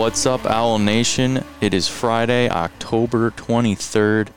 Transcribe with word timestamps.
What's 0.00 0.24
up, 0.24 0.46
Owl 0.46 0.78
Nation? 0.78 1.44
It 1.60 1.74
is 1.74 1.86
Friday, 1.86 2.48
October 2.48 3.32
23rd. 3.32 4.28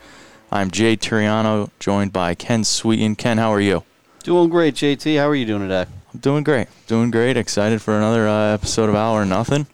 I'm 0.52 0.70
Jay 0.70 0.94
Turiano, 0.94 1.70
joined 1.80 2.12
by 2.12 2.34
Ken 2.34 2.64
Sweeten. 2.64 3.16
Ken, 3.16 3.38
how 3.38 3.50
are 3.50 3.62
you? 3.62 3.82
Doing 4.24 4.50
great, 4.50 4.74
JT. 4.74 5.18
How 5.18 5.26
are 5.26 5.34
you 5.34 5.46
doing 5.46 5.62
today? 5.62 5.86
I'm 6.12 6.20
doing 6.20 6.44
great. 6.44 6.68
Doing 6.86 7.10
great. 7.10 7.38
Excited 7.38 7.80
for 7.80 7.96
another 7.96 8.28
uh, 8.28 8.52
episode 8.52 8.90
of 8.90 8.94
Owl 8.94 9.14
or 9.14 9.24
Nothing. 9.24 9.66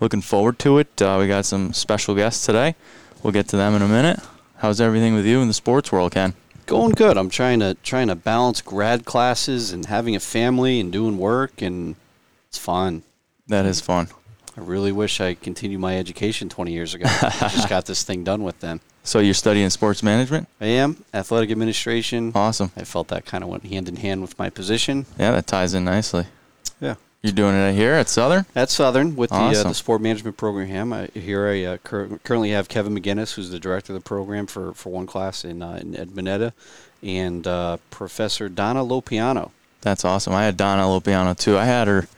Looking 0.00 0.22
forward 0.22 0.58
to 0.60 0.78
it. 0.78 1.02
Uh, 1.02 1.18
we 1.20 1.28
got 1.28 1.44
some 1.44 1.74
special 1.74 2.14
guests 2.14 2.46
today. 2.46 2.74
We'll 3.22 3.34
get 3.34 3.46
to 3.48 3.58
them 3.58 3.74
in 3.74 3.82
a 3.82 3.86
minute. 3.86 4.20
How's 4.56 4.80
everything 4.80 5.14
with 5.14 5.26
you 5.26 5.42
in 5.42 5.48
the 5.48 5.54
sports 5.54 5.92
world, 5.92 6.12
Ken? 6.12 6.32
Going 6.64 6.92
good. 6.92 7.18
I'm 7.18 7.28
trying 7.28 7.60
to 7.60 7.74
trying 7.82 8.08
to 8.08 8.14
balance 8.14 8.62
grad 8.62 9.04
classes 9.04 9.72
and 9.72 9.84
having 9.84 10.16
a 10.16 10.20
family 10.20 10.80
and 10.80 10.90
doing 10.90 11.18
work, 11.18 11.60
and 11.60 11.96
it's 12.48 12.56
fun. 12.56 13.02
That 13.46 13.66
is 13.66 13.82
fun. 13.82 14.08
I 14.56 14.60
really 14.60 14.92
wish 14.92 15.20
I 15.20 15.34
continued 15.34 15.80
my 15.80 15.98
education 15.98 16.48
20 16.48 16.72
years 16.72 16.94
ago. 16.94 17.06
I 17.06 17.30
just 17.52 17.68
got 17.68 17.86
this 17.86 18.04
thing 18.04 18.24
done 18.24 18.44
with 18.44 18.60
then. 18.60 18.80
So 19.02 19.18
you're 19.18 19.34
studying 19.34 19.68
sports 19.70 20.02
management? 20.02 20.48
I 20.60 20.66
am 20.66 21.04
athletic 21.12 21.50
administration. 21.50 22.32
Awesome. 22.34 22.70
I 22.76 22.84
felt 22.84 23.08
that 23.08 23.26
kind 23.26 23.44
of 23.44 23.50
went 23.50 23.66
hand 23.66 23.88
in 23.88 23.96
hand 23.96 24.22
with 24.22 24.38
my 24.38 24.48
position. 24.50 25.06
Yeah, 25.18 25.32
that 25.32 25.46
ties 25.46 25.74
in 25.74 25.84
nicely. 25.84 26.26
Yeah. 26.80 26.94
You're 27.20 27.32
doing 27.32 27.54
it 27.54 27.74
here 27.74 27.94
at 27.94 28.08
Southern? 28.08 28.46
At 28.54 28.70
Southern 28.70 29.16
with 29.16 29.30
the, 29.30 29.36
uh, 29.36 29.62
the 29.62 29.72
sport 29.72 30.02
management 30.02 30.36
program. 30.36 30.92
I, 30.92 31.06
here 31.14 31.48
I 31.48 31.64
uh, 31.64 31.76
cur- 31.78 32.18
currently 32.22 32.50
have 32.50 32.68
Kevin 32.68 32.94
McGinnis, 32.94 33.34
who's 33.34 33.50
the 33.50 33.58
director 33.58 33.92
of 33.92 33.98
the 33.98 34.04
program 34.04 34.46
for, 34.46 34.74
for 34.74 34.90
one 34.90 35.06
class 35.06 35.44
in, 35.44 35.62
uh, 35.62 35.78
in 35.80 35.94
Edmonetta, 35.94 36.52
and 37.02 37.46
uh, 37.46 37.78
Professor 37.90 38.48
Donna 38.48 38.84
Lopiano. 38.84 39.50
That's 39.80 40.04
awesome. 40.04 40.34
I 40.34 40.44
had 40.44 40.56
Donna 40.56 40.82
Lopiano 40.82 41.36
too. 41.38 41.58
I 41.58 41.64
had 41.64 41.88
her. 41.88 42.08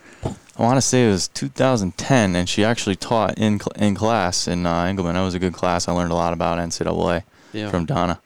I 0.59 0.63
want 0.63 0.77
to 0.79 0.81
say 0.83 1.07
it 1.07 1.11
was 1.11 1.29
2010, 1.29 2.35
and 2.35 2.49
she 2.49 2.65
actually 2.65 2.97
taught 2.97 3.37
in 3.39 3.59
cl- 3.61 3.73
in 3.77 3.95
class 3.95 4.49
in 4.49 4.65
uh, 4.65 4.85
Engleman. 4.85 5.13
That 5.15 5.21
was 5.23 5.35
a 5.35 5.39
good 5.39 5.53
class. 5.53 5.87
I 5.89 5.93
learned 5.93 6.13
a 6.13 6.15
lot 6.15 6.33
about 6.33 6.59
NCAA 6.59 7.25
Yeah. 7.53 7.71
from 7.71 7.85
Donna. 7.85 8.21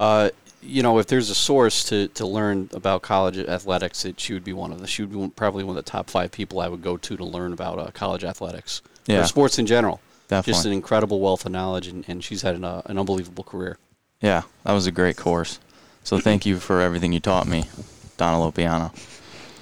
Uh, 0.00 0.30
you 0.62 0.82
know, 0.82 0.98
if 0.98 1.06
there's 1.08 1.28
a 1.28 1.34
source 1.34 1.84
to, 1.84 2.08
to 2.08 2.26
learn 2.26 2.70
about 2.72 3.02
college 3.02 3.36
athletics, 3.36 4.06
it, 4.06 4.18
she 4.18 4.32
would 4.32 4.44
be 4.44 4.54
one 4.54 4.72
of 4.72 4.80
the. 4.80 4.86
She 4.86 5.02
would 5.04 5.12
be 5.12 5.28
probably 5.36 5.62
one 5.62 5.76
of 5.76 5.84
the 5.84 5.90
top 5.90 6.08
five 6.08 6.32
people 6.32 6.60
I 6.60 6.68
would 6.68 6.80
go 6.82 6.96
to 6.96 7.16
to 7.18 7.24
learn 7.24 7.52
about 7.52 7.78
uh, 7.78 7.90
college 7.92 8.24
athletics 8.24 8.80
Yeah. 9.06 9.20
or 9.20 9.24
sports 9.26 9.58
in 9.58 9.66
general. 9.66 10.00
Definitely. 10.28 10.52
Just 10.54 10.64
an 10.66 10.72
incredible 10.72 11.20
wealth 11.20 11.44
of 11.44 11.52
knowledge, 11.52 11.86
and, 11.86 12.02
and 12.08 12.24
she's 12.24 12.40
had 12.40 12.54
an, 12.54 12.64
uh, 12.64 12.80
an 12.86 12.98
unbelievable 12.98 13.44
career. 13.44 13.76
Yeah, 14.22 14.42
that 14.64 14.72
was 14.72 14.86
a 14.86 14.90
great 14.90 15.18
course. 15.18 15.58
So 16.02 16.18
thank 16.18 16.46
you 16.46 16.58
for 16.60 16.80
everything 16.80 17.12
you 17.12 17.20
taught 17.20 17.46
me, 17.46 17.64
Donna 18.16 18.38
Lopiano. 18.50 18.90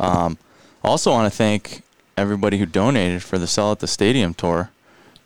Um, 0.01 0.39
also 0.85 1.11
want 1.11 1.31
to 1.31 1.37
thank 1.37 1.83
everybody 2.23 2.57
who 2.59 2.65
donated 2.67 3.23
for 3.23 3.37
the 3.37 3.47
Sell 3.47 3.73
at 3.73 3.81
the 3.81 3.87
Stadium 3.87 4.33
tour. 4.33 4.71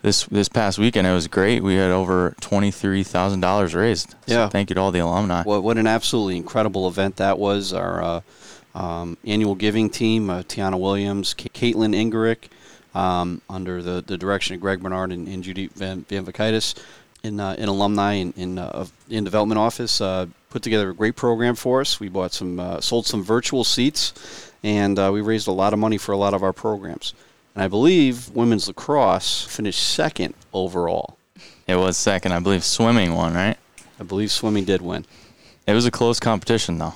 This 0.02 0.24
this 0.24 0.48
past 0.48 0.78
weekend 0.78 1.06
it 1.06 1.12
was 1.12 1.26
great. 1.28 1.62
We 1.62 1.74
had 1.76 1.90
over 1.90 2.34
twenty 2.40 2.70
three 2.70 3.02
thousand 3.02 3.40
dollars 3.40 3.74
raised. 3.74 4.10
So 4.26 4.34
Yeah. 4.34 4.48
thank 4.48 4.70
you 4.70 4.74
to 4.74 4.80
all 4.80 4.90
the 4.90 4.98
alumni. 5.00 5.42
What, 5.42 5.62
what 5.62 5.78
an 5.78 5.86
absolutely 5.86 6.36
incredible 6.36 6.88
event 6.88 7.16
that 7.16 7.38
was. 7.38 7.72
Our 7.72 8.02
uh, 8.02 8.20
um, 8.74 9.16
annual 9.24 9.54
giving 9.54 9.90
team, 9.90 10.28
uh, 10.30 10.42
Tiana 10.42 10.78
Williams, 10.78 11.34
K- 11.34 11.48
Caitlin 11.72 11.94
Ingerick, 11.94 12.48
um, 12.98 13.40
under 13.48 13.82
the, 13.82 14.02
the 14.06 14.16
direction 14.18 14.54
of 14.54 14.60
Greg 14.60 14.80
Bernard 14.82 15.12
and, 15.12 15.26
and 15.28 15.42
Judy 15.42 15.68
Van, 15.68 16.04
Van 16.08 16.24
Vakaitis 16.26 16.74
in, 17.22 17.40
uh, 17.40 17.54
in 17.58 17.68
alumni 17.68 18.12
in, 18.14 18.32
in, 18.36 18.58
uh, 18.58 18.86
in 19.08 19.24
development 19.24 19.58
office, 19.58 20.00
uh, 20.00 20.26
put 20.50 20.62
together 20.62 20.90
a 20.90 20.94
great 20.94 21.16
program 21.16 21.54
for 21.54 21.80
us. 21.80 21.98
We 21.98 22.08
bought 22.10 22.32
some, 22.34 22.60
uh, 22.60 22.80
sold 22.80 23.06
some 23.06 23.22
virtual 23.24 23.64
seats, 23.64 24.12
and 24.66 24.98
uh, 24.98 25.10
we 25.12 25.20
raised 25.20 25.46
a 25.46 25.52
lot 25.52 25.72
of 25.72 25.78
money 25.78 25.96
for 25.96 26.10
a 26.10 26.16
lot 26.16 26.34
of 26.34 26.42
our 26.42 26.52
programs. 26.52 27.14
And 27.54 27.62
I 27.62 27.68
believe 27.68 28.28
women's 28.30 28.66
lacrosse 28.66 29.44
finished 29.44 29.80
second 29.80 30.34
overall. 30.52 31.16
It 31.68 31.76
was 31.76 31.96
second, 31.96 32.32
I 32.32 32.40
believe. 32.40 32.64
Swimming 32.64 33.14
won, 33.14 33.34
right? 33.34 33.56
I 34.00 34.02
believe 34.02 34.30
swimming 34.32 34.64
did 34.64 34.82
win. 34.82 35.06
It 35.66 35.72
was 35.72 35.86
a 35.86 35.90
close 35.90 36.18
competition, 36.18 36.78
though. 36.78 36.94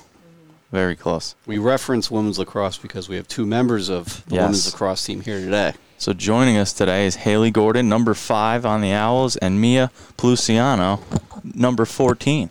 Very 0.71 0.95
close. 0.95 1.35
We 1.45 1.57
reference 1.57 2.11
women's 2.11 2.37
lacrosse 2.39 2.77
because 2.77 3.07
we 3.09 3.15
have 3.15 3.27
two 3.27 3.45
members 3.45 3.89
of 3.89 4.23
the 4.27 4.35
Yes. 4.35 4.41
women's 4.41 4.71
lacrosse 4.73 5.05
team 5.05 5.21
here 5.21 5.39
today. 5.39 5.73
So 5.97 6.13
joining 6.13 6.57
us 6.57 6.73
today 6.73 7.05
is 7.05 7.15
Haley 7.15 7.51
Gordon, 7.51 7.87
number 7.87 8.13
five 8.13 8.65
on 8.65 8.81
the 8.81 8.91
Owls, 8.91 9.37
and 9.37 9.61
Mia 9.61 9.91
Luciano, 10.21 10.99
number 11.43 11.85
14. 11.85 12.49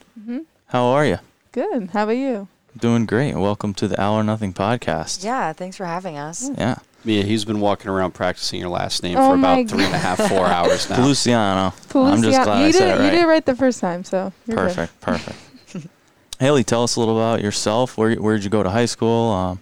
How 0.67 0.85
are 0.87 1.05
you? 1.05 1.19
Good. 1.53 1.91
How 1.93 2.05
about 2.05 2.17
you? 2.17 2.49
Doing 2.77 3.05
great. 3.07 3.35
Welcome 3.35 3.75
to 3.75 3.89
the 3.89 4.01
Owl 4.01 4.17
or 4.21 4.25
Nothing 4.25 4.53
podcast. 4.53 5.25
Yeah, 5.25 5.53
thanks 5.53 5.77
for 5.77 5.85
having 5.87 6.17
us. 6.17 6.51
Yeah. 6.57 6.77
Mia, 7.05 7.25
he's 7.25 7.45
been 7.45 7.61
walking 7.61 7.91
around 7.91 8.13
practicing 8.13 8.61
your 8.61 8.69
last 8.69 9.03
name 9.03 9.17
Oh 9.17 9.31
for 9.31 9.37
my 9.37 9.59
about 9.59 9.71
three 9.71 9.85
and 9.85 9.95
a 9.95 9.99
half, 9.99 10.19
four 10.29 10.47
hours 10.47 10.89
now. 10.89 11.05
Luciano. 11.05 11.75
I'm 11.95 12.23
just 12.23 12.25
Lucia- 12.39 12.45
glad 12.45 12.59
you 12.61 12.65
I 12.67 12.73
did, 12.73 12.75
said 12.75 13.01
it 13.01 13.05
You 13.05 13.11
did 13.11 13.21
it 13.23 13.27
right 13.27 13.45
the 13.45 13.57
first 13.57 13.81
time, 13.81 14.05
so 14.05 14.33
you're 14.47 14.57
good. 14.57 14.75
Perfect. 14.77 15.01
Perfect. 15.01 15.89
Haley, 16.39 16.63
tell 16.63 16.83
us 16.85 16.97
a 16.97 17.01
little 17.01 17.17
about 17.17 17.43
yourself. 17.43 17.97
Where 17.99 18.15
where 18.17 18.37
did 18.37 18.45
you 18.45 18.51
go 18.51 18.63
to 18.63 18.71
high 18.71 18.87
school? 18.87 19.31
Um, 19.33 19.61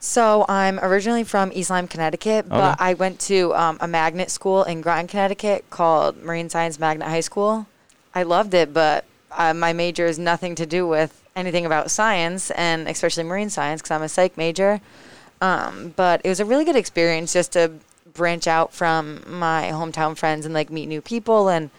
So 0.00 0.44
I'm 0.48 0.80
originally 0.80 1.24
from 1.24 1.52
East 1.54 1.70
Lyme, 1.70 1.86
Connecticut, 1.88 2.48
but 2.48 2.72
Okay. 2.74 2.84
I 2.84 2.94
went 2.94 3.20
to 3.20 3.54
um, 3.54 3.78
a 3.80 3.86
magnet 3.86 4.30
school 4.30 4.64
in 4.64 4.80
Groton, 4.80 5.06
Connecticut 5.06 5.68
called 5.70 6.22
Marine 6.22 6.48
Science 6.50 6.78
Magnet 6.80 7.06
High 7.08 7.20
School. 7.20 7.66
I 8.14 8.22
loved 8.24 8.52
it, 8.54 8.72
but 8.74 9.04
uh, 9.32 9.54
my 9.54 9.72
major 9.72 10.06
is 10.06 10.18
nothing 10.18 10.54
to 10.56 10.66
do 10.66 10.86
with 10.86 11.22
anything 11.36 11.66
about 11.66 11.90
science, 11.90 12.50
and 12.52 12.88
especially 12.88 13.24
marine 13.24 13.50
science, 13.50 13.80
because 13.80 13.92
I'm 13.92 14.02
a 14.02 14.08
psych 14.08 14.36
major. 14.36 14.80
Um, 15.40 15.94
but 15.96 16.20
it 16.24 16.28
was 16.28 16.40
a 16.40 16.44
really 16.44 16.64
good 16.64 16.76
experience 16.76 17.32
just 17.32 17.52
to 17.52 17.72
branch 18.12 18.46
out 18.46 18.72
from 18.72 19.22
my 19.26 19.70
hometown 19.72 20.16
friends 20.16 20.44
and 20.44 20.54
like 20.54 20.70
meet 20.70 20.86
new 20.86 21.00
people, 21.00 21.48
and 21.48 21.70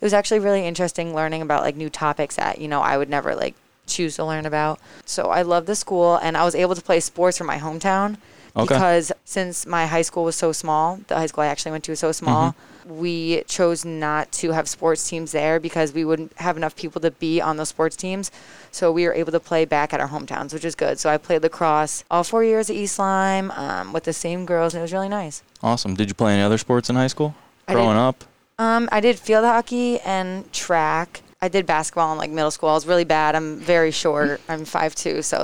it 0.00 0.04
was 0.04 0.12
actually 0.12 0.40
really 0.40 0.66
interesting 0.66 1.14
learning 1.14 1.42
about 1.42 1.62
like 1.62 1.76
new 1.76 1.88
topics 1.88 2.36
that 2.36 2.60
you 2.60 2.68
know 2.68 2.82
I 2.82 2.98
would 2.98 3.08
never 3.08 3.34
like 3.34 3.54
choose 3.86 4.16
to 4.16 4.24
learn 4.24 4.44
about. 4.44 4.78
So 5.04 5.30
I 5.30 5.42
love 5.42 5.66
the 5.66 5.76
school, 5.76 6.16
and 6.16 6.36
I 6.36 6.44
was 6.44 6.54
able 6.54 6.74
to 6.74 6.82
play 6.82 7.00
sports 7.00 7.38
from 7.38 7.46
my 7.46 7.58
hometown 7.58 8.18
Okay. 8.56 8.74
because 8.74 9.12
since 9.24 9.66
my 9.66 9.86
high 9.86 10.02
school 10.02 10.24
was 10.24 10.34
so 10.34 10.50
small, 10.50 10.98
the 11.08 11.14
high 11.14 11.26
school 11.26 11.44
I 11.44 11.48
actually 11.48 11.72
went 11.72 11.84
to 11.84 11.92
was 11.92 12.00
so 12.00 12.10
small. 12.12 12.54
We 12.86 13.42
chose 13.46 13.84
not 13.84 14.32
to 14.32 14.52
have 14.52 14.68
sports 14.68 15.06
teams 15.08 15.32
there 15.32 15.60
because 15.60 15.92
we 15.92 16.04
wouldn't 16.04 16.32
have 16.38 16.56
enough 16.56 16.74
people 16.74 17.00
to 17.02 17.10
be 17.10 17.40
on 17.40 17.56
those 17.58 17.68
sports 17.68 17.96
teams. 17.96 18.30
So 18.70 18.90
we 18.90 19.06
were 19.06 19.12
able 19.12 19.32
to 19.32 19.40
play 19.40 19.64
back 19.64 19.92
at 19.92 20.00
our 20.00 20.08
hometowns, 20.08 20.54
which 20.54 20.64
is 20.64 20.74
good. 20.74 20.98
So 20.98 21.10
I 21.10 21.18
played 21.18 21.42
lacrosse 21.42 22.04
all 22.10 22.24
four 22.24 22.44
years 22.44 22.70
at 22.70 22.76
East 22.76 22.98
Lyme 22.98 23.50
um, 23.50 23.92
with 23.92 24.04
the 24.04 24.12
same 24.12 24.46
girls, 24.46 24.72
and 24.72 24.80
it 24.80 24.82
was 24.82 24.92
really 24.92 25.08
nice. 25.08 25.42
awesome. 25.62 25.94
Did 25.94 26.08
you 26.08 26.14
play 26.14 26.32
any 26.32 26.42
other 26.42 26.58
sports 26.58 26.88
in 26.88 26.96
high 26.96 27.08
school? 27.08 27.34
Growing 27.68 27.96
up? 27.96 28.24
Um, 28.58 28.88
I 28.90 29.00
did 29.00 29.18
field 29.18 29.44
hockey 29.44 30.00
and 30.00 30.50
track. 30.52 31.20
I 31.42 31.48
did 31.48 31.66
basketball 31.66 32.12
in 32.12 32.18
like 32.18 32.30
middle 32.30 32.50
school. 32.50 32.70
I 32.70 32.74
was 32.74 32.86
really 32.86 33.04
bad. 33.04 33.34
I'm 33.34 33.58
very 33.58 33.90
short. 33.90 34.40
I'm 34.48 34.60
5'2", 34.60 35.22
so 35.22 35.42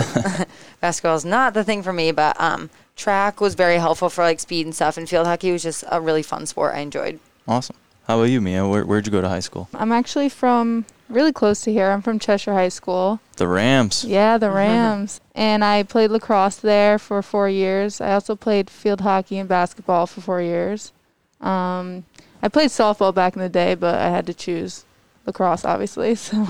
basketball 0.81 1.17
is 1.17 1.25
not 1.25 1.53
the 1.53 1.65
thing 1.65 1.83
for 1.83 1.93
me. 1.93 2.13
But 2.13 2.41
um, 2.41 2.71
track 2.97 3.41
was 3.41 3.55
very 3.55 3.77
helpful 3.77 4.09
for 4.09 4.23
like 4.25 4.41
speed 4.41 4.67
and 4.67 4.75
stuff. 4.75 4.97
And 4.97 5.09
field 5.09 5.27
hockey 5.27 5.53
was 5.53 5.63
just 5.63 5.85
a 5.91 6.01
really 6.01 6.23
fun 6.23 6.47
sport. 6.47 6.75
I 6.75 6.81
enjoyed. 6.81 7.19
Awesome. 7.49 7.77
How 8.07 8.19
about 8.19 8.31
you, 8.31 8.41
Mia? 8.41 8.67
Where 8.67 8.85
where'd 8.85 9.07
you 9.07 9.13
go 9.13 9.21
to 9.21 9.29
high 9.29 9.41
school? 9.41 9.69
I'm 9.75 9.93
actually 9.93 10.29
from 10.29 10.85
really 11.09 11.33
close 11.33 11.61
to 11.63 11.73
here. 11.73 11.91
I'm 11.91 12.03
from 12.03 12.19
Cheshire 12.19 12.55
High 12.55 12.69
School. 12.71 13.21
The 13.37 13.47
Rams. 13.47 14.05
Yeah, 14.05 14.39
the 14.39 14.51
Rams. 14.51 15.21
and 15.35 15.65
I 15.65 15.83
played 15.83 16.11
lacrosse 16.11 16.57
there 16.57 16.99
for 16.99 17.23
four 17.23 17.49
years. 17.49 18.01
I 18.01 18.13
also 18.15 18.35
played 18.35 18.71
field 18.71 19.03
hockey 19.03 19.39
and 19.39 19.49
basketball 19.49 20.07
for 20.07 20.21
four 20.21 20.41
years. 20.43 20.93
Um, 21.41 22.05
I 22.43 22.49
played 22.49 22.71
softball 22.71 23.15
back 23.15 23.37
in 23.37 23.43
the 23.43 23.49
day, 23.49 23.75
but 23.75 23.95
I 23.97 24.09
had 24.11 24.27
to 24.27 24.35
choose 24.35 24.85
lacrosse, 25.27 25.65
obviously. 25.65 26.15
So 26.17 26.47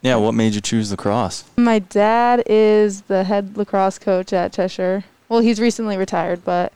Yeah. 0.00 0.16
What 0.16 0.32
made 0.34 0.54
you 0.54 0.60
choose 0.60 0.90
lacrosse? 0.90 1.44
my 1.56 1.78
dad 1.78 2.42
is 2.46 3.02
the 3.02 3.22
head 3.24 3.56
lacrosse 3.56 3.98
coach 4.00 4.32
at 4.32 4.52
Cheshire. 4.52 5.04
Well, 5.32 5.40
he's 5.40 5.58
recently 5.58 5.96
retired, 5.96 6.44
but 6.44 6.74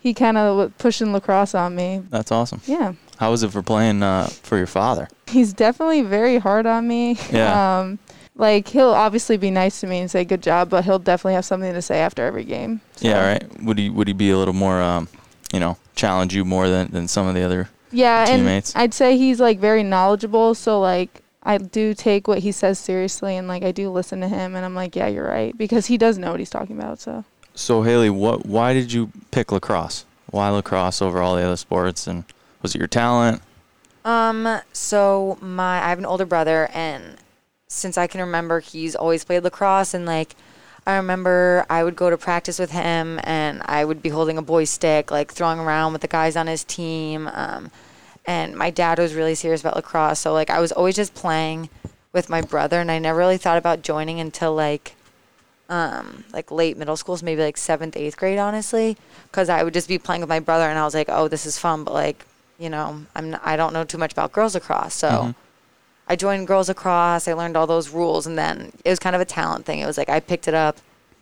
he 0.00 0.12
kind 0.12 0.36
of 0.36 0.56
was 0.56 0.70
pushing 0.76 1.14
lacrosse 1.14 1.54
on 1.54 1.74
me. 1.74 2.02
That's 2.10 2.30
awesome. 2.30 2.60
Yeah. 2.66 2.92
How 3.16 3.30
was 3.30 3.42
it 3.42 3.50
for 3.50 3.62
playing 3.62 4.02
uh, 4.02 4.26
for 4.26 4.58
your 4.58 4.66
father? 4.66 5.08
He's 5.26 5.54
definitely 5.54 6.02
very 6.02 6.36
hard 6.36 6.66
on 6.66 6.86
me. 6.86 7.16
Yeah. 7.32 7.78
Um, 7.80 7.98
like 8.38 8.68
he'll 8.68 8.90
obviously 8.90 9.38
be 9.38 9.50
nice 9.50 9.80
to 9.80 9.86
me 9.86 9.98
and 10.00 10.10
say 10.10 10.22
good 10.26 10.42
job, 10.42 10.68
but 10.68 10.84
he'll 10.84 10.98
definitely 10.98 11.32
have 11.32 11.46
something 11.46 11.72
to 11.72 11.80
say 11.80 12.00
after 12.00 12.22
every 12.26 12.44
game. 12.44 12.82
So- 12.96 13.08
Yeah. 13.08 13.26
Right. 13.32 13.62
Would 13.62 13.78
he 13.78 13.88
would 13.88 14.08
he 14.08 14.12
be 14.12 14.30
a 14.30 14.36
little 14.36 14.52
more, 14.52 14.82
um, 14.82 15.08
you 15.54 15.58
know, 15.60 15.78
challenge 15.94 16.34
you 16.34 16.44
more 16.44 16.68
than 16.68 16.90
than 16.90 17.08
some 17.08 17.26
of 17.26 17.34
the 17.34 17.40
other? 17.42 17.70
Yeah, 17.92 18.26
Teammates. 18.26 18.74
and 18.74 18.82
I'd 18.82 18.92
say 18.92 19.16
he's 19.16 19.40
like 19.40 19.58
very 19.58 19.82
knowledgeable. 19.82 20.54
So 20.54 20.78
like 20.80 21.22
I 21.42 21.56
do 21.56 21.94
take 21.94 22.28
what 22.28 22.40
he 22.40 22.52
says 22.52 22.78
seriously, 22.78 23.38
and 23.38 23.48
like 23.48 23.62
I 23.62 23.72
do 23.72 23.88
listen 23.88 24.20
to 24.20 24.28
him, 24.28 24.54
and 24.54 24.66
I'm 24.66 24.74
like, 24.74 24.94
yeah, 24.94 25.06
you're 25.06 25.26
right, 25.26 25.56
because 25.56 25.86
he 25.86 25.96
does 25.96 26.18
know 26.18 26.32
what 26.32 26.40
he's 26.40 26.50
talking 26.50 26.76
about. 26.76 26.98
So 26.98 27.24
So 27.56 27.82
Haley, 27.82 28.10
what? 28.10 28.44
Why 28.44 28.74
did 28.74 28.92
you 28.92 29.10
pick 29.30 29.50
lacrosse? 29.50 30.04
Why 30.30 30.50
lacrosse 30.50 31.00
over 31.00 31.20
all 31.22 31.36
the 31.36 31.42
other 31.42 31.56
sports? 31.56 32.06
And 32.06 32.24
was 32.60 32.74
it 32.74 32.78
your 32.78 32.86
talent? 32.86 33.42
Um, 34.04 34.60
so 34.72 35.38
my 35.40 35.82
I 35.82 35.88
have 35.88 35.98
an 35.98 36.06
older 36.06 36.26
brother, 36.26 36.68
and 36.74 37.16
since 37.66 37.96
I 37.96 38.06
can 38.06 38.20
remember, 38.20 38.60
he's 38.60 38.94
always 38.94 39.24
played 39.24 39.42
lacrosse, 39.42 39.94
and 39.94 40.04
like 40.04 40.36
I 40.86 40.96
remember 40.96 41.64
I 41.70 41.82
would 41.82 41.96
go 41.96 42.10
to 42.10 42.18
practice 42.18 42.58
with 42.58 42.72
him 42.72 43.18
and 43.24 43.62
I 43.64 43.84
would 43.84 44.02
be 44.02 44.10
holding 44.10 44.38
a 44.38 44.42
boy 44.42 44.64
stick, 44.64 45.10
like 45.10 45.32
throwing 45.32 45.58
around 45.58 45.94
with 45.94 46.02
the 46.02 46.08
guys 46.08 46.36
on 46.36 46.46
his 46.46 46.62
team. 46.62 47.28
Um, 47.32 47.72
and 48.26 48.54
my 48.54 48.70
dad 48.70 48.98
was 48.98 49.14
really 49.14 49.34
serious 49.34 49.62
about 49.62 49.76
lacrosse. 49.76 50.20
So, 50.20 50.32
like, 50.32 50.50
I 50.50 50.60
was 50.60 50.72
always 50.72 50.94
just 50.94 51.14
playing 51.14 51.70
with 52.12 52.28
my 52.28 52.40
brother 52.40 52.80
and 52.80 52.90
I 52.90 52.98
never 52.98 53.18
really 53.18 53.36
thought 53.36 53.58
about 53.58 53.82
joining 53.82 54.20
until 54.20 54.54
like 54.54 54.94
um, 55.68 56.24
like 56.32 56.50
late 56.50 56.76
middle 56.76 56.96
school, 56.96 57.16
so 57.16 57.24
maybe 57.24 57.42
like 57.42 57.56
seventh, 57.56 57.96
eighth 57.96 58.16
grade, 58.16 58.38
honestly, 58.38 58.96
because 59.30 59.48
I 59.48 59.62
would 59.62 59.74
just 59.74 59.88
be 59.88 59.98
playing 59.98 60.20
with 60.20 60.28
my 60.28 60.40
brother, 60.40 60.64
and 60.64 60.78
I 60.78 60.84
was 60.84 60.94
like, 60.94 61.08
oh, 61.10 61.28
this 61.28 61.46
is 61.46 61.58
fun, 61.58 61.84
but 61.84 61.94
like, 61.94 62.24
you 62.58 62.70
know, 62.70 63.04
I'm 63.14 63.30
not, 63.30 63.40
I 63.44 63.56
don't 63.56 63.72
know 63.72 63.84
too 63.84 63.98
much 63.98 64.12
about 64.12 64.32
girls 64.32 64.54
across, 64.54 64.94
so 64.94 65.08
Mhm. 65.08 65.34
I 66.08 66.14
joined 66.14 66.46
girls 66.46 66.68
Across. 66.68 67.26
I 67.26 67.32
learned 67.32 67.56
all 67.56 67.66
those 67.66 67.88
rules, 67.90 68.26
and 68.28 68.38
then 68.38 68.70
it 68.84 68.90
was 68.90 69.00
kind 69.00 69.16
of 69.16 69.20
a 69.20 69.24
talent 69.24 69.66
thing. 69.66 69.80
It 69.80 69.86
was 69.86 69.98
like 69.98 70.08
I 70.08 70.20
picked 70.20 70.46
it 70.46 70.54
up 70.54 70.76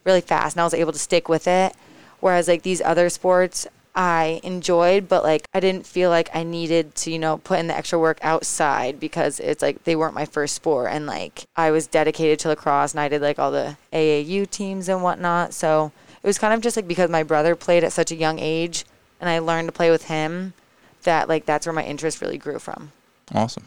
really 0.05 0.21
fast, 0.21 0.57
and 0.57 0.61
I 0.61 0.65
was 0.65 0.75
able 0.75 0.93
to 0.93 0.99
stick 0.99 1.27
with 1.29 1.49
it. 1.49 1.75
Whereas 2.21 2.49
like 2.49 2.63
these 2.63 2.83
other 2.83 3.09
sports, 3.09 3.67
I 3.95 4.41
enjoyed, 4.43 5.09
but 5.09 5.23
like 5.23 5.47
I 5.55 5.61
didn't 5.61 5.87
feel 5.87 6.11
like 6.11 6.29
I 6.35 6.43
needed 6.43 6.95
to, 6.97 7.13
you 7.13 7.19
know, 7.19 7.39
put 7.39 7.59
in 7.61 7.69
the 7.69 7.77
extra 7.77 7.99
work 7.99 8.19
outside 8.23 8.99
because 8.99 9.39
it's 9.39 9.63
like 9.63 9.85
they 9.85 9.95
weren't 9.95 10.15
my 10.15 10.25
first 10.27 10.55
sport, 10.57 10.91
and 10.93 11.07
like 11.07 11.45
I 11.57 11.71
was 11.71 11.87
dedicated 11.87 12.39
to 12.41 12.49
lacrosse, 12.49 12.93
and 12.93 13.01
I 13.01 13.09
did 13.09 13.23
like 13.23 13.39
all 13.39 13.53
the 13.53 13.77
AAU 13.93 14.51
teams 14.51 14.89
and 14.89 15.03
whatnot. 15.03 15.55
So 15.55 15.93
it 16.23 16.27
was 16.27 16.39
kind 16.39 16.53
of 16.55 16.61
just 16.61 16.77
like 16.77 16.89
because 16.89 17.09
my 17.11 17.23
brother 17.23 17.55
played 17.55 17.85
at 17.85 17.93
such 17.93 18.11
a 18.11 18.17
young 18.17 18.39
age, 18.41 18.85
and 19.21 19.31
I 19.31 19.39
learned 19.39 19.69
to 19.69 19.73
play 19.73 19.91
with 19.91 20.07
him, 20.07 20.55
that 21.05 21.29
like 21.29 21.47
that's 21.47 21.67
where 21.67 21.73
my 21.73 21.85
interest 21.85 22.21
really 22.21 22.39
grew 22.39 22.59
from. 22.59 22.91
Awesome. 23.33 23.67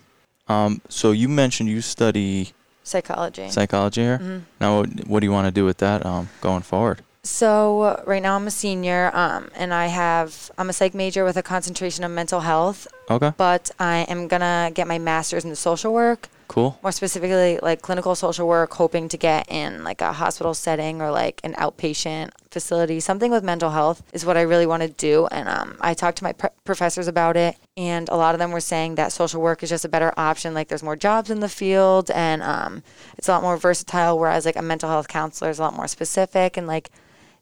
Um, 0.49 0.81
so 0.89 1.11
you 1.11 1.29
mentioned 1.29 1.69
you 1.69 1.81
study 1.81 2.51
Psychology. 2.83 3.49
psychology 3.49 4.01
here. 4.01 4.17
Mhm. 4.19 4.41
Now, 4.61 4.79
what, 4.79 4.89
what 5.07 5.19
do 5.21 5.25
you 5.25 5.31
want 5.31 5.45
to 5.45 5.51
do 5.51 5.65
with 5.65 5.77
that 5.79 6.05
um, 6.05 6.29
going 6.41 6.61
forward? 6.61 7.01
So 7.27 7.81
uh, 7.81 8.03
right 8.05 8.23
now 8.23 8.35
I'm 8.35 8.47
a 8.47 8.51
senior, 8.51 9.11
um, 9.13 9.49
and 9.53 9.73
I 9.73 9.87
have 9.87 10.49
I'm 10.57 10.69
a 10.69 10.73
psych 10.73 10.93
major 10.93 11.25
with 11.25 11.35
a 11.35 11.43
concentration 11.43 12.05
of 12.05 12.11
mental 12.11 12.39
health. 12.39 12.87
Okay. 13.09 13.33
But 13.35 13.69
I 13.79 14.05
am 14.07 14.29
gonna 14.29 14.71
get 14.73 14.87
my 14.87 14.97
master's 14.97 15.43
in 15.43 15.53
social 15.55 15.93
work, 15.93 16.29
Cool. 16.47 16.79
more 16.81 16.93
specifically 16.93 17.59
like 17.61 17.81
clinical 17.81 18.15
social 18.15 18.47
work, 18.47 18.73
hoping 18.73 19.09
to 19.09 19.17
get 19.17 19.51
in 19.51 19.83
like 19.83 20.01
a 20.01 20.13
hospital 20.13 20.53
setting 20.53 21.01
or 21.01 21.11
like 21.11 21.41
an 21.43 21.53
outpatient 21.55 22.31
facility. 22.49 23.01
Something 23.01 23.29
with 23.29 23.43
mental 23.43 23.71
health 23.71 24.03
is 24.13 24.25
what 24.25 24.37
I 24.37 24.41
really 24.41 24.65
want 24.65 24.83
to 24.83 24.89
do. 24.89 25.27
And 25.27 25.49
um, 25.49 25.77
I 25.81 25.93
talked 25.93 26.19
to 26.19 26.23
my 26.23 26.31
pre- 26.31 26.49
professors 26.63 27.09
about 27.09 27.35
it, 27.35 27.57
and 27.75 28.07
a 28.07 28.15
lot 28.15 28.35
of 28.35 28.39
them 28.39 28.51
were 28.51 28.61
saying 28.61 28.95
that 28.95 29.11
social 29.11 29.41
work 29.41 29.63
is 29.63 29.69
just 29.69 29.83
a 29.83 29.89
better 29.89 30.13
option. 30.15 30.53
Like 30.53 30.69
there's 30.69 30.83
more 30.83 30.95
jobs 30.95 31.29
in 31.29 31.41
the 31.41 31.49
field, 31.49 32.09
and 32.11 32.41
um, 32.41 32.83
it's 33.17 33.27
a 33.27 33.31
lot 33.33 33.43
more 33.43 33.57
versatile. 33.57 34.17
Whereas 34.17 34.45
like 34.45 34.55
a 34.55 34.61
mental 34.61 34.89
health 34.89 35.09
counselor 35.09 35.49
is 35.49 35.59
a 35.59 35.61
lot 35.61 35.75
more 35.75 35.89
specific, 35.89 36.55
and 36.55 36.67
like 36.67 36.89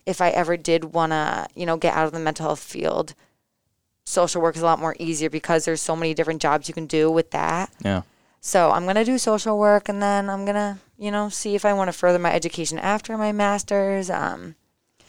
if 0.05 0.21
I 0.21 0.29
ever 0.29 0.55
did 0.57 0.85
want 0.93 1.11
to, 1.11 1.47
you 1.55 1.65
know, 1.65 1.77
get 1.77 1.93
out 1.95 2.05
of 2.05 2.11
the 2.13 2.19
mental 2.19 2.45
health 2.45 2.59
field, 2.59 3.13
social 4.05 4.41
work 4.41 4.55
is 4.55 4.61
a 4.61 4.65
lot 4.65 4.79
more 4.79 4.95
easier 4.99 5.29
because 5.29 5.65
there's 5.65 5.81
so 5.81 5.95
many 5.95 6.13
different 6.13 6.41
jobs 6.41 6.67
you 6.67 6.73
can 6.73 6.85
do 6.85 7.09
with 7.09 7.31
that. 7.31 7.71
Yeah. 7.83 8.03
So 8.41 8.69
I'm 8.71 8.85
gonna 8.85 9.03
do 9.03 9.17
social 9.17 9.57
work, 9.57 9.89
and 9.89 10.01
then 10.03 10.29
I'm 10.29 10.45
gonna, 10.45 10.77
you 10.99 11.09
know, 11.09 11.29
see 11.29 11.55
if 11.55 11.65
I 11.65 11.73
want 11.73 11.87
to 11.87 11.91
further 11.93 12.19
my 12.19 12.31
education 12.31 12.77
after 12.77 13.17
my 13.17 13.31
master's. 13.31 14.11
Um, 14.11 14.53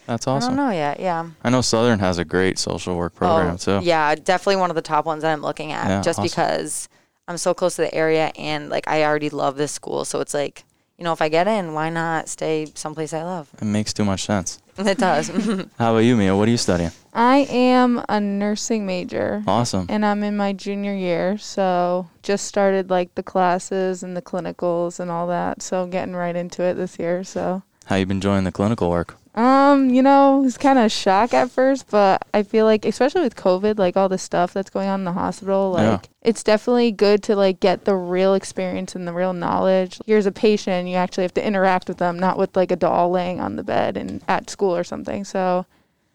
That's 0.07 0.25
awesome. 0.25 0.53
I 0.53 0.55
don't 0.55 0.65
know 0.65 0.71
yet. 0.73 0.99
Yeah. 0.99 1.29
I 1.43 1.49
know 1.51 1.61
Southern 1.61 1.99
has 1.99 2.17
a 2.17 2.25
great 2.25 2.57
social 2.57 2.95
work 2.95 3.13
program 3.13 3.53
Oh, 3.53 3.57
too. 3.57 3.79
Yeah, 3.85 4.15
definitely 4.15 4.55
one 4.55 4.71
of 4.71 4.75
the 4.75 4.81
top 4.81 5.05
ones 5.05 5.21
that 5.21 5.31
I'm 5.31 5.43
looking 5.43 5.71
at, 5.71 5.87
Yeah, 5.87 6.01
just 6.01 6.17
awesome. 6.17 6.23
because 6.29 6.89
I'm 7.27 7.37
so 7.37 7.53
close 7.53 7.75
to 7.75 7.83
the 7.83 7.93
area, 7.93 8.31
and 8.35 8.69
like 8.69 8.87
I 8.87 9.03
already 9.03 9.29
love 9.29 9.55
this 9.57 9.71
school. 9.71 10.03
So 10.05 10.19
it's 10.19 10.33
like, 10.33 10.63
you 10.97 11.03
know, 11.03 11.13
if 11.13 11.21
I 11.21 11.29
get 11.29 11.47
in, 11.47 11.75
why 11.75 11.91
not 11.91 12.29
stay 12.29 12.71
someplace 12.73 13.13
I 13.13 13.21
love? 13.21 13.49
It 13.61 13.65
makes 13.65 13.93
too 13.93 14.05
much 14.05 14.23
sense. 14.25 14.59
It 14.77 14.97
does. 14.97 15.27
How 15.79 15.91
about 15.91 15.99
you, 15.99 16.15
Mia? 16.15 16.35
What 16.35 16.47
are 16.47 16.51
you 16.51 16.57
studying? 16.57 16.91
I 17.13 17.47
am 17.49 18.03
a 18.07 18.19
nursing 18.19 18.85
major. 18.85 19.43
Awesome. 19.47 19.87
And 19.89 20.05
I'm 20.05 20.23
in 20.23 20.37
my 20.37 20.53
junior 20.53 20.93
year, 20.93 21.37
so 21.37 22.07
just 22.21 22.45
started 22.45 22.89
like 22.89 23.15
the 23.15 23.23
classes 23.23 24.03
and 24.03 24.15
the 24.15 24.21
clinicals 24.21 24.99
and 24.99 25.09
all 25.09 25.27
that. 25.27 25.61
So 25.61 25.81
I'm 25.81 25.89
getting 25.89 26.15
right 26.15 26.35
into 26.35 26.61
it 26.63 26.75
this 26.75 26.99
year. 26.99 27.23
So, 27.23 27.63
How 27.85 27.95
you 27.95 28.05
been 28.05 28.17
enjoying 28.17 28.43
the 28.43 28.51
clinical 28.51 28.89
work? 28.89 29.17
Um, 29.37 29.91
you 29.91 30.01
know, 30.01 30.43
it's 30.43 30.57
kind 30.57 30.79
of 30.79 30.91
shock 30.91 31.33
at 31.33 31.51
first, 31.51 31.89
but 31.91 32.25
I 32.33 32.41
feel 32.41 32.65
like, 32.65 32.85
especially 32.85 33.21
with 33.21 33.35
COVID, 33.35 33.77
like 33.77 33.95
all 33.95 34.09
the 34.09 34.17
stuff 34.17 34.51
that's 34.51 34.71
going 34.71 34.89
on 34.89 35.01
in 35.01 35.05
the 35.05 35.11
hospital, 35.11 35.71
like 35.71 35.83
Yeah. 36.03 36.09
it's 36.23 36.41
definitely 36.41 36.91
good 36.91 37.21
to 37.23 37.35
like 37.35 37.59
get 37.59 37.85
the 37.85 37.95
real 37.95 38.33
experience 38.33 38.95
and 38.95 39.07
the 39.07 39.13
real 39.13 39.33
knowledge. 39.33 39.99
Here's 40.07 40.25
a 40.25 40.31
patient, 40.31 40.89
you 40.89 40.95
actually 40.95 41.23
have 41.23 41.35
to 41.35 41.45
interact 41.45 41.87
with 41.87 41.99
them, 41.99 42.17
not 42.17 42.37
with 42.39 42.55
like 42.57 42.71
a 42.71 42.75
doll 42.75 43.11
laying 43.11 43.39
on 43.39 43.55
the 43.57 43.63
bed 43.63 43.95
and 43.95 44.23
at 44.27 44.49
school 44.49 44.75
or 44.75 44.83
something. 44.83 45.23
So, 45.23 45.67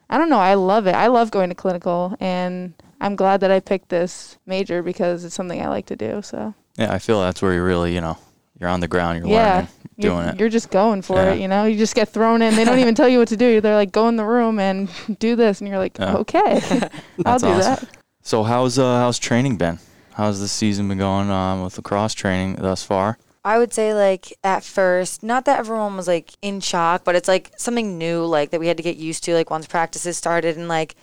I 0.09 0.17
don't 0.17 0.29
know. 0.29 0.39
I 0.39 0.53
love 0.55 0.85
it. 0.85 0.93
I 0.93 1.07
love 1.07 1.31
going 1.31 1.49
to 1.49 1.55
clinical, 1.55 2.15
and 2.19 2.73
I'm 3.01 3.15
glad 3.15 3.39
that 3.39 3.49
I 3.51 3.59
picked 3.61 3.89
this 3.89 4.37
major 4.45 4.83
because 4.83 5.23
it's 5.23 5.33
something 5.33 5.61
I 5.61 5.69
like 5.69 5.85
to 5.87 5.95
do. 5.95 6.21
So 6.21 6.53
Yeah, 6.77 6.93
I 6.93 6.99
feel 6.99 7.21
that's 7.21 7.41
where 7.41 7.53
you 7.53 7.63
really, 7.63 7.95
you 7.95 8.01
know, 8.01 8.17
you're 8.63 8.71
on 8.71 8.79
the 8.79 8.87
ground, 8.87 9.19
you're 9.19 9.27
yeah, 9.27 9.53
learning, 9.55 9.69
you're, 9.97 10.11
doing 10.15 10.27
it. 10.29 10.39
you're 10.39 10.49
just 10.49 10.71
going 10.71 11.01
for 11.01 11.17
Yeah. 11.17 11.33
it. 11.33 11.41
You 11.41 11.49
know, 11.49 11.65
you 11.65 11.77
just 11.77 11.95
get 11.95 12.09
thrown 12.09 12.41
in. 12.41 12.55
They 12.55 12.63
don't 12.63 12.79
even 12.79 12.95
tell 12.95 13.09
you 13.09 13.19
what 13.19 13.27
to 13.27 13.37
do. 13.37 13.59
They're 13.61 13.75
like, 13.75 13.91
go 13.91 14.07
in 14.07 14.15
the 14.15 14.23
room 14.25 14.57
and 14.57 14.89
do 15.19 15.35
this, 15.35 15.59
and 15.59 15.67
you're 15.67 15.77
like, 15.77 15.97
Yeah. 15.99 16.15
okay, 16.15 16.61
I'll 17.25 17.39
That's 17.39 17.43
do 17.43 17.49
awesome. 17.49 17.59
that. 17.59 17.87
So 18.21 18.43
how's 18.43 18.79
uh 18.79 18.99
how's 18.99 19.19
training 19.19 19.57
been? 19.57 19.79
How's 20.13 20.39
the 20.39 20.47
season 20.47 20.87
been 20.87 20.97
going 20.99 21.29
um, 21.29 21.63
with 21.63 21.75
lacrosse 21.77 22.13
training 22.13 22.55
thus 22.55 22.83
far? 22.83 23.17
I 23.43 23.57
would 23.59 23.73
say 23.73 23.93
like 23.93 24.31
at 24.45 24.63
first, 24.63 25.21
not 25.23 25.43
that 25.45 25.59
everyone 25.59 25.97
was 25.97 26.07
like 26.07 26.31
in 26.41 26.61
shock, 26.61 27.03
but 27.03 27.15
it's 27.15 27.27
like 27.27 27.51
something 27.57 27.97
new 27.97 28.23
like 28.23 28.51
that 28.51 28.61
we 28.61 28.67
had 28.67 28.77
to 28.77 28.83
get 28.83 28.95
used 28.95 29.25
to 29.25 29.33
like 29.33 29.49
once 29.49 29.67
practices 29.67 30.15
started 30.15 30.55
and 30.55 30.69
like 30.69 30.95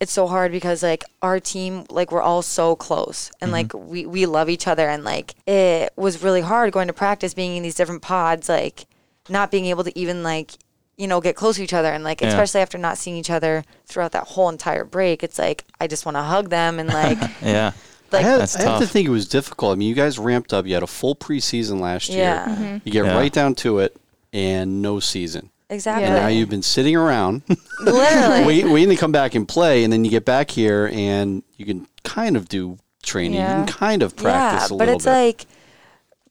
it's 0.00 0.12
so 0.12 0.26
hard 0.26 0.52
because 0.52 0.82
like 0.82 1.04
our 1.22 1.40
team 1.40 1.84
like 1.90 2.12
we're 2.12 2.22
all 2.22 2.42
so 2.42 2.76
close 2.76 3.30
and 3.40 3.52
mm-hmm. 3.52 3.76
like 3.78 3.88
we 3.90 4.06
we 4.06 4.26
love 4.26 4.48
each 4.48 4.66
other 4.66 4.88
and 4.88 5.04
like 5.04 5.34
it 5.46 5.92
was 5.96 6.22
really 6.22 6.40
hard 6.40 6.72
going 6.72 6.86
to 6.86 6.92
practice 6.92 7.34
being 7.34 7.56
in 7.56 7.62
these 7.62 7.74
different 7.74 8.02
pods 8.02 8.48
like 8.48 8.86
not 9.28 9.50
being 9.50 9.66
able 9.66 9.82
to 9.84 9.96
even 9.98 10.22
like 10.22 10.52
you 10.96 11.06
know 11.06 11.20
get 11.20 11.34
close 11.36 11.56
to 11.56 11.62
each 11.62 11.72
other 11.74 11.92
and 11.92 12.04
like 12.04 12.20
Yeah. 12.20 12.28
especially 12.28 12.60
after 12.60 12.78
not 12.78 12.96
seeing 12.98 13.16
each 13.16 13.30
other 13.30 13.64
throughout 13.86 14.12
that 14.12 14.24
whole 14.24 14.48
entire 14.48 14.84
break 14.84 15.22
it's 15.24 15.38
like 15.38 15.64
I 15.80 15.86
just 15.86 16.06
want 16.06 16.16
to 16.16 16.22
hug 16.22 16.48
them 16.50 16.78
and 16.78 16.88
like 16.88 17.18
Yeah. 17.42 17.72
like 18.12 18.24
I, 18.24 18.28
have, 18.28 18.56
I 18.56 18.62
have 18.62 18.80
to 18.80 18.86
think 18.86 19.06
it 19.06 19.10
was 19.10 19.28
difficult. 19.28 19.72
I 19.72 19.74
mean, 19.76 19.88
you 19.88 19.94
guys 19.94 20.18
ramped 20.18 20.52
up. 20.52 20.66
You 20.66 20.74
had 20.74 20.82
a 20.82 20.86
full 20.88 21.14
preseason 21.14 21.80
last 21.80 22.08
yeah 22.08 22.58
year. 22.58 22.80
You 22.84 22.92
get 22.92 23.04
Yeah. 23.04 23.16
right 23.16 23.32
down 23.32 23.54
to 23.56 23.80
it, 23.80 23.96
and 24.32 24.80
no 24.80 24.98
season. 25.00 25.50
Exactly 25.70 26.04
And 26.04 26.14
Yeah. 26.14 26.20
now 26.22 26.28
you've 26.28 26.48
been 26.50 26.62
sitting 26.62 26.96
around, 26.96 27.42
literally 27.80 28.44
wait, 28.46 28.64
waiting 28.68 28.90
to 28.90 28.96
come 28.96 29.12
back 29.12 29.34
and 29.34 29.46
play, 29.46 29.84
and 29.84 29.92
then 29.92 30.04
you 30.04 30.10
get 30.10 30.24
back 30.24 30.50
here, 30.50 30.90
and 30.92 31.42
you 31.56 31.64
can 31.66 31.86
kind 32.04 32.36
of 32.36 32.48
do 32.48 32.78
training. 33.02 33.34
You 33.34 33.38
Yeah. 33.40 33.64
can 33.64 33.66
kind 33.66 34.02
of 34.02 34.16
practice 34.16 34.70
yeah, 34.70 34.74
a 34.74 34.78
but 34.78 34.88
it's 34.88 35.04
bit. 35.04 35.10
like, 35.10 35.46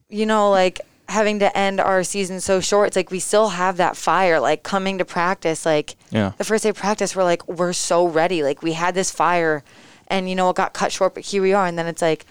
you 0.08 0.26
know, 0.26 0.50
like 0.50 0.80
having 1.08 1.38
to 1.38 1.56
end 1.56 1.80
our 1.80 2.04
season 2.04 2.40
so 2.40 2.60
short. 2.60 2.88
It's 2.88 2.96
like 2.96 3.10
we 3.10 3.18
still 3.20 3.48
have 3.50 3.78
that 3.78 3.96
fire. 3.96 4.38
Like 4.40 4.62
coming 4.62 4.98
to 4.98 5.04
practice, 5.04 5.64
like 5.64 5.96
Yeah. 6.10 6.32
the 6.36 6.44
first 6.44 6.64
day 6.64 6.68
of 6.70 6.76
practice, 6.76 7.16
we're 7.16 7.24
like 7.24 7.46
we're 7.48 7.72
so 7.72 8.06
ready. 8.06 8.42
Like 8.42 8.62
we 8.62 8.72
had 8.74 8.94
this 8.94 9.10
fire, 9.10 9.62
and 10.08 10.28
you 10.28 10.34
know 10.36 10.50
it 10.50 10.56
got 10.56 10.72
cut 10.74 10.92
short, 10.92 11.14
but 11.14 11.24
here 11.24 11.42
we 11.42 11.52
are. 11.54 11.66
And 11.66 11.78
then 11.78 11.86
it's 11.86 12.02
like 12.02 12.26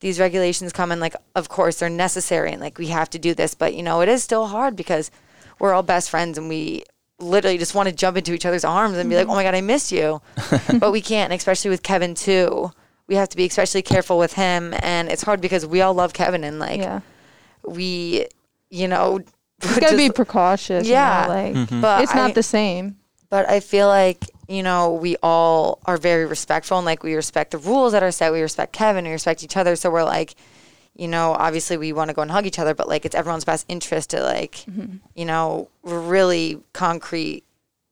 these 0.00 0.18
regulations 0.20 0.72
come 0.72 0.92
and 0.92 1.00
like 1.00 1.14
of 1.34 1.48
course 1.48 1.78
they're 1.78 1.88
necessary 1.90 2.52
and 2.52 2.60
like 2.60 2.78
we 2.78 2.88
have 2.88 3.08
to 3.10 3.18
do 3.18 3.34
this, 3.34 3.54
but 3.54 3.74
you 3.74 3.82
know 3.82 4.00
it 4.00 4.08
is 4.08 4.22
still 4.22 4.46
hard 4.46 4.76
because 4.76 5.10
we're 5.58 5.72
all 5.72 5.82
best 5.82 6.10
friends 6.10 6.38
and 6.38 6.48
we 6.48 6.84
literally 7.18 7.56
just 7.58 7.74
want 7.74 7.88
to 7.88 7.94
jump 7.94 8.16
into 8.16 8.34
each 8.34 8.44
other's 8.46 8.64
arms 8.64 8.96
and 8.98 9.08
be 9.08 9.16
like, 9.16 9.26
"Oh 9.28 9.34
my 9.34 9.42
god, 9.42 9.54
I 9.54 9.60
miss 9.62 9.90
you," 9.90 10.20
but 10.78 10.92
we 10.92 11.00
can't. 11.00 11.32
And 11.32 11.38
especially 11.38 11.70
with 11.70 11.82
Kevin 11.82 12.14
too, 12.14 12.70
we 13.08 13.14
have 13.16 13.28
to 13.30 13.36
be 13.36 13.46
especially 13.46 13.82
careful 13.82 14.18
with 14.18 14.34
him, 14.34 14.74
and 14.82 15.08
it's 15.08 15.22
hard 15.22 15.40
because 15.40 15.64
we 15.66 15.80
all 15.80 15.94
love 15.94 16.12
Kevin 16.12 16.44
and 16.44 16.58
like 16.58 16.80
yeah, 16.80 17.00
we, 17.66 18.26
you 18.70 18.88
know, 18.88 19.18
you 19.74 19.80
gotta 19.80 19.96
be 19.96 20.10
precautious. 20.10 20.86
Yeah. 20.86 21.22
you 21.22 21.28
know, 21.28 21.34
like 21.34 21.54
Mm-hmm. 21.68 21.80
but 21.80 22.02
it's 22.02 22.14
not 22.14 22.30
I- 22.30 22.34
the 22.34 22.42
same. 22.42 22.96
but 23.30 23.48
I 23.48 23.60
feel 23.60 23.88
like 23.88 24.24
you 24.48 24.62
know 24.62 24.92
we 24.92 25.16
all 25.22 25.80
are 25.86 25.96
very 25.96 26.24
respectful 26.26 26.76
and 26.78 26.84
like 26.84 27.02
we 27.02 27.14
respect 27.14 27.50
the 27.52 27.58
rules 27.58 27.92
that 27.92 28.02
are 28.02 28.12
set. 28.12 28.32
We 28.32 28.42
respect 28.42 28.72
Kevin. 28.72 29.04
We 29.04 29.10
respect 29.12 29.42
each 29.42 29.56
other. 29.56 29.74
So 29.76 29.90
we're 29.90 30.04
like, 30.04 30.34
you 30.98 31.08
know, 31.08 31.32
obviously 31.32 31.76
we 31.76 31.92
want 31.92 32.08
to 32.08 32.14
go 32.14 32.22
and 32.22 32.30
hug 32.30 32.46
each 32.46 32.58
other, 32.58 32.74
but 32.74 32.88
like 32.88 33.04
it's 33.04 33.14
everyone's 33.14 33.44
best 33.44 33.66
interest 33.68 34.10
to 34.10 34.22
like, 34.22 34.56
mm-hmm. 34.70 34.96
you 35.14 35.24
know, 35.24 35.68
really 35.82 36.62
concrete 36.72 37.44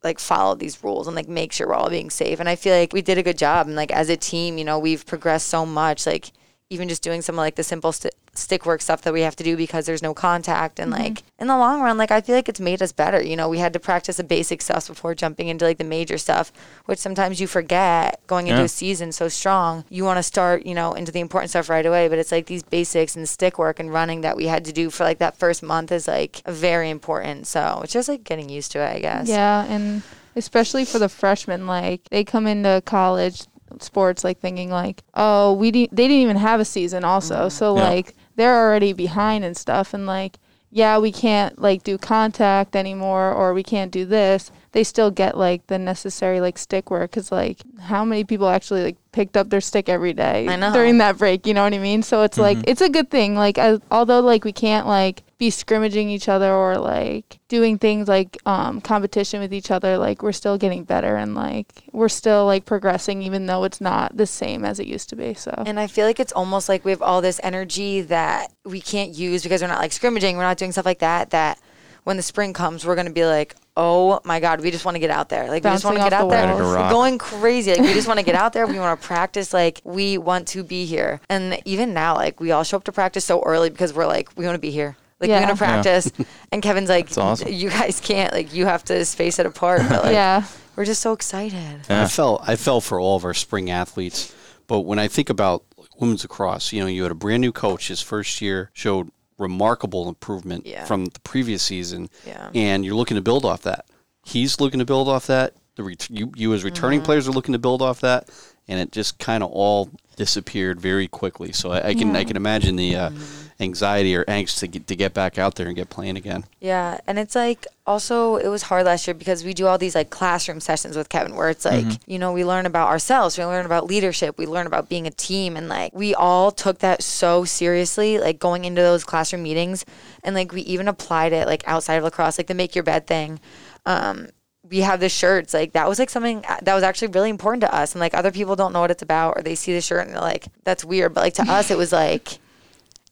like 0.02 0.18
follow 0.18 0.54
these 0.54 0.84
rules 0.84 1.06
and 1.06 1.16
like 1.16 1.28
make 1.28 1.52
sure 1.52 1.66
we're 1.66 1.74
all 1.74 1.88
being 1.88 2.10
safe. 2.10 2.38
And 2.38 2.48
I 2.48 2.56
feel 2.56 2.76
like 2.76 2.92
we 2.92 3.02
did 3.02 3.18
a 3.18 3.22
good 3.22 3.38
job. 3.38 3.66
And 3.66 3.74
like 3.74 3.90
as 3.90 4.10
a 4.10 4.16
team, 4.16 4.58
you 4.58 4.64
know, 4.64 4.78
we've 4.78 5.04
progressed 5.06 5.48
so 5.48 5.64
much. 5.64 6.06
Like 6.06 6.30
even 6.74 6.88
just 6.88 7.02
doing 7.02 7.22
some 7.22 7.36
of 7.36 7.38
like 7.46 7.54
the 7.54 7.62
simple 7.62 7.92
st- 7.92 8.14
stick 8.36 8.66
work 8.66 8.82
stuff 8.82 9.02
that 9.02 9.12
we 9.12 9.20
have 9.20 9.36
to 9.36 9.44
do 9.44 9.56
because 9.56 9.86
there's 9.86 10.02
no 10.02 10.12
contact 10.12 10.80
and 10.80 10.92
Mm-hmm. 10.92 11.02
like 11.02 11.22
in 11.38 11.46
the 11.46 11.56
long 11.56 11.80
run 11.80 11.96
like 11.96 12.10
I 12.10 12.20
feel 12.20 12.34
like 12.34 12.48
it's 12.48 12.58
made 12.60 12.82
us 12.82 12.90
better 12.92 13.22
you 13.22 13.36
know 13.36 13.48
we 13.48 13.58
had 13.58 13.72
to 13.74 13.80
practice 13.80 14.16
the 14.16 14.24
basic 14.24 14.60
stuff 14.60 14.88
before 14.88 15.14
jumping 15.14 15.46
into 15.48 15.64
like 15.64 15.78
the 15.78 15.84
major 15.84 16.18
stuff 16.18 16.50
which 16.86 16.98
sometimes 16.98 17.40
you 17.40 17.46
forget 17.46 18.20
going 18.26 18.48
into 18.48 18.60
Yeah. 18.60 18.64
a 18.64 18.68
season 18.68 19.12
so 19.12 19.28
strong 19.28 19.84
you 19.88 20.02
want 20.04 20.18
to 20.18 20.22
start 20.24 20.66
you 20.66 20.74
know 20.74 20.94
into 20.94 21.12
the 21.12 21.20
important 21.20 21.50
stuff 21.50 21.68
right 21.70 21.86
away 21.86 22.08
but 22.08 22.18
it's 22.18 22.32
like 22.32 22.46
these 22.46 22.64
basics 22.64 23.14
and 23.16 23.28
stick 23.28 23.56
work 23.58 23.78
and 23.78 23.92
running 23.92 24.22
that 24.22 24.36
we 24.36 24.46
had 24.46 24.64
to 24.64 24.72
do 24.72 24.90
for 24.90 25.04
like 25.04 25.18
that 25.18 25.36
first 25.38 25.62
month 25.62 25.92
is 25.92 26.08
like 26.08 26.42
very 26.46 26.90
important 26.90 27.46
so 27.46 27.80
it's 27.84 27.92
just 27.92 28.08
like 28.08 28.24
getting 28.24 28.48
used 28.48 28.72
to 28.72 28.80
it 28.80 28.90
I 28.96 28.98
guess 28.98 29.28
Yeah, 29.28 29.64
and 29.66 30.02
especially 30.36 30.84
for 30.84 30.98
the 30.98 31.08
freshmen, 31.08 31.66
like 31.68 32.00
they 32.10 32.24
come 32.24 32.48
into 32.48 32.82
college 32.84 33.42
sports 33.82 34.24
like 34.24 34.38
thinking 34.40 34.70
like, 34.70 35.02
oh, 35.14 35.52
we 35.54 35.70
di- 35.70 35.88
they 35.92 36.04
didn't 36.08 36.22
even 36.22 36.36
have 36.36 36.60
a 36.60 36.64
season 36.64 37.04
also, 37.04 37.34
mm-hmm. 37.34 37.48
so 37.48 37.76
Yeah. 37.76 37.82
like 37.88 38.14
they're 38.36 38.56
already 38.58 38.92
behind 38.92 39.44
and 39.44 39.56
stuff, 39.56 39.94
and 39.94 40.06
like 40.06 40.38
yeah, 40.70 40.98
we 40.98 41.12
can't 41.12 41.60
like 41.60 41.84
do 41.84 41.96
contact 41.96 42.74
anymore, 42.74 43.32
or 43.32 43.54
we 43.54 43.62
can't 43.62 43.92
do 43.92 44.04
this. 44.04 44.50
They 44.74 44.82
still 44.82 45.12
get 45.12 45.38
like 45.38 45.68
the 45.68 45.78
necessary 45.78 46.40
like 46.40 46.58
stick 46.58 46.90
work 46.90 47.12
because 47.12 47.30
like 47.30 47.58
how 47.80 48.04
many 48.04 48.24
people 48.24 48.48
actually 48.48 48.82
like 48.82 48.96
picked 49.12 49.36
up 49.36 49.48
their 49.48 49.60
stick 49.60 49.88
every 49.88 50.12
day 50.12 50.48
I 50.48 50.56
know. 50.56 50.72
during 50.72 50.98
that 50.98 51.16
break? 51.16 51.46
You 51.46 51.54
know 51.54 51.62
what 51.62 51.72
I 51.72 51.78
mean? 51.78 52.02
So 52.02 52.22
it's 52.22 52.36
like 52.38 52.58
Mhm. 52.58 52.64
it's 52.66 52.80
a 52.80 52.88
good 52.88 53.08
thing. 53.08 53.36
Like 53.36 53.56
I, 53.56 53.78
although 53.92 54.18
like 54.18 54.44
we 54.44 54.50
can't 54.52 54.88
like 54.88 55.22
be 55.38 55.50
scrimmaging 55.50 56.08
each 56.10 56.28
other 56.28 56.52
or 56.52 56.76
like 56.76 57.38
doing 57.46 57.78
things 57.78 58.08
like 58.08 58.36
um, 58.46 58.80
competition 58.80 59.40
with 59.40 59.54
each 59.54 59.70
other, 59.70 59.96
like 59.96 60.22
we're 60.24 60.32
still 60.32 60.58
getting 60.58 60.82
better 60.82 61.14
and 61.14 61.36
like 61.36 61.68
we're 61.92 62.08
still 62.08 62.44
like 62.46 62.64
progressing, 62.64 63.22
even 63.22 63.46
though 63.46 63.62
it's 63.62 63.80
not 63.80 64.16
the 64.16 64.26
same 64.26 64.64
as 64.64 64.80
it 64.80 64.88
used 64.88 65.08
to 65.10 65.14
be. 65.16 65.34
So 65.34 65.52
And 65.66 65.78
I 65.78 65.86
feel 65.86 66.06
like 66.06 66.18
it's 66.18 66.32
almost 66.32 66.68
like 66.68 66.84
we 66.84 66.90
have 66.90 67.02
all 67.02 67.20
this 67.20 67.38
energy 67.44 68.00
that 68.00 68.52
we 68.64 68.80
can't 68.80 69.14
use 69.14 69.44
because 69.44 69.62
we're 69.62 69.68
not 69.68 69.78
like 69.78 69.92
scrimmaging, 69.92 70.36
we're 70.36 70.42
not 70.42 70.56
doing 70.58 70.72
stuff 70.72 70.86
like 70.86 70.98
that. 70.98 71.30
That 71.30 71.60
when 72.04 72.16
the 72.16 72.22
spring 72.22 72.52
comes, 72.52 72.86
we're 72.86 72.94
gonna 72.96 73.10
be 73.10 73.24
like, 73.26 73.56
oh 73.76 74.20
my 74.24 74.38
god, 74.40 74.60
we 74.60 74.70
just 74.70 74.84
want 74.84 74.94
to 74.94 74.98
get 75.00 75.10
out 75.10 75.28
there. 75.28 75.48
Like 75.48 75.64
we 75.64 75.70
just 75.70 75.84
want 75.84 75.96
to 75.96 76.02
get 76.04 76.12
out 76.12 76.28
the 76.28 76.36
there, 76.36 76.46
walls. 76.48 76.60
Ready 76.60 76.72
to 76.78 76.82
We're 76.84 76.90
going 76.90 77.18
crazy. 77.18 77.72
Like 77.72 77.80
we 77.80 77.92
just 77.94 78.06
want 78.06 78.20
to 78.20 78.24
get 78.24 78.34
out 78.36 78.52
there. 78.52 78.66
We 78.66 78.78
want 78.78 79.00
to 79.00 79.06
practice. 79.06 79.52
Like 79.52 79.80
we 79.84 80.16
want 80.18 80.46
to 80.48 80.62
be 80.62 80.84
here. 80.84 81.20
And 81.28 81.60
even 81.64 81.92
now, 81.92 82.14
like 82.14 82.38
we 82.40 82.52
all 82.52 82.62
show 82.62 82.76
up 82.76 82.84
to 82.84 82.92
practice 82.92 83.24
so 83.24 83.42
early 83.42 83.70
because 83.70 83.92
we're 83.92 84.06
like, 84.06 84.28
we 84.36 84.44
want 84.44 84.54
to 84.54 84.60
be 84.60 84.70
here. 84.70 84.96
Like 85.20 85.28
Yeah. 85.28 85.40
we're 85.40 85.46
gonna 85.46 85.56
practice. 85.56 86.10
And 86.52 86.62
Kevin's 86.62 86.88
like, 86.88 87.08
awesome. 87.18 87.48
you 87.52 87.68
guys 87.70 88.00
can't. 88.00 88.32
Like 88.32 88.54
you 88.54 88.66
have 88.66 88.84
to 88.84 89.04
space 89.04 89.38
it 89.40 89.46
apart. 89.46 89.82
But 89.88 90.04
like, 90.04 90.12
yeah, 90.12 90.44
we're 90.76 90.84
just 90.84 91.00
so 91.02 91.12
excited. 91.12 91.80
Yeah. 91.90 92.02
I 92.04 92.06
felt 92.06 92.42
I 92.46 92.54
felt 92.56 92.84
for 92.84 93.00
all 93.00 93.16
of 93.16 93.24
our 93.24 93.34
spring 93.34 93.70
athletes, 93.70 94.32
but 94.68 94.80
when 94.80 94.98
I 95.00 95.08
think 95.08 95.30
about 95.30 95.64
women's 95.98 96.22
lacrosse, 96.22 96.72
you 96.72 96.80
know, 96.80 96.86
you 96.86 97.02
had 97.02 97.10
a 97.12 97.16
brand 97.16 97.40
new 97.40 97.50
coach. 97.52 97.88
His 97.88 98.00
first 98.02 98.40
year 98.40 98.70
showed 98.72 99.10
remarkable 99.38 100.08
improvement 100.08 100.66
Yeah. 100.66 100.84
from 100.84 101.06
the 101.06 101.20
previous 101.20 101.62
season, 101.62 102.08
Yeah. 102.26 102.50
and 102.54 102.84
you're 102.84 102.94
looking 102.94 103.16
to 103.16 103.22
build 103.22 103.44
off 103.44 103.62
that. 103.62 103.86
He's 104.24 104.60
looking 104.60 104.78
to 104.78 104.84
build 104.86 105.08
off 105.08 105.26
that. 105.26 105.54
The 105.76 105.82
ret- 105.82 106.08
you 106.10 106.32
you 106.36 106.54
as 106.54 106.62
returning 106.64 107.00
Mm-hmm. 107.00 107.06
players 107.06 107.28
are 107.28 107.32
looking 107.32 107.52
to 107.52 107.58
build 107.58 107.82
off 107.82 108.00
that, 108.00 108.28
and 108.68 108.78
it 108.80 108.92
just 108.92 109.18
kind 109.18 109.42
of 109.42 109.50
all 109.50 109.90
disappeared 110.16 110.80
very 110.80 111.08
quickly. 111.08 111.52
So 111.52 111.72
I, 111.72 111.88
I 111.88 111.94
can 111.94 112.14
I 112.14 112.24
can 112.24 112.36
imagine 112.36 112.76
the 112.76 112.94
uh, 112.96 113.10
Mm-hmm. 113.10 113.43
Anxiety 113.60 114.16
or 114.16 114.24
angst 114.24 114.58
to 114.58 114.66
get 114.66 114.86
to 114.86 114.96
get 114.96 115.14
back 115.14 115.38
out 115.38 115.54
there 115.54 115.66
and 115.66 115.76
get 115.76 115.88
playing 115.90 116.16
again. 116.16 116.44
Yeah, 116.60 116.98
and 117.06 117.18
it's 117.18 117.34
like 117.34 117.66
also 117.86 118.36
it 118.36 118.48
was 118.48 118.62
hard 118.62 118.86
last 118.86 119.06
year 119.06 119.14
because 119.14 119.44
we 119.44 119.54
do 119.54 119.66
all 119.66 119.78
these 119.78 119.94
like 119.94 120.10
classroom 120.10 120.60
sessions 120.60 120.96
with 120.96 121.08
Kevin 121.08 121.36
where 121.36 121.50
it's 121.50 121.64
like, 121.64 121.84
you 122.06 122.18
know, 122.18 122.32
we 122.32 122.44
learn 122.44 122.66
about 122.66 122.88
ourselves, 122.88 123.38
we 123.38 123.44
learn 123.44 123.66
about 123.66 123.86
leadership, 123.86 124.38
we 124.38 124.46
learn 124.46 124.66
about 124.66 124.88
being 124.88 125.06
a 125.06 125.10
team 125.10 125.56
and 125.56 125.68
like 125.68 125.92
we 125.94 126.14
all 126.14 126.50
took 126.50 126.78
that 126.80 127.02
so 127.02 127.44
seriously 127.44 128.18
like 128.18 128.38
going 128.38 128.64
into 128.64 128.82
those 128.82 129.04
classroom 129.04 129.42
meetings 129.42 129.84
and 130.24 130.34
like 130.34 130.52
we 130.52 130.62
even 130.62 130.88
applied 130.88 131.32
it 131.32 131.46
like 131.46 131.62
outside 131.66 131.96
of 131.96 132.04
lacrosse 132.04 132.38
like 132.38 132.48
the 132.48 132.54
make 132.54 132.74
your 132.74 132.84
bed 132.84 133.06
thing. 133.06 133.38
Um 133.86 134.28
we 134.68 134.80
have 134.80 134.98
the 134.98 135.10
shirts 135.10 135.52
like 135.52 135.72
that 135.72 135.86
was 135.88 135.98
like 135.98 136.08
something 136.08 136.42
that 136.62 136.74
was 136.74 136.82
actually 136.82 137.08
really 137.08 137.28
important 137.28 137.60
to 137.60 137.74
us 137.74 137.92
and 137.92 138.00
like 138.00 138.14
other 138.14 138.32
people 138.32 138.56
don't 138.56 138.72
know 138.72 138.80
what 138.80 138.90
it's 138.90 139.02
about 139.02 139.34
or 139.36 139.42
they 139.42 139.54
see 139.54 139.74
the 139.74 139.80
shirt 139.80 140.06
and 140.06 140.14
they're 140.14 140.22
like 140.22 140.46
that's 140.64 140.84
weird 140.84 141.12
but 141.12 141.20
like 141.20 141.34
to 141.34 141.42
us 141.42 141.70
it 141.70 141.76
was 141.76 141.92
like 141.92 142.38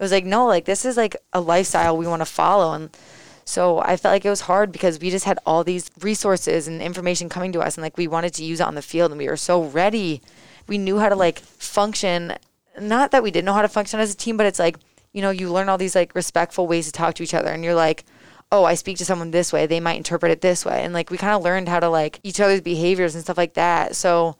it 0.02 0.04
was 0.04 0.10
like 0.10 0.24
no 0.24 0.46
like 0.46 0.64
this 0.64 0.84
is 0.84 0.96
like 0.96 1.14
a 1.32 1.40
lifestyle 1.40 1.96
we 1.96 2.08
want 2.08 2.20
to 2.22 2.26
follow. 2.26 2.74
And 2.74 2.90
so 3.44 3.78
i 3.78 3.96
felt 3.96 4.12
like 4.12 4.24
it 4.24 4.30
was 4.30 4.42
hard 4.42 4.72
because 4.72 4.98
we 4.98 5.10
just 5.10 5.24
had 5.24 5.38
all 5.46 5.62
these 5.62 5.92
resources 6.00 6.66
and 6.66 6.82
information 6.82 7.28
coming 7.28 7.52
to 7.52 7.60
us 7.60 7.76
and 7.76 7.82
like 7.82 7.96
we 7.96 8.08
wanted 8.08 8.34
to 8.34 8.44
use 8.44 8.60
it 8.60 8.66
on 8.66 8.74
the 8.74 8.82
field 8.82 9.12
and 9.12 9.18
we 9.18 9.28
were 9.28 9.36
so 9.36 9.62
ready. 9.62 10.20
We 10.66 10.76
knew 10.76 10.98
how 10.98 11.08
to 11.08 11.14
like 11.14 11.38
function. 11.38 12.34
Not 12.80 13.12
that 13.12 13.22
we 13.22 13.30
didn't 13.30 13.44
know 13.44 13.52
how 13.52 13.62
to 13.62 13.68
function 13.68 14.00
as 14.00 14.12
a 14.12 14.16
team 14.16 14.36
but 14.36 14.44
it's 14.46 14.58
like 14.58 14.76
you 15.12 15.22
know 15.22 15.30
you 15.30 15.52
learn 15.52 15.68
all 15.68 15.78
these 15.78 15.94
like 15.94 16.16
respectful 16.16 16.66
ways 16.66 16.86
to 16.86 16.92
talk 16.92 17.14
to 17.14 17.22
each 17.22 17.34
other 17.34 17.50
and 17.50 17.62
you're 17.62 17.76
like 17.76 18.04
oh 18.50 18.64
i 18.64 18.74
speak 18.74 18.96
to 18.98 19.04
someone 19.04 19.30
this 19.30 19.52
way 19.52 19.66
they 19.66 19.78
might 19.78 19.98
interpret 19.98 20.32
it 20.32 20.40
this 20.40 20.64
way. 20.64 20.82
And 20.82 20.92
like 20.92 21.10
we 21.10 21.16
kind 21.16 21.34
of 21.34 21.44
learned 21.44 21.68
how 21.68 21.78
to 21.78 21.88
like 21.88 22.18
each 22.24 22.40
other's 22.40 22.60
behaviors 22.60 23.14
and 23.14 23.22
stuff 23.22 23.38
like 23.38 23.54
that. 23.54 23.94
So 23.94 24.36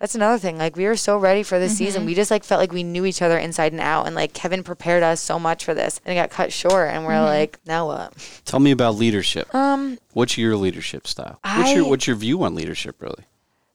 that's 0.00 0.14
another 0.14 0.38
thing. 0.38 0.58
Like 0.58 0.76
we 0.76 0.86
were 0.86 0.96
so 0.96 1.18
ready 1.18 1.42
for 1.42 1.58
this 1.58 1.76
season. 1.76 2.04
We 2.04 2.14
just 2.14 2.30
like 2.30 2.44
felt 2.44 2.60
like 2.60 2.72
we 2.72 2.84
knew 2.84 3.04
each 3.04 3.20
other 3.20 3.36
inside 3.36 3.72
and 3.72 3.80
out. 3.80 4.06
And 4.06 4.14
like 4.14 4.32
Kevin 4.32 4.62
prepared 4.62 5.02
us 5.02 5.20
so 5.20 5.38
much 5.38 5.64
for 5.64 5.74
this, 5.74 6.00
and 6.04 6.12
it 6.12 6.16
got 6.16 6.30
cut 6.30 6.52
short. 6.52 6.90
And 6.90 7.04
we're 7.04 7.20
like, 7.20 7.58
now 7.66 7.86
what? 7.86 8.40
Tell 8.44 8.60
me 8.60 8.70
about 8.70 8.94
leadership. 8.94 9.52
Um. 9.54 9.98
What's 10.12 10.38
your 10.38 10.56
leadership 10.56 11.06
style? 11.06 11.40
What's 11.42 11.72
your 11.72 11.88
what's 11.88 12.06
your 12.06 12.16
view 12.16 12.42
on 12.44 12.54
leadership 12.54 13.02
really? 13.02 13.24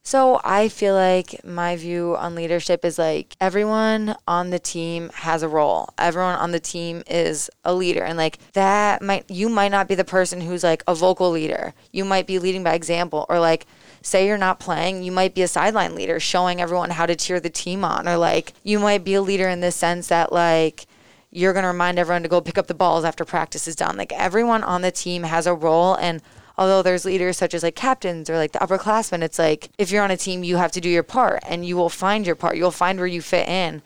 So 0.06 0.38
I 0.44 0.68
feel 0.68 0.94
like 0.94 1.42
my 1.46 1.76
view 1.76 2.14
on 2.18 2.34
leadership 2.34 2.84
is 2.84 2.98
like 2.98 3.36
everyone 3.40 4.14
on 4.28 4.50
the 4.50 4.58
team 4.58 5.10
has 5.14 5.42
a 5.42 5.48
role. 5.48 5.88
Everyone 5.96 6.34
on 6.34 6.52
the 6.52 6.60
team 6.60 7.02
is 7.06 7.48
a 7.64 7.74
leader, 7.74 8.04
and 8.04 8.18
like 8.18 8.38
that 8.52 9.00
might 9.00 9.30
you 9.30 9.48
might 9.48 9.70
not 9.70 9.88
be 9.88 9.94
the 9.94 10.04
person 10.04 10.42
who's 10.42 10.62
like 10.62 10.82
a 10.86 10.94
vocal 10.94 11.30
leader. 11.30 11.72
You 11.90 12.04
might 12.04 12.26
be 12.26 12.38
leading 12.38 12.62
by 12.62 12.74
example, 12.74 13.24
or 13.30 13.40
like 13.40 13.66
say 14.04 14.26
you're 14.26 14.38
not 14.38 14.60
playing, 14.60 15.02
you 15.02 15.10
might 15.10 15.34
be 15.34 15.42
a 15.42 15.48
sideline 15.48 15.94
leader, 15.94 16.20
showing 16.20 16.60
everyone 16.60 16.90
how 16.90 17.06
to 17.06 17.16
cheer 17.16 17.40
the 17.40 17.50
team 17.50 17.84
on, 17.84 18.06
or 18.06 18.16
like 18.16 18.52
you 18.62 18.78
might 18.78 19.02
be 19.02 19.14
a 19.14 19.22
leader 19.22 19.48
in 19.48 19.60
the 19.60 19.72
sense 19.72 20.08
that 20.08 20.30
like 20.30 20.86
you're 21.30 21.52
going 21.52 21.64
to 21.64 21.68
remind 21.68 21.98
everyone 21.98 22.22
to 22.22 22.28
go 22.28 22.40
pick 22.40 22.58
up 22.58 22.68
the 22.68 22.74
balls 22.74 23.04
after 23.04 23.24
practice 23.24 23.66
is 23.66 23.74
done. 23.74 23.96
Like 23.96 24.12
everyone 24.12 24.62
on 24.62 24.82
the 24.82 24.92
team 24.92 25.24
has 25.24 25.46
a 25.46 25.54
role 25.54 25.96
and 25.96 26.22
although 26.56 26.82
there's 26.82 27.04
leaders 27.04 27.36
such 27.36 27.54
as 27.54 27.62
like 27.62 27.74
captains 27.74 28.30
or 28.30 28.36
like 28.36 28.52
the 28.52 28.60
upperclassmen, 28.60 29.22
it's 29.22 29.38
like 29.38 29.70
if 29.78 29.90
you're 29.90 30.04
on 30.04 30.10
a 30.10 30.16
team, 30.16 30.44
you 30.44 30.58
have 30.58 30.72
to 30.72 30.80
do 30.80 30.88
your 30.88 31.02
part 31.02 31.42
and 31.48 31.66
you 31.66 31.76
will 31.76 31.88
find 31.88 32.26
your 32.26 32.36
part. 32.36 32.56
You'll 32.56 32.70
find 32.70 32.98
where 32.98 33.08
you 33.08 33.22
fit 33.22 33.48
in. 33.48 33.82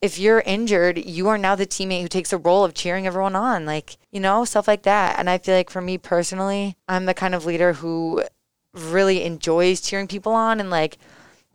If 0.00 0.18
you're 0.18 0.40
injured, 0.40 0.98
you 0.98 1.28
are 1.28 1.38
now 1.38 1.54
the 1.54 1.66
teammate 1.66 2.02
who 2.02 2.08
takes 2.08 2.30
the 2.30 2.38
role 2.38 2.64
of 2.64 2.74
cheering 2.74 3.06
everyone 3.06 3.36
on, 3.36 3.64
like, 3.64 3.98
you 4.10 4.18
know, 4.18 4.44
stuff 4.44 4.66
like 4.66 4.82
that. 4.82 5.16
And 5.16 5.30
I 5.30 5.38
feel 5.38 5.54
like 5.54 5.70
for 5.70 5.80
me 5.80 5.96
personally, 5.96 6.76
I'm 6.88 7.06
the 7.06 7.14
kind 7.14 7.36
of 7.36 7.46
leader 7.46 7.74
who 7.74 8.24
really 8.74 9.22
enjoys 9.22 9.80
cheering 9.80 10.08
people 10.08 10.32
on 10.32 10.60
and 10.60 10.70
like 10.70 10.98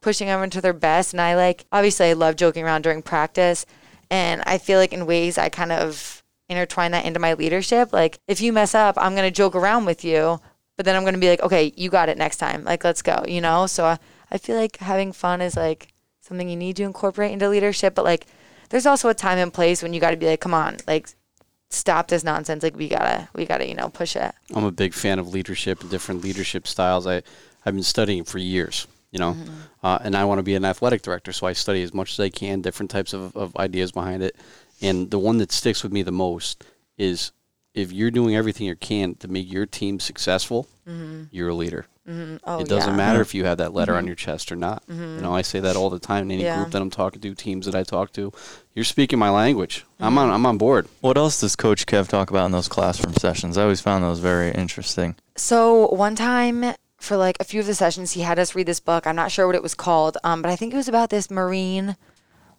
pushing 0.01 0.29
everyone 0.29 0.49
to 0.51 0.61
their 0.61 0.73
best. 0.73 1.13
And 1.13 1.21
I 1.21 1.35
like, 1.35 1.65
obviously, 1.71 2.07
I 2.07 2.13
love 2.13 2.35
joking 2.35 2.63
around 2.63 2.83
during 2.83 3.01
practice. 3.01 3.65
And 4.09 4.41
I 4.45 4.57
feel 4.57 4.79
like 4.79 4.93
in 4.93 5.05
ways 5.05 5.37
I 5.37 5.49
kind 5.49 5.71
of 5.71 6.23
intertwine 6.49 6.91
that 6.91 7.05
into 7.05 7.19
my 7.19 7.33
leadership. 7.33 7.91
Like, 7.91 8.19
if 8.27 8.39
you 8.39 8.53
mess 8.53 8.73
up, 8.73 8.95
I'm 8.97 9.15
going 9.15 9.27
to 9.27 9.35
joke 9.35 9.55
around 9.55 9.85
with 9.85 10.05
you, 10.05 10.39
but 10.77 10.85
then 10.85 10.95
I'm 10.95 11.03
going 11.03 11.13
to 11.13 11.19
be 11.19 11.29
like, 11.29 11.41
okay, 11.41 11.73
you 11.75 11.89
got 11.89 12.09
it 12.09 12.17
next 12.17 12.37
time. 12.37 12.63
Like, 12.63 12.83
let's 12.83 13.01
go, 13.01 13.23
you 13.27 13.41
know? 13.41 13.67
So 13.67 13.85
I, 13.85 13.97
I 14.31 14.37
feel 14.37 14.55
like 14.55 14.77
having 14.77 15.11
fun 15.11 15.41
is 15.41 15.57
like 15.57 15.93
something 16.21 16.47
you 16.47 16.55
need 16.55 16.77
to 16.77 16.83
incorporate 16.83 17.31
into 17.31 17.49
leadership. 17.49 17.95
But 17.95 18.05
like, 18.05 18.27
there's 18.69 18.85
also 18.85 19.09
a 19.09 19.13
time 19.13 19.37
and 19.37 19.53
place 19.53 19.83
when 19.83 19.93
you 19.93 19.99
got 19.99 20.11
to 20.11 20.17
be 20.17 20.27
like, 20.27 20.39
come 20.39 20.53
on, 20.53 20.77
like, 20.87 21.09
stop 21.69 22.07
this 22.07 22.23
nonsense. 22.23 22.63
Like, 22.63 22.75
we 22.75 22.87
gotta, 22.87 23.29
we 23.33 23.45
gotta, 23.45 23.67
you 23.67 23.75
know, 23.75 23.89
push 23.89 24.15
it. 24.15 24.33
I'm 24.53 24.63
a 24.63 24.71
big 24.71 24.93
fan 24.93 25.19
of 25.19 25.27
leadership 25.29 25.81
and 25.81 25.89
different 25.89 26.23
leadership 26.23 26.67
styles. 26.67 27.05
I 27.07 27.23
I've 27.65 27.73
been 27.73 27.83
studying 27.83 28.23
for 28.23 28.37
years, 28.37 28.87
you 29.11 29.19
know, 29.19 29.35
uh, 29.83 29.99
and 30.01 30.15
I 30.15 30.23
want 30.23 30.39
to 30.39 30.43
be 30.43 30.55
an 30.55 30.63
athletic 30.63 31.01
director, 31.01 31.33
so 31.33 31.45
I 31.45 31.53
study 31.53 31.83
as 31.83 31.93
much 31.93 32.13
as 32.13 32.19
I 32.21 32.29
can, 32.29 32.61
different 32.61 32.89
types 32.89 33.11
of, 33.13 33.35
of 33.35 33.55
ideas 33.57 33.91
behind 33.91 34.23
it. 34.23 34.37
And 34.81 35.11
the 35.11 35.19
one 35.19 35.37
that 35.39 35.51
sticks 35.51 35.83
with 35.83 35.91
me 35.91 36.01
the 36.01 36.11
most 36.11 36.63
is 36.97 37.33
if 37.77 37.91
you're 37.91 38.11
doing 38.11 38.35
everything 38.35 38.65
you 38.65 38.75
can 38.75 39.15
to 39.15 39.27
make 39.27 39.51
your 39.51 39.65
team 39.65 39.99
successful, 39.99 40.67
mm-hmm. 40.87 41.23
you're 41.31 41.49
a 41.49 41.53
leader. 41.53 41.85
Mm-hmm. 42.09 42.37
Oh, 42.43 42.59
it 42.59 42.67
doesn't 42.67 42.91
yeah. 42.91 42.95
matter 42.95 43.21
if 43.21 43.35
you 43.35 43.43
have 43.45 43.57
that 43.59 43.73
letter 43.73 43.93
on 43.93 43.99
mm-hmm. 43.99 44.07
your 44.07 44.15
chest 44.15 44.51
or 44.51 44.55
not. 44.55 44.81
You 44.87 44.95
know, 44.95 45.35
I 45.35 45.41
say 45.41 45.59
that 45.59 45.75
all 45.75 45.89
the 45.89 45.99
time 45.99 46.23
in 46.23 46.31
any 46.31 46.43
Yeah. 46.43 46.57
group 46.57 46.71
that 46.71 46.81
I'm 46.81 46.89
talking 46.89 47.21
to, 47.21 47.35
teams 47.35 47.65
that 47.65 47.75
I 47.75 47.83
talk 47.83 48.13
to. 48.13 48.31
You're 48.73 48.85
speaking 48.85 49.19
my 49.19 49.29
language. 49.29 49.85
I'm 49.99 50.17
on. 50.17 50.31
I'm 50.31 50.45
on 50.45 50.57
board. 50.57 50.87
What 51.01 51.17
else 51.17 51.41
does 51.41 51.55
Coach 51.55 51.85
Kev 51.85 52.07
talk 52.07 52.29
about 52.29 52.45
in 52.45 52.51
those 52.51 52.69
classroom 52.69 53.13
sessions? 53.13 53.57
I 53.57 53.63
always 53.63 53.81
found 53.81 54.03
those 54.03 54.19
very 54.19 54.51
interesting. 54.51 55.15
So 55.35 55.87
one 55.89 56.15
time 56.15 56.73
for 56.97 57.17
like 57.17 57.37
a 57.39 57.43
few 57.43 57.59
of 57.59 57.67
the 57.67 57.75
sessions, 57.75 58.13
he 58.13 58.21
had 58.21 58.39
us 58.39 58.55
read 58.55 58.67
this 58.67 58.79
book. 58.79 59.05
I'm 59.05 59.15
not 59.15 59.31
sure 59.31 59.45
what 59.45 59.55
it 59.55 59.63
was 59.63 59.75
called, 59.75 60.17
um, 60.23 60.41
but 60.41 60.49
I 60.49 60.55
think 60.55 60.73
it 60.73 60.77
was 60.77 60.87
about 60.87 61.09
this 61.09 61.29
Marine 61.29 61.95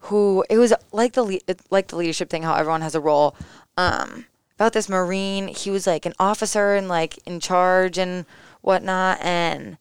who 0.00 0.44
it 0.48 0.58
was 0.58 0.72
like 0.92 1.14
the 1.14 1.24
le- 1.24 1.54
like 1.70 1.88
the 1.88 1.96
leadership 1.96 2.30
thing, 2.30 2.42
how 2.42 2.54
everyone 2.54 2.82
has 2.82 2.94
a 2.94 3.00
role. 3.00 3.34
Um, 3.76 4.26
about 4.58 4.72
this 4.72 4.88
Marine, 4.88 5.46
he 5.46 5.70
was 5.70 5.86
like 5.86 6.04
an 6.04 6.14
officer 6.18 6.74
and 6.74 6.88
like 6.88 7.16
in 7.24 7.38
charge 7.38 7.96
and 7.96 8.26
whatnot, 8.60 9.20
and 9.22 9.78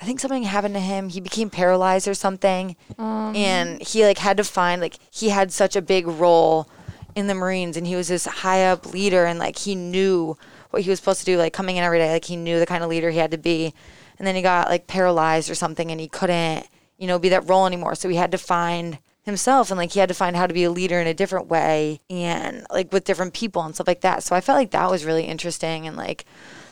I 0.00 0.04
think 0.06 0.18
something 0.18 0.44
happened 0.44 0.74
to 0.74 0.80
him. 0.80 1.10
He 1.10 1.20
became 1.20 1.50
paralyzed 1.50 2.08
or 2.08 2.14
something, 2.14 2.74
Um, 2.98 3.36
and 3.36 3.82
he 3.82 4.06
like 4.06 4.16
had 4.16 4.38
to 4.38 4.44
find 4.44 4.80
like 4.80 4.98
he 5.10 5.28
had 5.28 5.52
such 5.52 5.76
a 5.76 5.82
big 5.82 6.06
role 6.06 6.70
in 7.14 7.26
the 7.26 7.34
Marines, 7.34 7.76
and 7.76 7.86
he 7.86 7.96
was 7.96 8.08
this 8.08 8.24
high 8.24 8.64
up 8.64 8.94
leader, 8.94 9.26
and 9.26 9.38
like 9.38 9.58
he 9.58 9.74
knew 9.74 10.38
what 10.70 10.82
he 10.82 10.88
was 10.90 10.98
supposed 11.00 11.20
to 11.20 11.26
do, 11.26 11.36
like 11.36 11.52
coming 11.52 11.76
in 11.76 11.84
every 11.84 11.98
day, 11.98 12.10
like 12.10 12.24
he 12.24 12.36
knew 12.36 12.58
the 12.58 12.66
kind 12.66 12.82
of 12.82 12.88
leader 12.88 13.10
he 13.10 13.18
had 13.18 13.32
to 13.32 13.38
be, 13.38 13.74
and 14.18 14.26
then 14.26 14.34
he 14.34 14.40
got 14.40 14.70
like 14.70 14.86
paralyzed 14.86 15.50
or 15.50 15.54
something, 15.54 15.90
and 15.90 16.00
he 16.00 16.08
couldn't, 16.08 16.66
you 16.96 17.06
know, 17.06 17.18
be 17.18 17.28
that 17.28 17.46
role 17.46 17.66
anymore. 17.66 17.94
So 17.94 18.08
he 18.08 18.16
had 18.16 18.30
to 18.30 18.38
find 18.38 18.98
himself 19.28 19.70
and 19.70 19.78
like 19.78 19.92
he 19.92 20.00
had 20.00 20.08
to 20.08 20.14
find 20.14 20.34
how 20.34 20.46
to 20.46 20.54
be 20.54 20.64
a 20.64 20.70
leader 20.70 21.00
in 21.00 21.06
a 21.06 21.14
different 21.14 21.46
way 21.46 22.00
and 22.10 22.66
like 22.70 22.92
with 22.92 23.04
different 23.04 23.34
people 23.34 23.62
and 23.62 23.74
stuff 23.74 23.86
like 23.86 24.00
that. 24.00 24.22
So 24.22 24.34
I 24.34 24.40
felt 24.40 24.58
like 24.58 24.72
that 24.72 24.90
was 24.90 25.04
really 25.04 25.24
interesting 25.24 25.86
and 25.86 25.96
like 25.96 26.24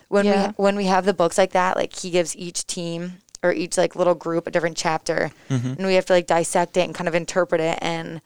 when 0.08 0.24
Yeah. 0.26 0.48
we 0.48 0.52
when 0.56 0.76
we 0.76 0.86
have 0.86 1.04
the 1.04 1.14
books 1.14 1.38
like 1.38 1.52
that, 1.52 1.76
like 1.76 1.94
he 1.94 2.10
gives 2.10 2.36
each 2.36 2.66
team 2.66 3.18
or 3.42 3.52
each 3.52 3.76
like 3.78 3.94
little 3.94 4.14
group 4.14 4.46
a 4.46 4.50
different 4.50 4.76
chapter 4.76 5.30
mm-hmm. 5.48 5.74
and 5.78 5.86
we 5.86 5.94
have 5.94 6.06
to 6.06 6.12
like 6.12 6.26
dissect 6.26 6.76
it 6.76 6.80
and 6.82 6.94
kind 6.94 7.08
of 7.08 7.14
interpret 7.14 7.60
it 7.60 7.78
and 7.82 8.20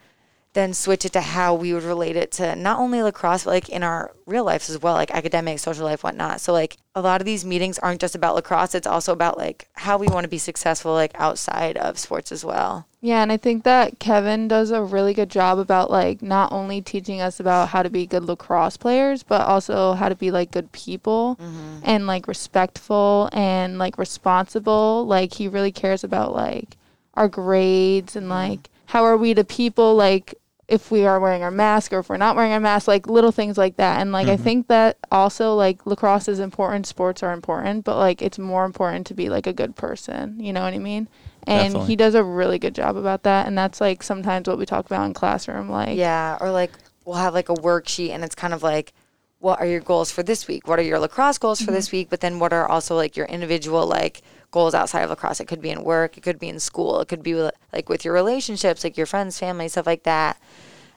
then 0.52 0.74
switch 0.74 1.04
it 1.04 1.12
to 1.12 1.20
how 1.20 1.54
we 1.54 1.72
would 1.72 1.84
relate 1.84 2.16
it 2.16 2.32
to 2.32 2.56
not 2.56 2.78
only 2.78 3.00
lacrosse 3.02 3.44
but 3.44 3.50
like 3.50 3.68
in 3.68 3.84
our 3.84 4.12
real 4.26 4.44
lives 4.44 4.68
as 4.68 4.82
well 4.82 4.94
like 4.94 5.10
academic 5.12 5.58
social 5.58 5.84
life 5.84 6.02
whatnot. 6.02 6.40
So 6.40 6.52
like 6.52 6.76
a 6.94 7.00
lot 7.00 7.20
of 7.20 7.24
these 7.24 7.44
meetings 7.44 7.78
aren't 7.78 8.00
just 8.00 8.16
about 8.16 8.34
lacrosse. 8.34 8.74
It's 8.74 8.86
also 8.86 9.12
about 9.12 9.38
like 9.38 9.68
how 9.74 9.96
we 9.96 10.08
want 10.08 10.24
to 10.24 10.28
be 10.28 10.38
successful 10.38 10.92
like 10.92 11.12
outside 11.14 11.76
of 11.76 11.98
sports 11.98 12.32
as 12.32 12.44
well. 12.44 12.86
Yeah, 13.02 13.22
and 13.22 13.32
I 13.32 13.38
think 13.38 13.64
that 13.64 13.98
Kevin 13.98 14.46
does 14.46 14.70
a 14.70 14.82
really 14.82 15.14
good 15.14 15.30
job 15.30 15.58
about 15.58 15.90
like 15.90 16.20
not 16.20 16.52
only 16.52 16.82
teaching 16.82 17.20
us 17.20 17.40
about 17.40 17.68
how 17.68 17.82
to 17.82 17.88
be 17.88 18.06
good 18.06 18.24
lacrosse 18.24 18.76
players, 18.76 19.22
but 19.22 19.46
also 19.46 19.94
how 19.94 20.10
to 20.10 20.14
be 20.14 20.30
like 20.30 20.50
good 20.50 20.70
people 20.72 21.38
mm-hmm. 21.40 21.78
and 21.82 22.06
like 22.06 22.28
respectful 22.28 23.30
and 23.32 23.78
like 23.78 23.96
responsible. 23.96 25.06
Like 25.06 25.32
he 25.34 25.48
really 25.48 25.72
cares 25.72 26.04
about 26.04 26.34
like 26.34 26.76
our 27.14 27.28
grades 27.28 28.16
and 28.16 28.24
mm-hmm. 28.24 28.50
like 28.50 28.70
how 28.86 29.04
are 29.04 29.16
we 29.16 29.32
to 29.34 29.44
people 29.44 29.94
like 29.94 30.34
if 30.70 30.92
we 30.92 31.04
are 31.04 31.18
wearing 31.18 31.42
our 31.42 31.50
mask 31.50 31.92
or 31.92 31.98
if 31.98 32.08
we're 32.08 32.16
not 32.16 32.36
wearing 32.36 32.52
our 32.52 32.60
mask, 32.60 32.86
like 32.86 33.08
little 33.08 33.32
things 33.32 33.58
like 33.58 33.76
that. 33.76 34.00
And 34.00 34.12
like 34.12 34.28
I 34.28 34.34
mm-hmm. 34.34 34.44
think 34.44 34.68
that 34.68 34.98
also 35.10 35.56
like 35.56 35.84
lacrosse 35.84 36.28
is 36.28 36.38
important, 36.38 36.86
sports 36.86 37.24
are 37.24 37.32
important, 37.32 37.84
but 37.84 37.96
like 37.96 38.22
it's 38.22 38.38
more 38.38 38.64
important 38.64 39.08
to 39.08 39.14
be 39.14 39.28
like 39.28 39.48
a 39.48 39.52
good 39.52 39.74
person. 39.74 40.38
You 40.38 40.52
know 40.52 40.62
what 40.62 40.72
I 40.72 40.78
mean? 40.78 41.08
And 41.44 41.72
Definitely. 41.72 41.86
he 41.88 41.96
does 41.96 42.14
a 42.14 42.22
really 42.22 42.60
good 42.60 42.76
job 42.76 42.96
about 42.96 43.24
that. 43.24 43.48
And 43.48 43.58
that's 43.58 43.80
like 43.80 44.04
sometimes 44.04 44.46
what 44.46 44.58
we 44.58 44.64
talk 44.64 44.86
about 44.86 45.06
in 45.06 45.12
classroom. 45.12 45.68
Like 45.68 45.98
Yeah, 45.98 46.38
or 46.40 46.52
like 46.52 46.70
we'll 47.04 47.16
have 47.16 47.34
like 47.34 47.48
a 47.48 47.54
worksheet 47.54 48.10
and 48.10 48.22
it's 48.22 48.36
kind 48.36 48.54
of 48.54 48.62
like 48.62 48.92
what 49.40 49.58
are 49.58 49.66
your 49.66 49.80
goals 49.80 50.12
for 50.12 50.22
this 50.22 50.46
week? 50.46 50.68
What 50.68 50.78
are 50.78 50.82
your 50.82 51.00
lacrosse 51.00 51.38
goals 51.38 51.58
for 51.58 51.66
mm-hmm. 51.66 51.74
this 51.74 51.90
week? 51.90 52.10
But 52.10 52.20
then 52.20 52.38
what 52.38 52.52
are 52.52 52.68
also 52.68 52.94
like 52.94 53.16
your 53.16 53.26
individual 53.26 53.88
like 53.88 54.22
goals 54.50 54.74
outside 54.74 55.02
of 55.02 55.10
lacrosse? 55.10 55.40
It 55.40 55.46
could 55.46 55.60
be 55.60 55.70
in 55.70 55.84
work, 55.84 56.16
it 56.16 56.22
could 56.22 56.38
be 56.38 56.48
in 56.48 56.60
school, 56.60 57.00
it 57.00 57.08
could 57.08 57.22
be 57.22 57.34
like 57.34 57.88
with 57.88 58.04
your 58.04 58.14
relationships, 58.14 58.84
like 58.84 58.96
your 58.96 59.06
friends, 59.06 59.38
family, 59.38 59.68
stuff 59.68 59.86
like 59.86 60.04
that. 60.04 60.40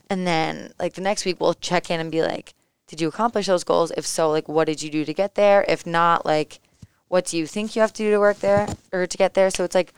And 0.10 0.28
then 0.28 0.74
like 0.80 0.94
the 0.94 1.02
next 1.02 1.26
week 1.26 1.40
we'll 1.40 1.54
check 1.54 1.90
in 1.90 2.00
and 2.00 2.12
be 2.12 2.22
like, 2.22 2.54
did 2.88 3.02
you 3.02 3.08
accomplish 3.08 3.48
those 3.48 3.64
goals? 3.64 3.92
If 3.98 4.06
so, 4.06 4.30
like 4.30 4.48
what 4.48 4.66
did 4.66 4.82
you 4.82 4.90
do 4.90 5.06
to 5.06 5.14
get 5.14 5.36
there? 5.36 5.66
If 5.68 5.86
not, 5.86 6.26
like 6.26 6.60
what 7.08 7.26
do 7.26 7.38
you 7.38 7.46
think 7.48 7.76
you 7.76 7.82
have 7.82 7.94
to 7.94 8.04
do 8.04 8.12
to 8.12 8.20
work 8.20 8.40
there 8.40 8.68
or 8.92 9.06
to 9.06 9.18
get 9.18 9.34
there? 9.34 9.50
So 9.50 9.64
it's 9.64 9.76
like 9.76 9.94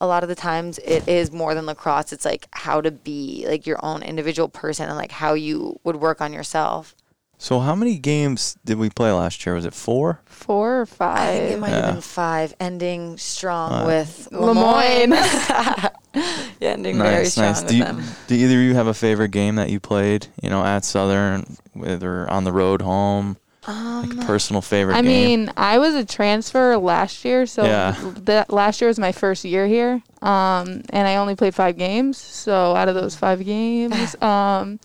a 0.00 0.06
lot 0.06 0.22
of 0.22 0.28
the 0.28 0.34
times 0.34 0.78
it 0.78 1.06
is 1.06 1.30
more 1.30 1.54
than 1.54 1.66
lacrosse. 1.66 2.12
It's 2.12 2.24
like 2.24 2.46
how 2.52 2.80
to 2.80 2.90
be 2.90 3.44
like 3.48 3.66
your 3.66 3.84
own 3.84 4.02
individual 4.02 4.48
person 4.48 4.88
and 4.88 4.96
like 4.96 5.12
how 5.12 5.34
you 5.34 5.78
would 5.84 5.96
work 5.96 6.20
on 6.20 6.32
yourself. 6.32 6.94
So 7.42 7.58
how 7.58 7.74
many 7.74 7.98
games 7.98 8.56
did 8.64 8.78
we 8.78 8.88
play 8.88 9.10
last 9.10 9.44
year? 9.44 9.56
Was 9.56 9.64
it 9.64 9.74
four? 9.74 10.20
four 10.26 10.82
or 10.82 10.86
I 11.00 11.38
think 11.38 11.50
it 11.54 11.58
might 11.58 11.70
Yeah. 11.70 11.86
have 11.86 11.94
been 11.94 12.00
five, 12.00 12.54
ending 12.60 13.18
strong 13.18 13.72
Uh, 13.72 13.86
with 13.86 14.28
Le 14.30 14.54
Moyne. 14.54 15.10
Lemoyne. 15.10 15.12
yeah, 16.14 16.68
ending 16.70 16.98
very 16.98 17.26
strong 17.26 17.46
nice. 17.46 17.62
with 17.62 17.70
Do, 17.70 17.76
you, 17.78 17.84
them. 17.84 18.02
do 18.28 18.34
either 18.36 18.54
of 18.58 18.62
you 18.62 18.74
have 18.74 18.86
a 18.86 18.94
favorite 18.94 19.32
game 19.32 19.56
that 19.56 19.70
you 19.70 19.80
played? 19.80 20.28
You 20.40 20.50
know, 20.50 20.64
at 20.64 20.84
Southern, 20.84 21.56
whether 21.72 22.30
on 22.30 22.44
the 22.44 22.52
road 22.52 22.80
home, 22.80 23.36
like 23.66 24.12
a 24.12 24.24
personal 24.24 24.62
favorite 24.62 24.94
I 24.94 25.02
game. 25.02 25.40
mean, 25.46 25.52
I 25.56 25.78
was 25.78 25.96
a 25.96 26.04
transfer 26.04 26.76
last 26.76 27.24
year, 27.24 27.46
so 27.46 27.64
Yeah. 27.64 27.96
that 28.24 28.52
last 28.52 28.80
year 28.80 28.86
was 28.86 29.00
my 29.00 29.10
first 29.10 29.44
year 29.44 29.66
here. 29.66 30.00
Um, 30.22 30.82
and 30.90 31.08
I 31.08 31.16
only 31.16 31.34
played 31.34 31.56
five 31.56 31.76
games. 31.76 32.18
So 32.18 32.76
out 32.76 32.88
of 32.88 32.94
those 32.94 33.16
five 33.16 33.44
games, 33.44 34.14
um, 34.22 34.78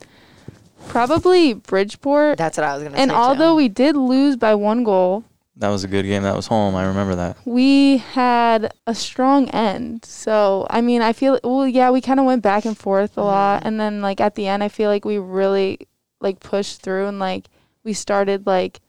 probably 0.90 1.54
Bridgeport. 1.54 2.38
That's 2.38 2.58
what 2.58 2.64
I 2.66 2.74
was 2.76 2.84
gonna 2.84 2.96
say. 2.96 3.02
and 3.02 3.12
say. 3.12 3.16
although 3.18 3.52
too. 3.54 3.58
we 3.58 3.68
did 3.70 3.96
lose 3.96 4.36
by 4.36 4.56
one 4.56 4.84
goal, 4.84 5.24
that 5.60 5.70
was 5.70 5.84
a 5.84 5.88
good 5.88 6.04
game. 6.06 6.22
That 6.24 6.36
was 6.36 6.48
home. 6.48 6.76
I 6.76 6.86
remember 6.86 7.16
that. 7.16 7.38
we 7.46 7.98
had 7.98 8.72
a 8.86 8.94
strong 8.94 9.50
end. 9.50 10.06
So 10.06 10.68
I 10.70 10.82
mean, 10.82 11.02
I 11.02 11.14
feel 11.14 11.40
well, 11.44 11.68
yeah, 11.68 11.90
we 11.92 12.02
kind 12.02 12.20
of 12.20 12.26
went 12.26 12.44
back 12.44 12.66
and 12.66 12.78
forth 12.78 13.18
a 13.18 13.24
lot, 13.24 13.64
and 13.66 13.80
then 13.80 14.02
like 14.02 14.22
at 14.22 14.36
the 14.36 14.48
end, 14.48 14.64
I 14.64 14.70
feel 14.70 14.90
like 14.90 15.04
we 15.06 15.18
really 15.18 15.80
like 16.22 16.40
pushed 16.40 16.82
through 16.82 17.08
and 17.08 17.20
like 17.20 17.46
we 17.84 17.94
started 17.94 18.46
like 18.48 18.80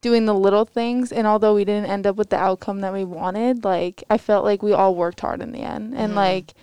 doing 0.00 0.24
the 0.26 0.34
little 0.34 0.64
things. 0.64 1.10
And 1.12 1.26
although 1.26 1.54
we 1.54 1.64
didn't 1.64 1.90
end 1.90 2.06
up 2.06 2.16
with 2.16 2.30
the 2.30 2.36
outcome 2.36 2.80
that 2.80 2.92
we 2.92 3.04
wanted, 3.04 3.64
like 3.64 4.02
I 4.10 4.18
felt 4.18 4.44
like 4.44 4.62
we 4.62 4.72
all 4.72 4.94
worked 4.94 5.20
hard 5.20 5.40
in 5.42 5.52
the 5.52 5.60
end, 5.62 5.94
and 5.94 6.12
Mhm. 6.12 6.16
like. 6.16 6.54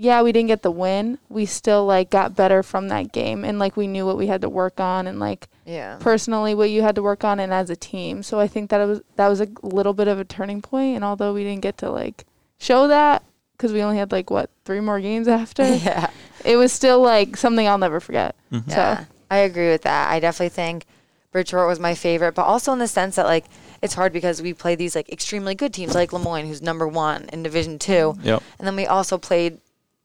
Yeah, 0.00 0.22
we 0.22 0.30
didn't 0.30 0.46
get 0.46 0.62
the 0.62 0.70
win. 0.70 1.18
We 1.28 1.44
still 1.44 1.84
like 1.84 2.08
got 2.08 2.36
better 2.36 2.62
from 2.62 2.86
that 2.88 3.10
game 3.12 3.44
and 3.44 3.58
like 3.58 3.76
we 3.76 3.88
knew 3.88 4.06
what 4.06 4.16
we 4.16 4.28
had 4.28 4.40
to 4.42 4.48
work 4.48 4.78
on 4.78 5.06
and 5.08 5.18
like 5.18 5.48
yeah, 5.66 5.96
personally 5.98 6.54
what 6.54 6.70
you 6.70 6.82
had 6.82 6.94
to 6.94 7.02
work 7.02 7.24
on 7.24 7.40
and 7.40 7.52
as 7.52 7.68
a 7.68 7.76
team. 7.76 8.22
So 8.22 8.38
I 8.38 8.46
think 8.46 8.70
that 8.70 8.80
it 8.80 8.86
was 8.86 9.00
that 9.16 9.26
was 9.28 9.40
a 9.40 9.48
little 9.62 9.92
bit 9.94 10.06
of 10.06 10.20
a 10.20 10.24
turning 10.24 10.62
point. 10.62 10.94
And 10.94 11.04
although 11.04 11.34
we 11.34 11.42
didn't 11.42 11.62
get 11.62 11.78
to 11.78 11.90
like 11.90 12.24
show 12.58 12.86
that 12.88 13.24
because 13.56 13.72
we 13.72 13.82
only 13.82 13.98
had 13.98 14.12
like 14.12 14.30
what 14.30 14.50
three 14.64 14.80
more 14.80 15.00
games 15.00 15.26
after, 15.26 15.64
yeah, 15.74 16.10
it 16.44 16.56
was 16.56 16.72
still 16.72 17.00
like 17.00 17.36
something 17.36 17.66
I'll 17.66 17.76
never 17.78 17.98
forget. 17.98 18.36
Mhm. 18.52 18.68
yeah. 18.68 18.98
So 19.00 19.06
I 19.32 19.38
agree 19.38 19.68
with 19.70 19.82
that. 19.82 20.10
I 20.10 20.20
definitely 20.20 20.50
think 20.50 20.86
Bridgeport 21.32 21.66
was 21.68 21.80
my 21.80 21.94
favorite, 21.94 22.34
but 22.36 22.42
also 22.44 22.72
in 22.72 22.78
the 22.78 22.88
sense 22.88 23.16
that 23.16 23.26
like 23.26 23.46
it's 23.82 23.94
hard 23.94 24.12
because 24.12 24.40
we 24.40 24.54
play 24.54 24.74
these 24.74 24.94
like 24.94 25.08
extremely 25.12 25.54
good 25.54 25.74
teams 25.74 25.94
like 25.94 26.12
Le 26.12 26.18
Moyne, 26.18 26.46
who's 26.46 26.62
number 26.62 26.86
one 26.86 27.28
in 27.32 27.42
Division 27.42 27.78
Two. 27.78 28.16
Yep. 28.22 28.42
And 28.58 28.66
then 28.66 28.76
we 28.76 28.86
also 28.86 29.18
played, 29.18 29.58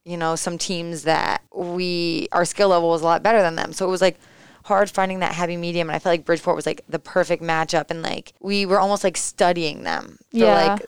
you 0.05 0.17
know, 0.17 0.35
some 0.35 0.57
teams 0.57 1.03
that 1.03 1.41
we 1.55 2.27
our 2.31 2.45
skill 2.45 2.69
level 2.69 2.89
was 2.89 3.01
a 3.01 3.05
lot 3.05 3.23
better 3.23 3.41
than 3.41 3.55
them. 3.55 3.73
So 3.73 3.85
it 3.87 3.89
was 3.91 4.01
like 4.01 4.19
hard 4.65 4.89
finding 4.89 5.19
that 5.19 5.33
happy 5.33 5.57
medium 5.57 5.89
and 5.89 5.95
I 5.95 5.99
felt 5.99 6.13
like 6.13 6.25
Bridgeport 6.25 6.55
was 6.55 6.65
like 6.65 6.81
the 6.87 6.99
perfect 6.99 7.43
matchup 7.43 7.89
and 7.89 8.01
like 8.01 8.33
we 8.39 8.65
were 8.65 8.79
almost 8.79 9.03
like 9.03 9.17
studying 9.17 9.83
them 9.83 10.17
for 10.31 10.37
Yeah. 10.37 10.73
like 10.73 10.85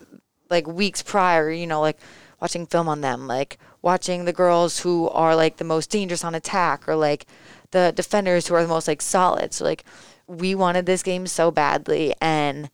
like 0.50 0.68
weeks 0.68 1.02
prior, 1.02 1.50
you 1.52 1.68
know, 1.68 1.82
like 1.82 1.98
watching 2.42 2.66
film 2.66 2.88
on 2.88 3.02
them, 3.02 3.28
like 3.28 3.58
watching 3.82 4.26
the 4.26 4.34
girls 4.34 4.80
who 4.80 5.10
are 5.10 5.36
like 5.36 5.58
the 5.58 5.64
most 5.64 5.90
dangerous 5.90 6.24
on 6.24 6.36
attack 6.36 6.88
or 6.88 6.96
like 6.96 7.26
the 7.72 7.92
defenders 7.96 8.48
who 8.48 8.56
are 8.56 8.62
the 8.62 8.68
most 8.68 8.88
like 8.88 9.02
solid. 9.02 9.54
So 9.54 9.64
like 9.66 9.84
we 10.28 10.56
wanted 10.56 10.86
this 10.86 11.04
game 11.04 11.28
so 11.28 11.52
badly 11.52 12.14
and 12.22 12.70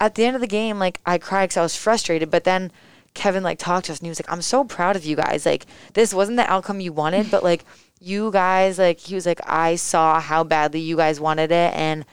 at 0.00 0.14
the 0.16 0.24
end 0.24 0.34
of 0.34 0.40
the 0.40 0.46
game, 0.48 0.78
like 0.78 1.00
I 1.06 1.18
cried 1.18 1.46
because 1.46 1.56
I 1.56 1.62
was 1.62 1.76
frustrated. 1.76 2.30
But 2.30 2.44
then 2.44 2.70
Kevin 3.14 3.42
like 3.42 3.58
talked 3.58 3.86
to 3.86 3.92
us 3.92 3.98
and 3.98 4.06
he 4.06 4.10
was 4.10 4.20
like, 4.20 4.30
"I'm 4.30 4.42
so 4.42 4.64
proud 4.64 4.96
of 4.96 5.04
you 5.04 5.16
guys. 5.16 5.46
Like 5.46 5.66
this 5.94 6.12
wasn't 6.12 6.36
the 6.36 6.50
outcome 6.50 6.80
you 6.80 6.92
wanted, 6.92 7.30
but 7.30 7.42
like 7.42 7.64
you 8.00 8.30
guys, 8.30 8.78
like 8.78 8.98
he 9.00 9.14
was 9.14 9.24
like, 9.26 9.40
I 9.46 9.76
saw 9.76 10.20
how 10.20 10.44
badly 10.44 10.80
you 10.80 10.96
guys 10.96 11.20
wanted 11.20 11.50
it, 11.50 11.72
and 11.74 12.04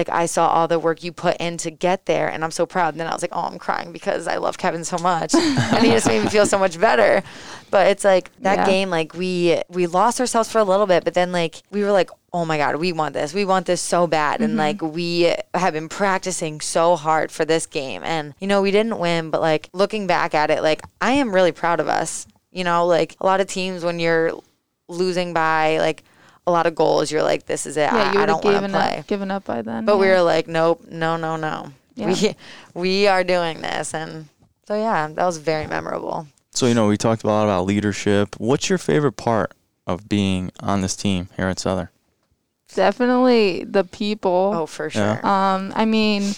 like 0.00 0.08
I 0.08 0.26
saw 0.26 0.48
all 0.48 0.66
the 0.66 0.78
work 0.78 1.04
you 1.04 1.12
put 1.12 1.36
in 1.36 1.56
to 1.58 1.70
get 1.70 2.06
there, 2.06 2.28
and 2.28 2.42
I'm 2.42 2.50
so 2.50 2.64
proud." 2.66 2.94
And 2.94 3.00
then 3.00 3.06
I 3.06 3.12
was 3.12 3.22
like, 3.22 3.32
"Oh, 3.34 3.42
I'm 3.42 3.58
crying 3.58 3.92
because 3.92 4.26
I 4.26 4.36
love 4.36 4.56
Kevin 4.56 4.84
so 4.84 4.98
much, 4.98 5.34
and 5.74 5.84
he 5.84 5.90
just 5.92 6.06
made 6.06 6.22
me 6.22 6.28
feel 6.28 6.46
so 6.46 6.58
much 6.58 6.80
better." 6.80 7.22
But 7.70 7.86
it's 7.88 8.04
like 8.04 8.30
that 8.40 8.58
Yeah. 8.60 8.66
game, 8.66 8.90
like 8.90 9.14
we 9.14 9.60
we 9.68 9.86
lost 9.86 10.20
ourselves 10.20 10.50
for 10.50 10.58
a 10.58 10.64
little 10.64 10.86
bit, 10.86 11.04
but 11.04 11.14
then 11.14 11.32
like 11.32 11.62
we 11.70 11.82
were 11.84 11.92
like, 11.92 12.10
"Oh 12.32 12.44
my 12.44 12.56
god, 12.56 12.76
we 12.76 12.92
want 12.92 13.12
this. 13.14 13.34
We 13.34 13.44
want 13.44 13.66
this 13.66 13.80
so 13.82 14.06
bad," 14.06 14.40
and 14.40 14.50
mm-hmm. 14.50 14.58
like 14.58 14.82
we 14.82 15.34
have 15.54 15.74
been 15.74 15.88
practicing 15.88 16.60
so 16.60 16.96
hard 16.96 17.30
for 17.30 17.44
this 17.44 17.66
game, 17.66 18.02
and 18.04 18.34
you 18.40 18.46
know 18.46 18.62
we 18.62 18.70
didn't 18.70 18.98
win, 18.98 19.30
but 19.30 19.40
like 19.40 19.68
looking 19.72 20.06
back 20.06 20.34
at 20.34 20.50
it, 20.50 20.62
like 20.62 20.82
I 21.00 21.12
am 21.12 21.34
really 21.34 21.52
proud 21.52 21.80
of 21.80 21.88
us. 21.88 22.26
You 22.50 22.64
know, 22.64 22.86
like 22.86 23.16
a 23.20 23.26
lot 23.26 23.40
of 23.40 23.46
teams 23.46 23.84
when 23.84 24.00
you're 24.00 24.32
losing 24.88 25.32
by 25.32 25.78
like 25.78 26.02
a 26.50 26.52
lot 26.52 26.66
of 26.66 26.74
goals, 26.74 27.10
you're 27.10 27.22
like, 27.22 27.46
"This 27.46 27.64
is 27.64 27.76
it. 27.76 27.82
yeah, 27.92 27.94
I, 27.94 28.12
you 28.12 28.18
I 28.18 28.20
would 28.22 28.28
have 28.28 28.28
don't 28.28 28.44
want 28.44 28.56
to 28.56 28.60
given 28.60 28.70
play." 28.72 28.98
up 28.98 29.06
given 29.06 29.30
up 29.30 29.44
by 29.44 29.62
then. 29.62 29.84
But 29.84 29.98
we 29.98 30.08
were 30.08 30.20
like, 30.22 30.48
nope, 30.48 30.84
no, 30.90 31.16
no, 31.16 31.36
no. 31.36 31.72
Yeah. 31.94 32.06
We 32.06 32.34
we 32.82 33.06
are 33.08 33.24
doing 33.24 33.60
this, 33.62 33.94
and 33.94 34.28
so 34.66 34.74
yeah, 34.74 35.08
that 35.08 35.24
was 35.24 35.38
very 35.38 35.66
memorable. 35.66 36.26
So 36.52 36.66
you 36.66 36.74
know, 36.74 36.88
we 36.88 36.96
talked 36.96 37.22
a 37.24 37.26
lot 37.28 37.44
about 37.44 37.66
leadership. 37.66 38.34
What's 38.38 38.68
your 38.68 38.78
favorite 38.78 39.12
part 39.16 39.52
of 39.86 40.08
being 40.08 40.50
on 40.60 40.80
this 40.82 40.96
team 40.96 41.28
here 41.36 41.46
at 41.46 41.58
Southern? 41.58 41.88
definitely 42.74 43.64
the 43.64 43.84
people. 43.84 44.52
Oh, 44.54 44.66
for 44.66 44.86
Yeah. 44.94 45.16
sure. 45.20 45.26
Um, 45.26 45.72
I 45.74 45.84
mean, 45.84 46.34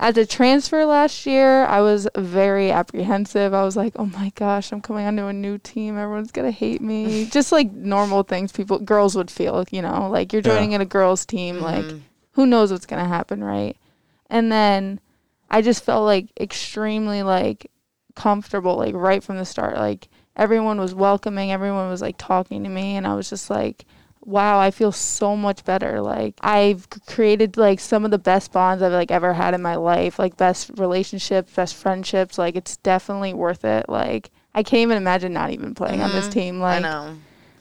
as 0.00 0.16
a 0.16 0.24
transfer 0.24 0.86
last 0.86 1.26
year, 1.26 1.64
I 1.66 1.82
was 1.82 2.08
very 2.16 2.70
apprehensive. 2.72 3.52
I 3.52 3.62
was 3.64 3.76
like, 3.76 3.92
"Oh 3.96 4.06
my 4.06 4.32
gosh, 4.34 4.72
I'm 4.72 4.80
coming 4.80 5.06
onto 5.06 5.26
a 5.26 5.32
new 5.32 5.58
team. 5.58 5.98
Everyone's 5.98 6.32
gonna 6.32 6.50
hate 6.50 6.80
me." 6.80 7.26
Just 7.30 7.52
like 7.52 7.70
normal 7.70 8.22
things 8.22 8.50
people, 8.50 8.78
girls 8.78 9.14
would 9.14 9.30
feel. 9.30 9.64
You 9.70 9.82
know, 9.82 10.08
like 10.10 10.32
you're 10.32 10.40
Yeah. 10.42 10.54
joining 10.54 10.72
in 10.72 10.80
a 10.80 10.86
girls' 10.86 11.26
team. 11.26 11.60
Like, 11.60 11.86
Mhm. 11.86 12.00
who 12.32 12.46
knows 12.46 12.72
what's 12.72 12.86
gonna 12.86 13.06
happen, 13.06 13.44
right? 13.44 13.76
And 14.30 14.50
then 14.50 15.00
I 15.50 15.60
just 15.60 15.84
felt 15.84 16.06
like 16.06 16.28
extremely 16.40 17.22
like 17.22 17.70
comfortable 18.16 18.76
like 18.76 18.94
right 18.94 19.22
from 19.22 19.36
the 19.36 19.44
start. 19.44 19.76
Like 19.76 20.08
everyone 20.34 20.80
was 20.80 20.94
welcoming, 20.94 21.52
everyone 21.52 21.90
was 21.90 22.00
like 22.00 22.16
talking 22.16 22.62
to 22.64 22.70
me 22.70 22.96
and 22.96 23.06
I 23.06 23.14
was 23.14 23.28
just 23.28 23.50
like 23.50 23.84
wow, 24.30 24.58
I 24.60 24.70
feel 24.70 24.92
so 24.92 25.36
much 25.36 25.64
better. 25.64 26.00
Like 26.00 26.34
I've 26.40 26.88
created 27.06 27.56
like 27.56 27.80
some 27.80 28.04
of 28.04 28.10
the 28.10 28.18
best 28.18 28.52
bonds 28.52 28.82
I've 28.82 28.92
like 28.92 29.10
ever 29.10 29.32
had 29.34 29.54
in 29.54 29.62
my 29.62 29.76
life, 29.76 30.18
like 30.18 30.36
best 30.36 30.70
relationships, 30.76 31.52
best 31.52 31.74
friendships. 31.74 32.38
Like 32.38 32.56
it's 32.56 32.76
definitely 32.78 33.34
worth 33.34 33.64
it. 33.64 33.88
Like 33.88 34.30
I 34.54 34.62
can't 34.62 34.82
even 34.82 34.96
imagine 34.96 35.32
not 35.32 35.50
even 35.50 35.74
playing 35.74 36.00
on 36.00 36.12
this 36.12 36.28
Mhm. 36.28 36.32
team. 36.32 36.62
I 36.62 36.78
Like 36.78 36.82
know. 36.82 37.16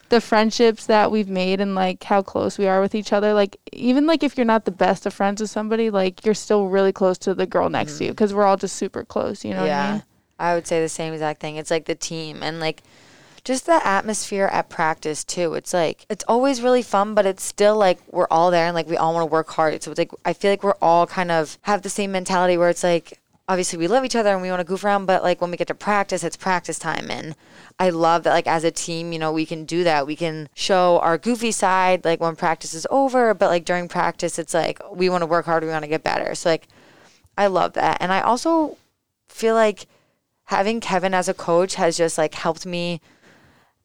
the 0.10 0.22
friendships 0.22 0.86
that 0.88 1.12
we've 1.12 1.30
made 1.30 1.62
and 1.62 1.76
like 1.76 2.04
how 2.04 2.22
close 2.22 2.58
we 2.58 2.68
are 2.68 2.82
with 2.82 2.96
each 2.96 3.14
other. 3.14 3.34
Like 3.34 3.58
even 3.74 4.06
like 4.08 4.24
if 4.24 4.38
you're 4.38 4.46
not 4.46 4.66
the 4.66 4.72
best 4.72 5.06
of 5.06 5.14
friends 5.14 5.42
with 5.42 5.50
somebody, 5.50 5.90
like 5.90 6.26
you're 6.26 6.34
still 6.36 6.68
really 6.68 6.92
close 6.92 7.18
to 7.20 7.34
the 7.34 7.46
girl 7.46 7.70
next 7.70 7.98
to 7.98 8.06
you 8.06 8.12
because 8.12 8.34
we're 8.34 8.46
all 8.46 8.58
just 8.58 8.76
super 8.76 9.04
close. 9.04 9.44
You 9.44 9.54
know 9.54 9.62
what 9.62 9.72
I 9.72 9.92
mean? 9.94 10.04
I 10.40 10.56
would 10.56 10.66
say 10.68 10.82
the 10.82 10.90
same 10.90 11.14
exact 11.14 11.42
thing. 11.42 11.58
It's 11.58 11.70
like 11.70 11.86
the 11.86 11.96
team 11.96 12.42
and 12.42 12.60
like 12.60 12.82
just 13.44 13.66
the 13.66 13.86
atmosphere 13.86 14.46
at 14.52 14.70
practice 14.70 15.24
too. 15.24 15.54
It's 15.54 15.74
like 15.74 16.06
it's 16.10 16.26
always 16.28 16.62
really 16.62 16.82
fun, 16.82 17.14
but 17.14 17.26
it's 17.26 17.44
still 17.44 17.76
like 17.78 18.00
we're 18.12 18.28
all 18.30 18.52
there 18.52 18.66
and 18.66 18.76
like 18.76 18.88
we 18.88 18.98
all 18.98 19.14
want 19.14 19.24
to 19.24 19.32
work 19.32 19.50
hard. 19.50 19.82
So 19.84 19.92
it's 19.92 19.98
like 19.98 20.12
I 20.26 20.34
feel 20.34 20.52
like 20.52 20.64
we're 20.64 20.74
all 20.82 21.08
kind 21.08 21.32
of 21.32 21.58
have 21.64 21.82
the 21.82 21.90
same 21.90 22.12
mentality 22.12 22.58
where 22.58 22.70
it's 22.70 22.84
like 22.84 23.20
obviously 23.48 23.80
we 23.80 23.88
love 23.88 24.06
each 24.06 24.16
other 24.16 24.32
and 24.32 24.42
we 24.42 24.50
want 24.50 24.60
to 24.60 24.64
goof 24.64 24.84
around, 24.84 25.08
but 25.08 25.24
like 25.24 25.42
when 25.42 25.50
we 25.50 25.58
get 25.58 25.68
to 25.68 25.76
practice, 25.76 26.24
it's 26.24 26.38
practice 26.38 26.78
time 26.78 27.10
and 27.10 27.36
I 27.80 27.90
love 27.90 28.24
that 28.24 28.34
like 28.34 28.48
as 28.48 28.64
a 28.64 28.72
team, 28.72 29.12
you 29.12 29.20
know, 29.20 29.32
we 29.32 29.46
can 29.46 29.66
do 29.66 29.84
that. 29.84 30.06
We 30.06 30.16
can 30.16 30.50
show 30.54 31.00
our 31.00 31.18
goofy 31.18 31.52
side 31.52 32.06
like 32.06 32.20
when 32.20 32.36
practice 32.36 32.74
is 32.74 32.86
over, 32.92 33.34
but 33.34 33.50
like 33.50 33.66
during 33.66 33.88
practice 33.88 34.38
it's 34.38 34.54
like 34.54 34.80
we 34.92 35.10
want 35.10 35.24
to 35.24 35.26
work 35.26 35.46
hard, 35.46 35.64
we 35.64 35.70
want 35.70 35.84
to 35.84 35.90
get 35.90 36.04
better. 36.04 36.36
So 36.36 36.50
like 36.50 36.68
I 37.38 37.48
love 37.48 37.74
that. 37.74 37.98
And 38.02 38.12
I 38.12 38.22
also 38.22 38.78
feel 39.30 39.56
like 39.56 39.88
having 40.46 40.80
Kevin 40.80 41.14
as 41.14 41.30
a 41.30 41.34
coach 41.34 41.76
has 41.76 41.98
just 41.98 42.18
like 42.18 42.34
helped 42.34 42.66
me 42.66 43.00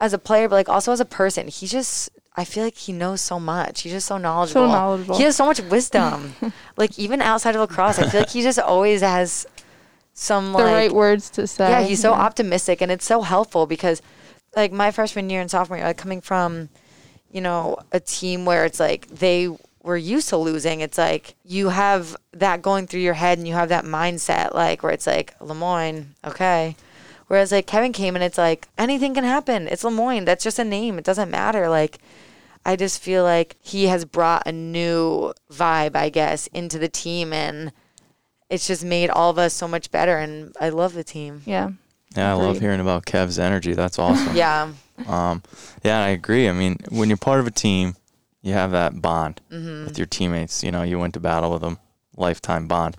as 0.00 0.12
a 0.12 0.18
player, 0.18 0.48
but 0.48 0.56
like 0.56 0.68
also 0.68 0.92
as 0.92 1.00
a 1.00 1.04
person. 1.04 1.48
He 1.48 1.66
just 1.66 2.10
I 2.36 2.44
feel 2.44 2.64
like 2.64 2.76
he 2.76 2.92
knows 2.92 3.20
so 3.20 3.38
much. 3.38 3.82
He's 3.82 3.92
just 3.92 4.06
so 4.06 4.18
knowledgeable. 4.18 4.66
So 4.66 4.72
knowledgeable. 4.72 5.16
He 5.16 5.22
has 5.22 5.36
so 5.36 5.46
much 5.46 5.60
wisdom. 5.60 6.34
like 6.76 6.98
even 6.98 7.22
outside 7.22 7.54
of 7.54 7.60
lacrosse, 7.60 7.98
I 7.98 8.08
feel 8.08 8.20
like 8.20 8.30
he 8.30 8.42
just 8.42 8.58
always 8.58 9.02
has 9.02 9.46
some 10.14 10.52
The 10.52 10.58
like 10.58 10.66
right 10.66 10.92
words 10.92 11.30
to 11.30 11.46
say. 11.46 11.68
yeah, 11.68 11.82
he's 11.82 12.00
so 12.00 12.12
optimistic 12.12 12.80
and 12.80 12.90
it's 12.90 13.04
so 13.04 13.22
helpful 13.22 13.66
because 13.66 14.00
like 14.56 14.72
my 14.72 14.90
freshman 14.90 15.30
year 15.30 15.40
and 15.40 15.50
sophomore 15.50 15.78
year, 15.78 15.86
like 15.86 15.96
coming 15.96 16.20
from, 16.20 16.68
you 17.30 17.40
know, 17.40 17.78
a 17.92 18.00
team 18.00 18.44
where 18.44 18.64
it's 18.64 18.80
like 18.80 19.06
they 19.08 19.48
were 19.82 19.96
used 19.96 20.28
to 20.30 20.36
losing, 20.36 20.80
it's 20.80 20.98
like 20.98 21.34
you 21.44 21.68
have 21.68 22.16
that 22.32 22.62
going 22.62 22.86
through 22.86 23.00
your 23.00 23.14
head 23.14 23.38
and 23.38 23.46
you 23.46 23.54
have 23.54 23.68
that 23.68 23.84
mindset 23.84 24.54
like 24.54 24.82
where 24.82 24.92
it's 24.92 25.06
like 25.06 25.34
Le 25.40 25.54
Moyne, 25.54 26.14
okay. 26.24 26.74
Whereas 27.34 27.50
like 27.50 27.66
Kevin 27.66 27.92
came 27.92 28.14
and 28.14 28.22
it's 28.22 28.38
like 28.38 28.68
anything 28.78 29.12
can 29.12 29.24
happen. 29.24 29.66
It's 29.66 29.82
Le 29.82 29.90
Moyne. 29.90 30.24
That's 30.24 30.44
just 30.44 30.60
a 30.60 30.64
name. 30.64 30.98
It 30.98 31.04
doesn't 31.04 31.32
matter. 31.32 31.68
Like 31.68 31.98
I 32.64 32.76
just 32.76 33.02
feel 33.02 33.24
like 33.24 33.56
he 33.60 33.88
has 33.88 34.04
brought 34.04 34.46
a 34.46 34.52
new 34.52 35.32
vibe, 35.50 35.96
I 35.96 36.10
guess, 36.10 36.46
into 36.54 36.78
the 36.78 36.88
team 36.88 37.32
and 37.32 37.72
it's 38.48 38.68
just 38.68 38.84
made 38.84 39.10
all 39.10 39.30
of 39.30 39.38
us 39.38 39.52
so 39.52 39.66
much 39.66 39.90
better 39.90 40.16
and 40.16 40.54
I 40.60 40.68
love 40.68 40.94
the 40.94 41.02
team. 41.02 41.42
Yeah. 41.44 41.70
Yeah, 42.16 42.30
I 42.30 42.34
love 42.34 42.60
hearing 42.60 42.78
about 42.78 43.04
Kev's 43.04 43.40
energy. 43.40 43.72
That's 43.74 43.98
awesome. 43.98 44.36
Yeah. 44.36 44.72
Um, 45.08 45.42
yeah, 45.82 46.04
I 46.04 46.10
agree. 46.10 46.48
I 46.48 46.52
mean, 46.52 46.78
when 46.90 47.08
you're 47.08 47.16
part 47.16 47.40
of 47.40 47.48
a 47.48 47.50
team, 47.50 47.96
you 48.42 48.52
have 48.52 48.70
that 48.70 49.02
bond 49.02 49.40
Mm-hmm. 49.50 49.86
with 49.86 49.98
your 49.98 50.06
teammates. 50.06 50.62
You 50.62 50.70
know, 50.70 50.84
you 50.84 51.00
went 51.00 51.14
to 51.14 51.20
battle 51.20 51.50
with 51.50 51.62
them, 51.62 51.78
lifetime 52.16 52.68
bond. 52.68 52.96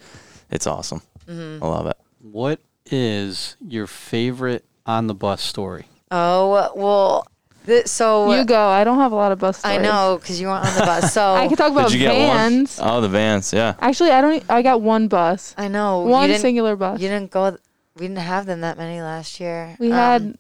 It's 0.52 0.68
awesome. 0.68 1.02
Mm-hmm. 1.26 1.64
I 1.64 1.68
love 1.70 1.86
it. 1.86 1.96
What 2.20 2.60
is 2.92 3.56
your 3.68 3.88
favorite 3.88 4.66
on 4.86 5.08
the 5.08 5.16
bus 5.16 5.42
story? 5.42 5.86
Oh 6.12 6.72
well, 6.76 7.28
th- 7.66 7.88
so 7.88 8.34
You 8.34 8.46
go. 8.46 8.68
I 8.68 8.84
don't 8.84 9.00
have 9.00 9.12
a 9.12 9.16
lot 9.16 9.32
of 9.32 9.40
bus 9.40 9.58
stories. 9.60 9.80
I 9.80 9.82
know 9.82 10.18
because 10.22 10.40
you 10.40 10.48
weren't 10.48 10.66
on 10.66 10.76
the 10.76 10.86
bus. 10.86 11.12
So 11.14 11.34
I 11.34 11.48
could 11.48 11.58
talk 11.58 11.72
about 11.72 11.90
Did 11.90 12.00
you 12.00 12.08
get 12.08 12.14
vans. 12.14 12.78
one? 12.78 12.90
Oh, 12.90 13.02
the 13.02 13.10
vans. 13.10 13.52
Yeah. 13.54 13.74
Actually, 13.80 14.12
I 14.12 14.22
don't. 14.22 14.44
I 14.50 14.62
got 14.62 14.82
one 14.82 15.08
bus. 15.08 15.56
I 15.58 15.68
know 15.68 16.02
One 16.02 16.30
didn't. 16.30 16.42
singular 16.42 16.76
bus. 16.76 17.00
You 17.02 17.08
didn't 17.10 17.32
go. 17.32 17.58
We 17.96 18.08
didn't 18.08 18.18
have 18.20 18.46
them 18.46 18.62
that 18.62 18.78
many 18.78 19.02
last 19.02 19.40
year. 19.40 19.76
We 19.80 19.88
Um, 19.92 19.94
had 19.98 20.38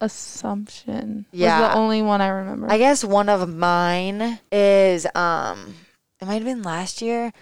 Assumption. 0.00 1.26
yeah. 1.32 1.60
Was 1.60 1.70
the 1.70 1.76
only 1.78 2.02
one 2.02 2.20
I 2.20 2.28
remember. 2.28 2.70
I 2.70 2.78
guess 2.78 3.02
one 3.04 3.28
of 3.28 3.48
mine 3.48 4.38
is 4.52 5.06
um, 5.14 5.74
it 6.20 6.26
might 6.26 6.34
have 6.34 6.44
been 6.44 6.62
last 6.62 7.00
year. 7.02 7.32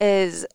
Is 0.00 0.46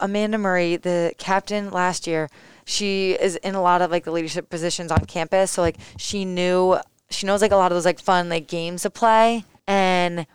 Amanda 0.00 0.38
Murray, 0.38 0.76
the 0.76 1.12
captain 1.18 1.70
last 1.70 2.06
year? 2.06 2.28
She 2.64 3.12
is 3.12 3.36
in 3.36 3.54
a 3.54 3.62
lot 3.62 3.82
of 3.82 3.90
like 3.90 4.04
the 4.04 4.12
leadership 4.12 4.50
positions 4.50 4.90
on 4.90 5.04
campus. 5.06 5.52
So 5.52 5.62
like 5.62 5.76
she 5.96 6.24
knew 6.24 6.78
she 7.10 7.26
knows 7.26 7.42
like 7.42 7.52
a 7.52 7.56
lot 7.56 7.72
of 7.72 7.76
those 7.76 7.84
like 7.84 8.00
fun 8.00 8.28
like 8.28 8.46
games 8.46 8.82
to 8.82 8.90
play 8.90 9.44
and 9.66 10.26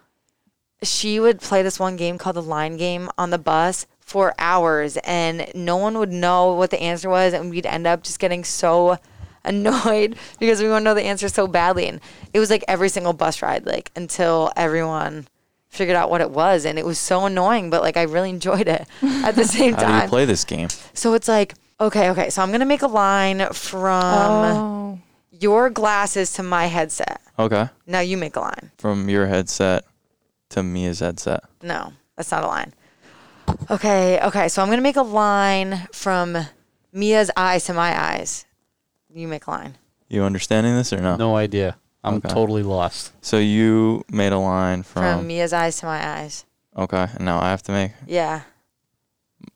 she 0.81 1.19
would 1.19 1.39
play 1.39 1.61
this 1.61 1.79
one 1.79 1.95
game 1.95 2.17
called 2.17 2.35
the 2.35 2.41
line 2.41 2.77
game 2.77 3.09
on 3.17 3.29
the 3.29 3.37
bus 3.37 3.87
for 3.99 4.33
hours 4.37 4.97
and 4.97 5.49
no 5.55 5.77
one 5.77 5.97
would 5.97 6.11
know 6.11 6.53
what 6.53 6.71
the 6.71 6.81
answer 6.81 7.09
was 7.09 7.33
and 7.33 7.49
we'd 7.49 7.65
end 7.65 7.87
up 7.87 8.03
just 8.03 8.19
getting 8.19 8.43
so 8.43 8.97
annoyed 9.45 10.15
because 10.39 10.61
we 10.61 10.69
want 10.69 10.81
to 10.81 10.85
know 10.85 10.93
the 10.93 11.03
answer 11.03 11.27
so 11.27 11.47
badly 11.47 11.87
and 11.87 11.99
it 12.33 12.39
was 12.39 12.49
like 12.49 12.63
every 12.67 12.89
single 12.89 13.13
bus 13.13 13.41
ride 13.41 13.65
like 13.65 13.91
until 13.95 14.51
everyone 14.55 15.27
figured 15.73 15.95
out 15.95 16.09
what 16.09 16.21
it 16.21 16.29
was 16.29 16.65
and 16.65 16.77
it 16.77 16.85
was 16.85 16.99
so 16.99 17.25
annoying 17.25 17.69
but 17.69 17.81
like 17.81 17.97
I 17.97 18.03
really 18.03 18.29
enjoyed 18.29 18.67
it 18.67 18.87
at 19.01 19.35
the 19.35 19.45
same 19.45 19.73
How 19.73 19.79
do 19.79 19.85
time 19.85 20.03
you 20.03 20.09
play 20.09 20.25
this 20.25 20.43
game? 20.43 20.69
so 20.93 21.13
it's 21.13 21.27
like 21.27 21.55
okay 21.79 22.09
okay 22.11 22.29
so 22.29 22.41
I'm 22.41 22.49
going 22.49 22.59
to 22.59 22.65
make 22.65 22.83
a 22.83 22.87
line 22.87 23.47
from 23.51 24.57
oh. 24.57 24.99
your 25.31 25.69
glasses 25.69 26.31
to 26.33 26.43
my 26.43 26.67
headset 26.67 27.21
Okay. 27.39 27.67
now 27.87 27.99
you 27.99 28.17
make 28.17 28.35
a 28.35 28.39
line 28.39 28.71
From 28.77 29.09
your 29.09 29.27
headset 29.27 29.83
to 30.49 30.61
Mia's 30.61 30.99
headset. 30.99 31.43
No, 31.63 31.93
that's 32.15 32.29
not 32.29 32.43
a 32.43 32.47
line. 32.47 32.73
Okay, 33.71 34.19
okay. 34.21 34.47
So 34.49 34.61
I'm 34.61 34.69
gonna 34.69 34.81
make 34.81 34.95
a 34.95 35.01
line 35.01 35.87
from 35.91 36.37
Mia's 36.91 37.31
eyes 37.35 37.65
to 37.65 37.73
my 37.73 37.99
eyes. 37.99 38.45
You 39.13 39.27
make 39.27 39.47
a 39.47 39.51
line. 39.51 39.77
You 40.09 40.23
understanding 40.23 40.75
this 40.75 40.93
or 40.93 41.01
no? 41.01 41.15
No 41.15 41.35
idea. 41.35 41.77
I'm 42.03 42.15
Okay. 42.15 42.29
totally 42.29 42.63
lost. 42.63 43.11
So 43.21 43.37
you 43.37 44.03
made 44.11 44.33
a 44.33 44.37
line 44.37 44.83
From, 44.83 45.19
from. 45.19 45.27
Mia's 45.27 45.53
eyes 45.53 45.77
to 45.77 45.85
my 45.85 46.05
eyes. 46.19 46.45
okay. 46.77 47.07
And 47.15 47.25
now 47.25 47.39
I 47.39 47.49
have 47.49 47.63
to 47.63 47.71
make 47.71 47.91
Yeah. 48.07 48.41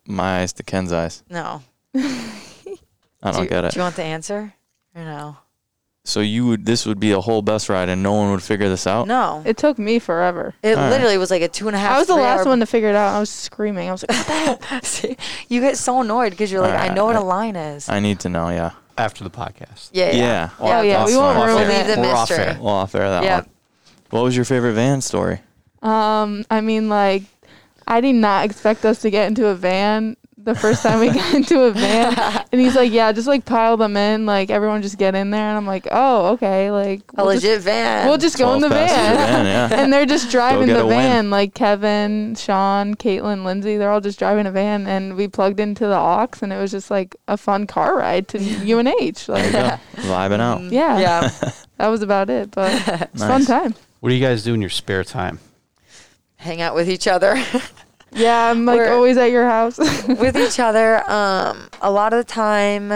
my 0.06 0.40
eyes 0.42 0.54
to 0.54 0.64
Ken's 0.64 0.94
eyes. 0.94 1.24
No. 1.30 1.62
I 1.96 3.32
do, 3.32 3.38
don't 3.40 3.50
get 3.50 3.66
it. 3.66 3.74
Do 3.74 3.80
you 3.80 3.84
want 3.84 3.96
the 3.96 4.04
answer? 4.04 4.54
Or 4.96 5.04
no? 5.04 5.38
So 6.06 6.22
you 6.22 6.48
would. 6.48 6.66
This 6.66 6.86
would 6.86 7.02
be 7.02 7.12
a 7.12 7.20
whole 7.20 7.42
bus 7.42 7.68
ride, 7.68 7.90
and 7.90 8.02
no 8.02 8.14
one 8.14 8.32
would 8.32 8.42
figure 8.42 8.70
this 8.70 8.88
out. 8.88 9.08
No. 9.08 9.42
It, 9.44 9.50
It 9.50 9.58
took 9.58 9.78
me 9.78 10.00
forever. 10.00 10.56
All 10.64 10.74
right. 10.76 10.90
literally 10.90 11.18
was 11.18 11.30
like 11.32 11.42
a 11.42 11.50
two 11.50 11.68
and 11.68 11.76
a 11.76 11.80
half. 11.80 11.96
I 11.96 12.00
was 12.00 12.08
the 12.08 12.14
three 12.14 12.24
last 12.24 12.40
hour- 12.42 12.46
one 12.48 12.60
to 12.62 12.66
figure 12.66 12.88
it 12.90 12.96
out. 12.96 13.14
I 13.14 13.20
was 13.20 13.30
screaming. 13.30 13.90
I 13.90 13.92
was 13.92 14.06
like, 14.08 14.18
"What 14.18 14.28
the 14.28 14.66
hell?" 14.68 14.82
See, 14.84 15.18
you 15.50 15.60
get 15.60 15.78
so 15.78 16.00
annoyed 16.00 16.30
because 16.30 16.50
you're 16.50 16.62
like, 16.62 16.72
I 16.72 16.84
Alright, 16.84 16.94
know 16.96 17.04
what 17.06 17.18
a 17.18 17.22
line 17.22 17.58
is. 17.58 17.90
I 17.90 18.00
need 18.00 18.22
to 18.22 18.30
know. 18.30 18.48
Yeah. 18.50 18.72
After 18.98 19.24
the 19.24 19.30
podcast. 19.30 19.90
yeah. 19.94 20.08
Yeah. 20.12 20.14
Yeah. 20.16 20.50
Oh, 20.60 20.82
yeah, 20.82 21.06
we 21.06 21.16
won't 21.16 21.38
fine. 21.38 21.48
ruin 21.48 21.62
We'll 21.68 21.70
it. 21.72 21.88
leave 21.88 21.96
the 21.96 22.02
We're 22.02 22.14
off 22.16 22.30
mystery. 22.30 22.46
air. 22.48 22.58
Well, 22.60 22.74
off 22.74 22.96
air 22.96 23.10
that 23.10 23.24
Yeah. 23.24 23.36
one. 23.42 23.50
What 24.10 24.24
was 24.24 24.36
your 24.36 24.46
favorite 24.46 24.74
van 24.74 25.02
story? 25.02 25.42
Um, 25.82 26.46
I 26.50 26.62
mean, 26.62 26.90
like, 26.90 27.24
I 27.88 28.02
did 28.02 28.16
not 28.16 28.46
expect 28.46 28.86
us 28.86 29.00
to 29.02 29.10
get 29.10 29.28
into 29.28 29.48
a 29.48 29.56
van 29.56 30.18
the 30.48 30.56
first 30.56 30.82
time 30.82 31.00
we 31.02 31.10
got 31.14 31.34
into 31.34 31.62
a 31.64 31.72
van. 31.72 32.44
And 32.52 32.62
he's 32.62 32.76
like, 32.76 32.92
yeah, 32.94 33.12
just 33.12 33.28
like 33.28 33.44
pile 33.46 33.76
them 33.76 33.98
in. 33.98 34.26
Like, 34.26 34.50
everyone 34.50 34.82
just 34.82 34.98
get 34.98 35.16
in 35.16 35.32
there. 35.32 35.50
And 35.50 35.58
I'm 35.58 35.68
like, 35.68 35.86
oh, 35.92 36.28
okay. 36.34 36.72
Like, 36.72 37.02
A 37.18 37.26
we'll 37.26 37.34
just, 37.34 37.44
legit 37.46 37.62
van. 37.62 38.08
we'll 38.08 38.18
just 38.18 38.38
go 38.38 38.54
in 38.54 38.62
the 38.62 38.70
van. 38.70 38.88
van, 38.88 39.46
yeah. 39.72 39.82
and 39.82 39.92
they're 39.92 40.06
just 40.06 40.32
driving 40.32 40.68
the 40.68 40.82
a 40.82 40.88
win. 40.88 40.98
van. 40.98 41.30
Like, 41.30 41.54
Kevin, 41.54 42.36
Sean, 42.36 42.96
Caitlin, 42.96 43.44
Lindsay, 43.44 43.76
they're 43.76 43.92
all 43.92 44.00
just 44.00 44.18
driving 44.18 44.46
a 44.46 44.52
van. 44.52 44.88
And 44.88 45.18
we 45.18 45.28
plugged 45.28 45.60
into 45.60 45.86
the 45.88 45.98
aux, 45.98 46.30
and 46.42 46.54
it 46.54 46.58
was 46.58 46.72
just 46.72 46.90
like 46.90 47.18
a 47.28 47.36
fun 47.36 47.68
car 47.68 47.98
ride 47.98 48.30
to 48.30 48.38
UNH. 48.40 49.28
Like. 49.28 49.52
Vibing 49.52 50.40
out. 50.40 50.62
Mm, 50.62 50.72
yeah, 50.72 51.00
yeah. 51.00 51.52
that 51.78 51.88
was 51.88 52.02
about 52.02 52.30
it. 52.30 52.52
But 52.52 52.72
it's 53.14 53.22
a 53.22 53.28
fun 53.28 53.46
time. 53.46 53.76
What 54.00 54.10
do 54.10 54.16
you 54.16 54.22
guys 54.26 54.44
do 54.44 54.54
in 54.54 54.62
your 54.62 54.70
spare 54.70 55.04
time? 55.04 55.40
Hang 56.38 56.62
out 56.62 56.76
with 56.76 56.90
each 56.90 57.08
other. 57.08 57.44
Yeah, 58.12 58.50
I'm 58.50 58.66
like 58.66 58.78
We're- 58.80 58.92
always 58.92 59.18
at 59.18 59.32
your 59.32 59.46
house. 59.46 59.78
with 60.08 60.38
each 60.38 60.60
other. 60.60 60.98
Um, 61.10 61.70
a 61.82 61.92
lot 61.92 62.14
of 62.14 62.18
the 62.26 62.32
time, 62.32 62.90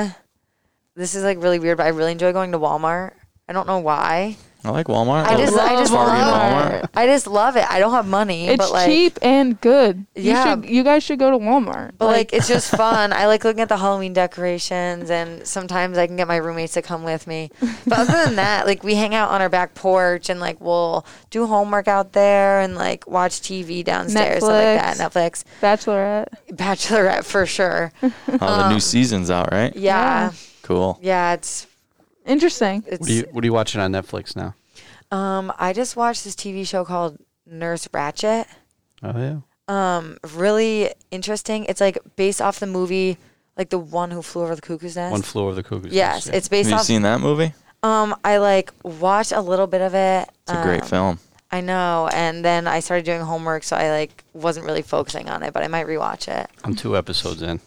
this 0.95 1.15
is 1.15 1.23
like 1.23 1.41
really 1.41 1.59
weird, 1.59 1.77
but 1.77 1.85
I 1.85 1.89
really 1.89 2.11
enjoy 2.11 2.31
going 2.33 2.51
to 2.53 2.59
Walmart. 2.59 3.13
I 3.47 3.53
don't 3.53 3.67
know 3.67 3.79
why. 3.79 4.37
I 4.63 4.69
like 4.69 4.85
Walmart. 4.87 5.25
I 5.25 5.37
just, 5.37 5.57
I 5.57 5.71
love 5.73 5.79
just 5.79 5.91
Target, 5.91 6.19
love, 6.27 6.71
Walmart. 6.83 6.89
I 6.93 7.05
just 7.07 7.25
love 7.27 7.55
it. 7.55 7.65
I 7.69 7.79
don't 7.79 7.93
have 7.93 8.07
money, 8.07 8.47
It's 8.47 8.57
but 8.57 8.71
like, 8.71 8.85
cheap 8.87 9.17
and 9.23 9.59
good. 9.59 10.05
Yeah. 10.15 10.55
You, 10.55 10.61
should, 10.63 10.69
you 10.71 10.83
guys 10.83 11.03
should 11.03 11.17
go 11.17 11.31
to 11.31 11.37
Walmart. 11.37 11.93
But 11.97 12.05
like 12.07 12.31
it's 12.33 12.47
just 12.47 12.69
fun. 12.77 13.11
I 13.11 13.25
like 13.25 13.43
looking 13.43 13.61
at 13.61 13.69
the 13.69 13.77
Halloween 13.77 14.13
decorations, 14.13 15.09
and 15.09 15.47
sometimes 15.47 15.97
I 15.97 16.05
can 16.05 16.15
get 16.15 16.27
my 16.27 16.35
roommates 16.37 16.73
to 16.73 16.81
come 16.83 17.03
with 17.03 17.25
me. 17.25 17.49
But 17.87 17.99
other 17.99 18.25
than 18.25 18.35
that, 18.35 18.65
like 18.67 18.83
we 18.83 18.93
hang 18.95 19.15
out 19.15 19.31
on 19.31 19.41
our 19.41 19.49
back 19.49 19.73
porch, 19.73 20.29
and 20.29 20.39
like 20.39 20.61
we'll 20.61 21.05
do 21.31 21.47
homework 21.47 21.87
out 21.87 22.13
there, 22.13 22.59
and 22.59 22.75
like 22.75 23.07
watch 23.07 23.41
TV 23.41 23.83
downstairs, 23.83 24.43
stuff 24.43 24.51
like 24.53 24.79
that. 24.79 24.97
Netflix, 24.97 25.43
Bachelorette. 25.61 26.27
Bachelorette 26.51 27.23
for 27.25 27.45
sure. 27.47 27.91
Oh, 28.03 28.09
the 28.27 28.67
new 28.69 28.75
um, 28.75 28.79
season's 28.79 29.31
out, 29.31 29.51
right? 29.51 29.75
Yeah, 29.75 30.33
Cool. 30.61 30.99
yeah. 31.01 31.33
It's 31.33 31.65
Interesting. 32.25 32.83
it's. 32.87 32.99
What 33.01 33.09
are 33.09 33.13
you 33.13 33.27
What 33.31 33.43
are 33.43 33.47
you 33.47 33.53
watching 33.53 33.81
on 33.81 33.91
Netflix 33.91 34.35
now? 34.35 34.55
um, 35.11 35.51
I 35.57 35.73
just 35.73 35.95
watched 35.95 36.23
this 36.23 36.35
TV 36.35 36.65
show 36.67 36.85
called 36.85 37.17
Nurse 37.45 37.87
Ratched. 37.87 38.45
Oh 39.03 39.17
yeah. 39.19 39.37
Um, 39.67 40.17
really 40.35 40.89
interesting. 41.11 41.65
It's 41.65 41.81
like 41.81 41.97
based 42.15 42.41
off 42.41 42.59
the 42.59 42.67
movie, 42.67 43.17
like 43.57 43.69
the 43.69 43.79
one 43.79 44.11
who 44.11 44.21
flew 44.21 44.43
over 44.43 44.55
the 44.55 44.61
cuckoo's 44.61 44.95
nest. 44.95 45.11
One 45.11 45.21
flew 45.21 45.43
over 45.45 45.55
the 45.55 45.63
cuckoo's 45.63 45.93
Yes, 45.93 46.15
Nest, 46.15 46.27
yeah. 46.27 46.35
it's 46.35 46.47
based 46.47 46.69
Have 46.69 46.77
you 46.77 46.79
off. 46.79 46.85
seen 46.85 47.01
that 47.03 47.21
movie? 47.21 47.53
Um, 47.83 48.15
I 48.23 48.37
like 48.37 48.71
watched 48.83 49.31
a 49.31 49.41
little 49.41 49.67
bit 49.67 49.81
of 49.81 49.93
it. 49.95 50.29
It's 50.43 50.51
a 50.51 50.61
great 50.63 50.83
Um, 50.83 50.87
film. 50.87 51.19
I 51.53 51.59
know, 51.61 52.09
and 52.13 52.45
then 52.45 52.65
I 52.67 52.79
started 52.79 53.05
doing 53.05 53.21
homework, 53.21 53.63
so 53.63 53.75
I 53.75 53.89
like 53.91 54.23
wasn't 54.33 54.65
really 54.65 54.81
focusing 54.83 55.29
on 55.29 55.41
it, 55.43 55.51
but 55.53 55.63
I 55.63 55.67
might 55.67 55.85
rewatch 55.87 56.27
it. 56.27 56.49
I'm 56.63 56.75
two 56.75 56.95
episodes 56.95 57.41
in. 57.41 57.59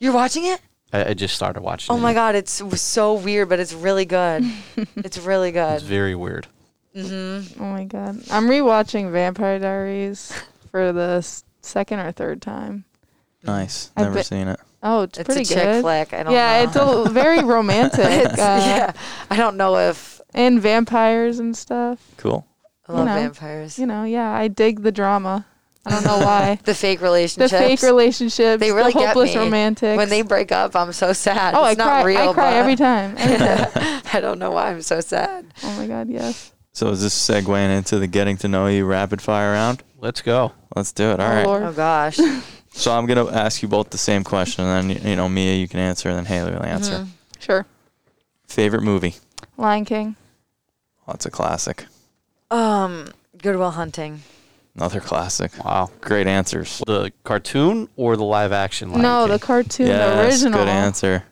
You're 0.00 0.12
watching 0.14 0.44
it? 0.46 0.60
I, 0.92 1.10
I 1.10 1.14
just 1.14 1.34
started 1.34 1.62
watching. 1.62 1.92
Oh 1.94 1.98
it. 1.98 2.00
my 2.02 2.14
god, 2.14 2.34
it's 2.34 2.62
so 2.80 3.14
weird, 3.14 3.48
but 3.48 3.60
it's 3.60 3.72
really 3.72 4.04
good. 4.04 4.44
it's 4.96 5.18
really 5.18 5.52
good. 5.52 5.74
It's 5.74 5.82
very 5.84 6.14
weird. 6.14 6.46
Mm-hmm. 6.94 7.62
Oh 7.62 7.66
my 7.66 7.84
god. 7.84 8.16
I'm 8.30 8.48
rewatching 8.48 9.10
Vampire 9.12 9.58
Diaries 9.58 10.32
for 10.70 10.92
the 10.92 11.16
s- 11.18 11.44
second 11.62 12.00
or 12.00 12.12
third 12.12 12.42
time. 12.42 12.84
Nice. 13.42 13.90
I 13.96 14.02
Never 14.02 14.16
bet- 14.16 14.26
seen 14.26 14.48
it. 14.48 14.60
Oh, 14.82 15.02
it's, 15.02 15.18
It's 15.18 15.26
pretty 15.26 15.42
a 15.42 15.44
chick 15.44 15.56
good. 15.62 15.82
flick. 15.82 16.12
I 16.12 16.22
don't 16.24 16.32
Yeah, 16.32 16.64
know. 16.74 17.02
it's 17.02 17.08
a 17.08 17.12
very 17.12 17.42
romantic. 17.44 18.00
It's- 18.04 18.38
uh, 18.38 18.62
yeah, 18.66 18.92
I 19.30 19.36
don't 19.36 19.56
know 19.56 19.76
if 19.78 20.20
And 20.34 20.60
vampires 20.60 21.38
and 21.38 21.56
stuff. 21.56 21.98
Cool. 22.18 22.46
I 22.88 22.92
love 22.92 23.06
know, 23.06 23.14
vampires. 23.14 23.78
You 23.78 23.86
know, 23.86 24.04
yeah, 24.04 24.30
I 24.30 24.48
dig 24.48 24.82
the 24.82 24.92
drama. 24.92 25.46
I 25.84 25.90
don't 25.90 26.04
know 26.04 26.18
why. 26.18 26.58
The 26.64 26.74
fake 26.74 27.00
relationships. 27.00 27.50
the 27.52 27.58
fake 27.58 27.82
relationships, 27.82 28.60
They 28.60 28.70
really 28.72 28.92
the 28.92 28.98
get 29.00 29.08
hopeless 29.08 29.34
me. 29.34 29.40
romantics. 29.40 29.96
When 29.96 30.08
they 30.08 30.22
break 30.22 30.52
up, 30.52 30.76
I'm 30.76 30.92
so 30.92 31.12
sad. 31.12 31.54
oh, 31.54 31.64
it's 31.66 31.80
I 31.80 31.84
not 31.84 31.90
cry. 31.90 32.02
real. 32.04 32.30
I 32.30 32.32
cry 32.32 32.50
but 32.50 32.56
every 32.56 32.76
time. 32.76 33.14
Every 33.18 33.38
time. 33.38 34.02
I 34.12 34.20
don't 34.20 34.38
know 34.38 34.52
why 34.52 34.70
I'm 34.70 34.82
so 34.82 35.00
sad. 35.00 35.46
oh 35.64 35.76
my 35.76 35.86
god, 35.86 36.08
yes. 36.08 36.52
So 36.72 36.88
is 36.90 37.02
this 37.02 37.14
segueing 37.14 37.76
into 37.76 37.98
the 37.98 38.06
getting 38.06 38.36
to 38.38 38.48
know 38.48 38.66
you 38.68 38.84
rapid 38.86 39.20
fire 39.20 39.52
round? 39.52 39.82
Let's 39.98 40.22
go. 40.22 40.52
Let's 40.76 40.92
do 40.92 41.10
it. 41.10 41.20
All 41.20 41.26
oh 41.26 41.34
right. 41.34 41.46
Lord. 41.46 41.62
Oh 41.64 41.72
gosh. 41.72 42.18
So 42.74 42.90
I'm 42.90 43.04
gonna 43.04 43.30
ask 43.30 43.60
you 43.60 43.68
both 43.68 43.90
the 43.90 43.98
same 43.98 44.24
question, 44.24 44.64
and 44.64 44.88
then 44.90 45.06
you 45.06 45.14
know 45.14 45.28
Mia, 45.28 45.56
you 45.56 45.68
can 45.68 45.78
answer, 45.78 46.08
and 46.08 46.16
then 46.16 46.24
Haley 46.24 46.52
will 46.52 46.62
answer. 46.64 47.00
Mhm. 47.00 47.08
Sure. 47.38 47.66
Favorite 48.48 48.80
movie? 48.82 49.16
Lion 49.58 49.84
King. 49.84 50.16
Oh, 51.06 51.12
it's 51.12 51.26
a 51.26 51.30
classic. 51.30 51.84
Um, 52.50 53.08
Good 53.36 53.56
Will 53.56 53.72
Hunting. 53.72 54.22
Another 54.74 55.00
classic. 55.00 55.52
Wow. 55.64 55.90
Great 56.00 56.26
answers. 56.26 56.82
The 56.86 57.12
cartoon 57.24 57.88
or 57.96 58.16
the 58.16 58.24
live 58.24 58.52
action? 58.52 58.90
Lion 58.90 59.02
no, 59.02 59.24
King? 59.26 59.32
the 59.32 59.38
cartoon, 59.38 59.86
the 59.88 60.20
original. 60.22 60.58
good 60.60 60.68
answer. 60.68 61.24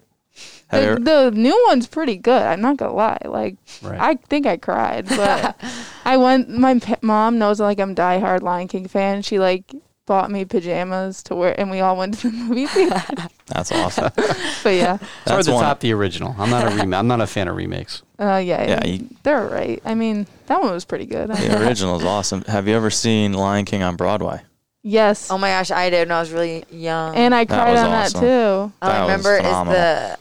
The, 0.71 0.77
ever- 0.77 1.01
the 1.01 1.31
new 1.33 1.65
one's 1.69 1.87
pretty 1.87 2.17
good. 2.17 2.43
I'm 2.43 2.61
not 2.61 2.77
gonna 2.77 2.93
lie. 2.95 3.19
Like, 3.25 3.57
Right. 3.83 3.99
I 4.01 4.15
think 4.29 4.47
I 4.47 4.57
cried, 4.57 5.09
but 5.09 5.57
I 6.05 6.17
went. 6.19 6.49
My 6.51 6.79
p- 6.79 6.95
mom 7.03 7.39
knows 7.39 7.59
like 7.61 7.81
I'm 7.81 7.95
diehard 7.95 8.43
Lion 8.43 8.69
King 8.69 8.87
fan. 8.87 9.23
She 9.23 9.39
like 9.39 9.65
bought 10.11 10.29
me 10.29 10.45
pajamas 10.45 11.23
to 11.23 11.37
wear, 11.37 11.55
and 11.57 11.71
we 11.71 11.79
all 11.79 11.97
went 11.97 12.19
to 12.19 12.31
the 12.31 12.37
movie 12.37 12.67
theater. 12.75 13.01
That's 13.47 13.71
awesome. 13.71 14.11
but 14.17 14.75
yeah, 14.75 14.95
it's 14.95 15.05
hard 15.05 15.05
That's 15.25 15.47
to 15.47 15.53
one. 15.55 15.63
top 15.63 15.79
the 15.79 15.93
original. 15.93 16.35
I'm 16.37 16.51
not 16.51 16.65
a 16.73 16.75
rem- 16.75 16.93
I'm 16.95 17.07
not 17.07 17.21
a 17.21 17.29
fan 17.29 17.47
of 17.47 17.55
remakes. 17.55 18.03
uh, 18.19 18.43
yeah, 18.45 18.67
Yeah, 18.69 18.85
you- 18.85 19.07
they're 19.23 19.47
right. 19.47 19.81
I 19.85 19.95
mean, 19.95 20.27
that 20.47 20.61
one 20.61 20.73
was 20.73 20.85
pretty 20.85 21.07
good. 21.07 21.31
The 21.31 21.63
original 21.65 21.97
is 21.97 22.05
awesome. 22.05 22.43
Have 22.49 22.67
you 22.67 22.75
ever 22.75 22.91
seen 22.91 23.35
Lion 23.35 23.65
King 23.65 23.85
on 23.85 23.95
Broadway? 23.95 24.41
yes, 24.83 25.31
Oh 25.31 25.39
my 25.39 25.51
gosh, 25.51 25.71
I 25.71 25.91
did 25.91 26.09
when 26.09 26.17
I 26.17 26.21
was 26.21 26.33
really 26.33 26.65
young. 26.73 27.15
and 27.15 27.33
I 27.33 27.45
cried 27.45 27.71
was 27.71 27.79
on 27.81 27.91
awesome. 27.93 28.21
that 28.21 28.27
too. 28.27 28.73
all 28.83 28.91
I 28.91 29.07
that 29.07 29.17
was 29.17 29.25
remember 29.25 29.37
is 29.37 29.77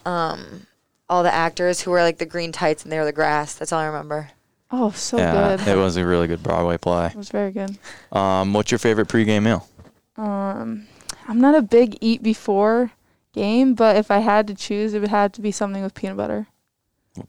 the 0.05 0.09
um 0.09 0.67
all 1.09 1.23
the 1.23 1.33
actors 1.33 1.81
who 1.81 1.89
were 1.89 2.03
like 2.03 2.19
the 2.19 2.27
green 2.27 2.51
tights 2.51 2.83
and 2.83 2.91
they 2.91 2.99
were 2.99 3.05
the 3.05 3.11
grass. 3.11 3.55
That's 3.55 3.73
all 3.73 3.79
I 3.79 3.87
remember. 3.87 4.29
Oh, 4.69 4.91
so 4.91 5.17
yeah, 5.17 5.57
good. 5.57 5.67
it 5.67 5.75
was 5.75 5.97
a 5.97 6.05
really 6.05 6.27
good 6.27 6.43
Broadway 6.43 6.77
play. 6.77 7.07
It 7.07 7.15
was 7.15 7.29
very 7.29 7.49
good. 7.51 7.75
Um, 8.11 8.53
what's 8.53 8.69
your 8.69 8.77
favorite 8.77 9.07
pregame 9.07 9.41
meal? 9.41 9.67
Um, 10.19 10.87
I'm 11.27 11.39
not 11.39 11.55
a 11.55 11.61
big 11.61 11.97
eat 12.01 12.21
before 12.21 12.91
game, 13.33 13.73
but 13.73 13.95
if 13.95 14.11
I 14.11 14.19
had 14.19 14.47
to 14.47 14.53
choose, 14.55 14.93
it 14.93 14.99
would 14.99 15.09
have 15.09 15.31
to 15.33 15.41
be 15.41 15.51
something 15.51 15.81
with 15.83 15.93
peanut 15.93 16.17
butter. 16.17 16.47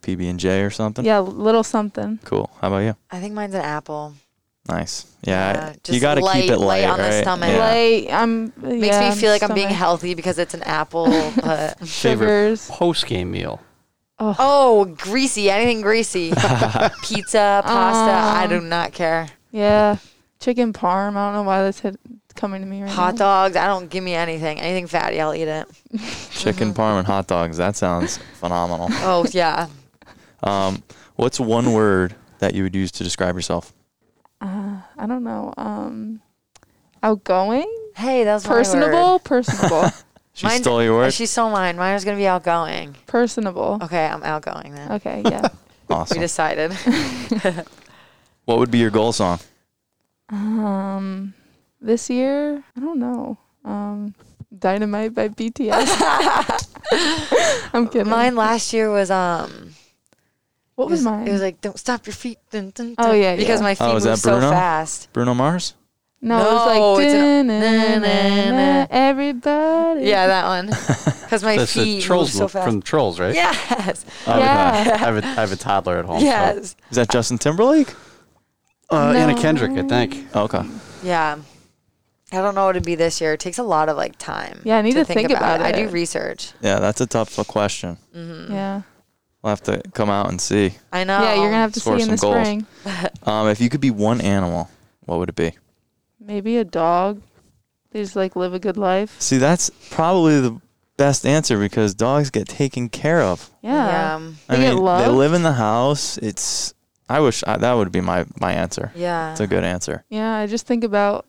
PB 0.02 0.28
and 0.30 0.38
J 0.40 0.62
or 0.62 0.70
something? 0.70 1.04
Yeah, 1.04 1.18
little 1.20 1.62
something. 1.64 2.18
Cool. 2.24 2.50
How 2.60 2.68
about 2.68 2.78
you? 2.78 2.96
I 3.10 3.20
think 3.20 3.34
mine's 3.34 3.54
an 3.54 3.62
apple. 3.62 4.14
Nice. 4.68 5.06
Yeah, 5.22 5.74
Yeah, 5.88 5.92
you 5.94 6.00
got 6.00 6.14
to 6.16 6.20
keep 6.20 6.50
it 6.50 6.58
light 6.58 6.82
light, 6.84 6.90
on 6.90 6.98
the 6.98 7.20
stomach. 7.22 7.48
Yeah. 7.50 7.58
Like 7.58 8.12
I'm 8.12 8.52
Makes 8.56 8.98
me 8.98 9.20
feel 9.20 9.32
like 9.32 9.42
I'm 9.42 9.54
being 9.54 9.68
healthy 9.68 10.14
because 10.14 10.38
it's 10.38 10.54
an 10.54 10.62
apple, 10.62 11.06
but 11.42 11.84
Sugars. 11.86 12.68
Post 12.70 13.06
game 13.06 13.30
meal. 13.30 13.60
Oh, 14.18 14.36
oh, 14.38 14.84
greasy, 14.84 15.50
anything 15.50 15.80
greasy. 15.80 16.28
Pizza, 17.02 17.62
pasta, 17.64 18.38
I 18.38 18.46
do 18.48 18.58
Um, 18.58 18.68
not 18.68 18.92
care. 18.92 19.28
yeah, 19.50 19.96
chicken 20.40 20.72
parm. 20.74 21.16
I 21.16 21.26
don't 21.26 21.34
know 21.34 21.42
why 21.42 21.62
that's 21.62 21.80
hit, 21.80 21.96
coming 22.40 22.62
to 22.62 22.66
me 22.66 22.82
right 22.82 22.90
Hot 22.90 23.14
now. 23.14 23.18
dogs, 23.18 23.56
I 23.56 23.66
don't 23.66 23.88
give 23.90 24.02
me 24.02 24.14
anything. 24.14 24.58
Anything 24.60 24.86
fatty, 24.86 25.20
I'll 25.20 25.34
eat 25.34 25.46
it. 25.48 25.68
Chicken 26.32 26.72
parm 26.74 26.98
and 26.98 27.06
hot 27.06 27.26
dogs. 27.26 27.56
That 27.58 27.76
sounds 27.76 28.16
phenomenal. 28.40 28.88
Oh, 28.90 29.26
yeah. 29.32 29.68
Um, 30.42 30.82
what's 31.16 31.38
one 31.38 31.72
word 31.72 32.14
that 32.38 32.54
you 32.54 32.62
would 32.62 32.74
use 32.74 32.90
to 32.92 33.04
describe 33.04 33.34
yourself? 33.36 33.72
Uh, 34.40 34.80
I 34.96 35.06
don't 35.06 35.22
know. 35.22 35.52
Um, 35.58 36.22
outgoing, 37.02 37.70
Hey, 37.96 38.24
that 38.24 38.34
was 38.34 38.46
my 38.46 38.52
word. 38.54 38.58
personable, 38.64 39.18
personable, 39.18 39.90
She 40.32 40.46
Mine- 40.46 40.62
stole 40.62 40.82
your 40.82 40.94
word. 40.94 41.12
She 41.12 41.26
stole 41.26 41.50
mine. 41.50 41.76
Mine 41.76 41.92
was 41.92 42.04
going 42.04 42.16
to 42.16 42.20
be 42.20 42.26
outgoing. 42.26 42.96
personable. 43.06 43.78
Okay, 43.82 44.06
I'm 44.06 44.22
outgoing 44.22 44.74
then. 44.74 44.92
Okay, 44.92 45.22
yeah. 45.24 45.48
Awesome. 45.90 46.18
We 46.18 46.20
decided. 46.20 46.72
What 48.44 48.58
would 48.60 48.70
be 48.70 48.78
your 48.78 48.90
goal 48.90 49.12
song? 49.12 49.40
Um, 50.28 51.34
this 51.80 52.10
year, 52.10 52.62
I 52.76 52.80
don't 52.80 52.98
know. 52.98 53.38
Um, 53.64 54.14
Dynamite 54.56 55.14
by 55.14 55.28
BTS. 55.28 56.76
I'm 57.74 57.88
kidding. 57.88 58.08
Mine 58.10 58.34
last 58.36 58.72
year 58.72 58.90
was 58.90 59.10
um. 59.10 59.70
What 60.74 60.88
was, 60.88 61.00
was, 61.00 61.04
mine? 61.04 61.28
It 61.28 61.32
was 61.32 61.40
like 61.42 61.60
don't 61.60 61.78
stop 61.78 62.06
your 62.06 62.14
feet. 62.14 62.38
Dun, 62.50 62.70
dun, 62.70 62.94
Oh, 62.98 63.12
yeah, 63.12 63.36
Because 63.36 63.60
yeah. 63.60 63.64
my 63.64 63.74
feet 63.74 63.84
Oh, 63.84 63.92
move 63.94 64.02
that 64.04 64.18
so 64.18 64.30
Bruno? 64.32 64.50
fast. 64.50 65.12
Bruno 65.12 65.34
Mars? 65.34 65.74
no, 66.22 66.38
it 66.38 66.52
was 66.52 66.66
like 66.66 67.04
it's 67.06 67.14
an- 67.14 67.46
"Dun-na-na-na, 67.48 68.86
everybody. 68.90 70.06
Yeah, 70.06 70.26
that 70.26 70.46
one. 70.46 70.66
Because 71.30 71.44
my 71.44 71.56
That's 71.58 71.72
the 71.74 71.84
feet 71.84 71.94
move 71.98 72.04
trolls 72.04 72.32
so 72.32 72.40
mo- 72.40 72.48
fast. 72.48 72.66
from 72.66 72.82
Trolls, 72.82 73.20
right? 73.20 73.32
Yes. 73.36 74.04
Oh, 74.26 74.36
Yeah. 74.36 74.72
I 74.94 74.96
have 74.98 75.16
a, 75.16 75.24
I 75.24 75.30
have 75.34 75.52
a 75.52 75.56
toddler 75.56 75.98
at 75.98 76.04
home. 76.06 76.18
so- 76.18 76.24
Yes. 76.26 76.74
Is 76.90 76.96
that 76.96 77.08
Justin 77.08 77.38
Timberlake? 77.38 77.94
Uh, 78.90 79.12
Anna 79.16 79.36
Kendrick, 79.40 79.70
I 79.78 79.86
think. 79.86 80.26
Okay. 80.34 80.62
Yeah. 81.04 81.38
I 82.32 82.36
don't 82.36 82.54
know 82.54 82.66
what 82.66 82.76
it'd 82.76 82.84
be 82.86 82.94
this 82.94 83.20
year. 83.20 83.32
It 83.32 83.40
takes 83.40 83.58
a 83.58 83.62
lot 83.62 83.88
of 83.88 83.96
like 83.96 84.16
time. 84.18 84.60
Yeah, 84.64 84.78
I 84.78 84.82
need 84.82 84.92
to 84.94 85.04
think 85.04 85.30
about 85.30 85.60
it. 85.60 85.64
I 85.64 85.72
do 85.72 85.88
research. 85.88 86.52
Yeah, 86.60 86.78
that's 86.78 87.00
a 87.00 87.06
tough 87.06 87.34
question. 87.48 87.96
Mm-hmm. 88.14 88.52
Yeah. 88.52 88.82
We'll 89.42 89.50
have 89.50 89.62
to 89.62 89.80
come 89.94 90.10
out 90.10 90.28
and 90.28 90.40
see. 90.40 90.74
I 90.92 91.04
know. 91.04 91.22
Yeah, 91.22 91.34
you're 91.34 91.44
gonna 91.46 91.56
have 91.56 91.72
to 91.72 91.80
Score 91.80 91.96
see 91.98 92.02
in 92.04 92.10
the 92.10 92.16
goals. 92.16 92.34
spring. 92.46 92.66
Um, 93.22 93.48
if 93.48 93.60
you 93.60 93.68
could 93.68 93.80
be 93.80 93.90
one 93.90 94.20
animal, 94.20 94.70
what 95.06 95.18
would 95.18 95.28
it 95.28 95.36
be? 95.36 95.52
Maybe 96.18 96.56
a 96.58 96.64
dog. 96.64 97.22
They 97.90 98.02
just 98.02 98.16
like 98.16 98.36
live 98.36 98.54
a 98.54 98.58
good 98.58 98.76
life. 98.76 99.20
See, 99.20 99.38
that's 99.38 99.70
probably 99.90 100.40
the 100.40 100.60
best 100.96 101.26
answer 101.26 101.58
because 101.58 101.94
dogs 101.94 102.30
get 102.30 102.46
taken 102.48 102.88
care 102.88 103.22
of. 103.22 103.50
Yeah. 103.62 103.72
Yeah. 103.72 104.30
I 104.48 104.56
They 104.56 104.62
get 104.62 104.74
mean, 104.74 104.84
they 104.84 105.08
live 105.08 105.32
in 105.32 105.42
the 105.42 105.54
house. 105.54 106.18
It's. 106.18 106.74
I 107.08 107.18
wish 107.20 107.42
I, 107.46 107.56
that 107.56 107.72
would 107.72 107.90
be 107.90 108.00
my 108.00 108.26
my 108.40 108.52
answer. 108.52 108.92
Yeah. 108.94 109.32
It's 109.32 109.40
a 109.40 109.46
good 109.46 109.64
answer. 109.64 110.04
Yeah, 110.10 110.36
I 110.36 110.46
just 110.46 110.66
think 110.66 110.84
about 110.84 111.26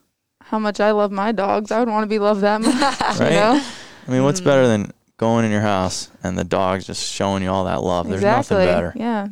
how 0.51 0.59
much 0.59 0.79
I 0.79 0.91
love 0.91 1.11
my 1.11 1.31
dogs. 1.31 1.71
I 1.71 1.79
would 1.79 1.87
want 1.89 2.03
to 2.03 2.07
be 2.07 2.19
loved 2.19 2.41
that 2.41 2.61
much. 2.61 2.75
Right? 3.19 3.31
You 3.31 3.39
know? 3.39 3.63
I 4.07 4.11
mean, 4.11 4.23
what's 4.23 4.41
Mhm. 4.41 4.45
better 4.45 4.67
than 4.67 4.91
going 5.17 5.45
in 5.45 5.51
your 5.51 5.61
house 5.61 6.09
and 6.23 6.37
the 6.37 6.43
dog's 6.43 6.85
just 6.85 7.09
showing 7.09 7.41
you 7.41 7.49
all 7.49 7.63
that 7.65 7.81
love? 7.81 8.07
There's 8.07 8.19
exactly. 8.21 8.57
nothing 8.57 8.73
better. 8.73 8.93
Yeah. 8.95 9.27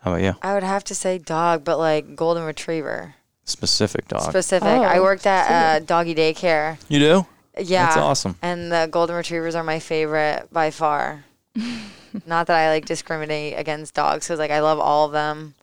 How 0.00 0.12
about 0.12 0.22
you? 0.22 0.36
I 0.42 0.52
would 0.54 0.62
have 0.62 0.84
to 0.84 0.94
say 0.94 1.18
dog, 1.18 1.64
but 1.64 1.78
like 1.78 2.14
golden 2.14 2.44
retriever 2.44 3.14
Specific 3.44 4.06
dog. 4.08 4.22
specific. 4.28 4.68
I 4.68 4.98
Oh, 4.98 5.02
worked 5.02 5.26
at 5.26 5.50
uh, 5.50 5.78
doggy 5.84 6.14
daycare. 6.14 6.76
you 6.88 6.98
do? 6.98 7.26
Yeah. 7.58 7.86
That's 7.86 7.96
awesome. 7.96 8.36
And 8.42 8.70
the 8.70 8.86
golden 8.90 9.16
retrievers 9.16 9.54
are 9.54 9.64
my 9.64 9.78
favorite 9.80 10.48
by 10.52 10.70
far. 10.70 11.24
Not 12.26 12.46
that 12.48 12.56
I 12.58 12.68
like 12.68 12.84
discriminate 12.84 13.54
against 13.58 13.94
dogs 13.94 14.26
because 14.26 14.38
like 14.38 14.50
I 14.50 14.60
love 14.60 14.78
all 14.78 15.06
of 15.06 15.12
them, 15.12 15.54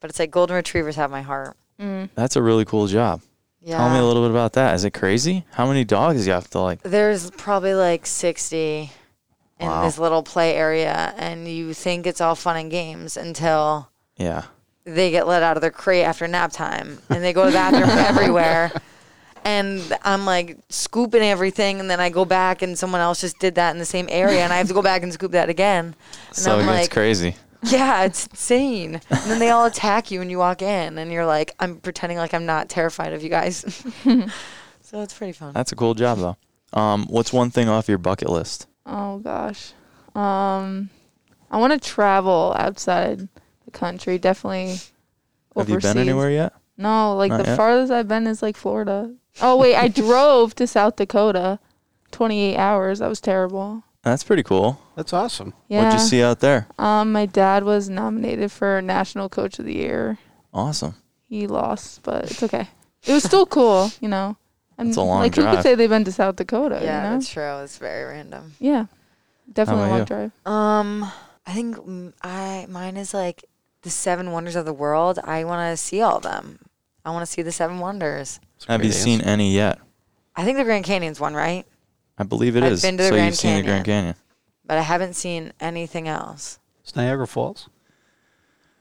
but 0.00 0.08
it's 0.10 0.18
like 0.18 0.30
golden 0.30 0.56
retrievers 0.56 0.96
have 0.96 1.10
my 1.10 1.22
heart. 1.22 1.56
Mm. 1.80 2.08
That's 2.14 2.36
a 2.36 2.42
really 2.42 2.64
cool 2.64 2.86
job. 2.86 3.20
Yeah. 3.66 3.78
Tell 3.78 3.90
me 3.90 3.98
a 3.98 4.04
little 4.04 4.22
bit 4.22 4.30
about 4.30 4.52
that. 4.52 4.76
Is 4.76 4.84
it 4.84 4.92
crazy? 4.92 5.44
How 5.50 5.66
many 5.66 5.82
dogs 5.84 6.20
do 6.20 6.26
you 6.28 6.32
have 6.34 6.48
to 6.50 6.60
like? 6.60 6.82
There's 6.82 7.32
probably 7.32 7.74
like 7.74 8.06
60 8.06 8.92
in 9.58 9.66
Wow. 9.66 9.84
this 9.84 9.98
little 9.98 10.22
play 10.22 10.54
area, 10.54 11.12
and 11.16 11.48
you 11.48 11.74
think 11.74 12.06
it's 12.06 12.20
all 12.20 12.36
fun 12.36 12.56
and 12.56 12.70
games 12.70 13.16
until 13.16 13.88
Yeah. 14.16 14.42
they 14.84 15.10
get 15.10 15.26
let 15.26 15.42
out 15.42 15.56
of 15.56 15.62
their 15.62 15.72
crate 15.72 16.04
after 16.04 16.28
nap 16.28 16.52
time, 16.52 17.00
and 17.10 17.24
they 17.24 17.32
go 17.32 17.44
to 17.46 17.50
the 17.50 17.56
bathroom 17.56 17.90
everywhere. 17.90 18.70
And 19.44 19.82
I'm 20.04 20.24
like 20.26 20.58
scooping 20.68 21.22
everything, 21.22 21.80
and 21.80 21.90
then 21.90 21.98
I 21.98 22.08
go 22.08 22.24
back, 22.24 22.62
and 22.62 22.78
someone 22.78 23.00
else 23.00 23.20
just 23.20 23.40
did 23.40 23.56
that 23.56 23.72
in 23.72 23.78
the 23.80 23.84
same 23.84 24.06
area, 24.10 24.42
and 24.44 24.52
I 24.52 24.58
have 24.58 24.68
to 24.68 24.74
go 24.74 24.82
back 24.82 25.02
and 25.02 25.12
scoop 25.12 25.32
that 25.32 25.48
again. 25.48 25.96
And 26.28 26.36
So 26.36 26.52
I'm 26.54 26.60
it's 26.60 26.68
like, 26.68 26.90
crazy. 26.92 27.34
Yeah, 27.66 28.04
it's 28.04 28.26
insane. 28.26 29.00
And 29.10 29.30
then 29.30 29.38
they 29.38 29.50
all 29.50 29.64
attack 29.66 30.10
you 30.10 30.18
when 30.18 30.30
you 30.30 30.38
walk 30.38 30.62
in, 30.62 30.98
and 30.98 31.12
you're 31.12 31.26
like, 31.26 31.54
I'm 31.60 31.76
pretending 31.78 32.18
like 32.18 32.34
I'm 32.34 32.46
not 32.46 32.68
terrified 32.68 33.12
of 33.12 33.22
you 33.22 33.28
guys. 33.28 33.84
so 34.80 35.02
it's 35.02 35.14
pretty 35.14 35.32
fun. 35.32 35.52
That's 35.54 35.72
a 35.72 35.76
cool 35.76 35.94
job 35.94 36.18
though. 36.18 36.36
Um, 36.78 37.06
what's 37.06 37.32
one 37.32 37.50
thing 37.50 37.68
off 37.68 37.88
your 37.88 37.98
bucket 37.98 38.28
list? 38.28 38.66
Oh 38.84 39.18
gosh. 39.18 39.72
Um, 40.14 40.90
I 41.50 41.58
want 41.58 41.72
to 41.72 41.78
travel 41.78 42.54
outside 42.58 43.28
the 43.64 43.70
country. 43.70 44.18
Definitely. 44.18 44.76
Have 45.56 45.68
you 45.68 45.76
been 45.76 45.86
overseas. 45.86 45.96
anywhere 45.96 46.30
yet? 46.30 46.52
No, 46.76 47.16
like 47.16 47.30
Not 47.30 47.42
the 47.42 47.50
yet? 47.50 47.56
farthest 47.56 47.90
I've 47.92 48.08
been 48.08 48.26
is 48.26 48.42
like 48.42 48.56
Florida. 48.56 49.14
Oh 49.40 49.56
wait, 49.56 49.76
I 49.76 49.88
drove 50.06 50.54
to 50.56 50.66
South 50.66 50.96
Dakota, 50.96 51.58
28 52.10 52.56
hours. 52.56 52.98
That 52.98 53.08
was 53.08 53.20
terrible. 53.20 53.82
That's 54.06 54.22
pretty 54.22 54.44
cool. 54.44 54.80
That's 54.94 55.12
awesome. 55.12 55.52
Yeah. 55.66 55.82
What'd 55.82 55.98
you 56.00 56.06
see 56.06 56.22
out 56.22 56.38
there? 56.38 56.68
Um, 56.78 57.10
my 57.10 57.26
dad 57.26 57.64
was 57.64 57.88
nominated 57.88 58.52
for 58.52 58.80
National 58.80 59.28
Coach 59.28 59.58
of 59.58 59.64
the 59.64 59.74
Year. 59.74 60.18
Awesome. 60.54 60.94
He 61.28 61.48
lost, 61.48 62.04
but 62.04 62.30
it's 62.30 62.40
okay. 62.40 62.68
It 63.04 63.12
was 63.12 63.24
still 63.24 63.46
cool, 63.46 63.90
you 64.00 64.06
know. 64.06 64.36
And 64.78 64.90
It's 64.90 64.96
a 64.96 65.02
long 65.02 65.22
like 65.22 65.34
who 65.34 65.42
drive. 65.42 65.56
could 65.56 65.62
say 65.64 65.74
they've 65.74 65.90
been 65.90 66.04
to 66.04 66.12
South 66.12 66.36
Dakota? 66.36 66.78
yeah, 66.84 67.02
you 67.02 67.08
know? 67.10 67.16
that's 67.16 67.28
true. 67.28 67.58
It's 67.64 67.78
very 67.78 68.04
random. 68.04 68.52
yeah, 68.60 68.86
definitely 69.52 69.82
a 69.82 69.86
about 69.86 69.90
long 69.90 70.00
you? 70.00 70.04
drive. 70.06 70.32
Um, 70.46 71.12
I 71.44 71.52
think 71.52 71.76
I 72.22 72.66
mine 72.68 72.96
is 72.96 73.12
like 73.12 73.44
the 73.82 73.90
seven 73.90 74.30
wonders 74.30 74.54
of 74.54 74.66
the 74.66 74.72
world. 74.72 75.18
I 75.24 75.42
want 75.42 75.72
to 75.72 75.76
see 75.76 76.00
all 76.00 76.18
of 76.18 76.22
them. 76.22 76.60
I 77.04 77.10
want 77.10 77.26
to 77.26 77.32
see 77.32 77.42
the 77.42 77.50
seven 77.50 77.80
wonders. 77.80 78.38
Have 78.68 78.84
you 78.84 78.92
seen 78.92 79.20
any 79.22 79.52
yet? 79.52 79.80
I 80.36 80.44
think 80.44 80.58
the 80.58 80.64
Grand 80.64 80.84
Canyon's 80.84 81.18
one, 81.18 81.34
right? 81.34 81.66
I 82.18 82.24
believe 82.24 82.56
it 82.56 82.62
I've 82.64 82.72
is. 82.72 82.82
been 82.82 82.96
to 82.96 83.02
the 83.02 83.08
so 83.08 83.14
Grand 83.14 83.26
you've 83.26 83.34
seen 83.36 83.56
the 83.56 83.62
Grand 83.62 83.84
Canyon. 83.84 84.14
But 84.66 84.78
I 84.78 84.82
haven't 84.82 85.14
seen 85.14 85.52
anything 85.60 86.08
else. 86.08 86.58
It's 86.82 86.96
Niagara 86.96 87.26
Falls. 87.26 87.68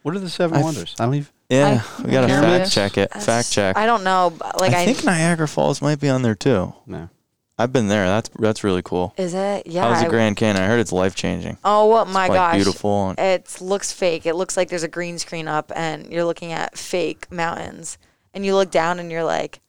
What 0.04 0.16
are 0.16 0.20
the 0.20 0.30
seven 0.30 0.58
I've- 0.58 0.64
wonders? 0.64 0.96
I 1.00 1.06
don't 1.06 1.16
even. 1.16 1.28
Yeah, 1.50 1.84
I- 2.00 2.02
we 2.02 2.12
gotta 2.12 2.28
fact 2.28 2.72
check 2.72 2.98
it. 2.98 3.10
That's- 3.10 3.26
Fact 3.26 3.52
check. 3.52 3.78
I 3.78 3.86
don't 3.86 4.04
know. 4.04 4.34
Like 4.60 4.74
I, 4.74 4.82
I 4.82 4.86
think 4.86 5.04
Niagara 5.04 5.48
Falls 5.48 5.82
might 5.82 6.00
be 6.00 6.10
on 6.10 6.22
there 6.24 6.34
too. 6.36 6.74
No. 6.88 7.10
I've 7.58 7.72
been 7.72 7.88
there. 7.88 8.06
That's 8.06 8.30
that's 8.40 8.64
really 8.64 8.82
cool. 8.82 9.14
is 9.18 9.34
it? 9.34 9.68
Yeah. 9.68 9.84
How's 9.84 10.00
the 10.02 10.08
I- 10.08 10.10
Grand 10.10 10.36
Canyon? 10.38 10.64
I 10.64 10.68
heard 10.68 10.80
it's 10.80 10.92
life 10.92 11.16
changing. 11.16 11.58
Oh 11.64 11.88
well, 11.88 12.06
my 12.06 12.28
like 12.28 12.34
gosh! 12.34 12.56
beautiful 12.56 13.10
and- 13.12 13.20
It 13.20 13.58
looks 13.62 13.92
fake. 13.92 14.26
It 14.26 14.34
looks 14.36 14.58
like 14.58 14.70
there's 14.70 14.84
a 14.84 14.88
green 14.88 15.18
screen 15.20 15.48
up, 15.48 15.72
and 15.76 16.12
you're 16.12 16.26
looking 16.26 16.52
at 16.52 16.78
fake 16.78 17.32
mountains, 17.32 17.98
and 18.34 18.46
you 18.46 18.56
look 18.56 18.72
down, 18.72 19.00
and 19.00 19.10
you're 19.12 19.24
like, 19.24 19.60
"Oh 19.60 19.65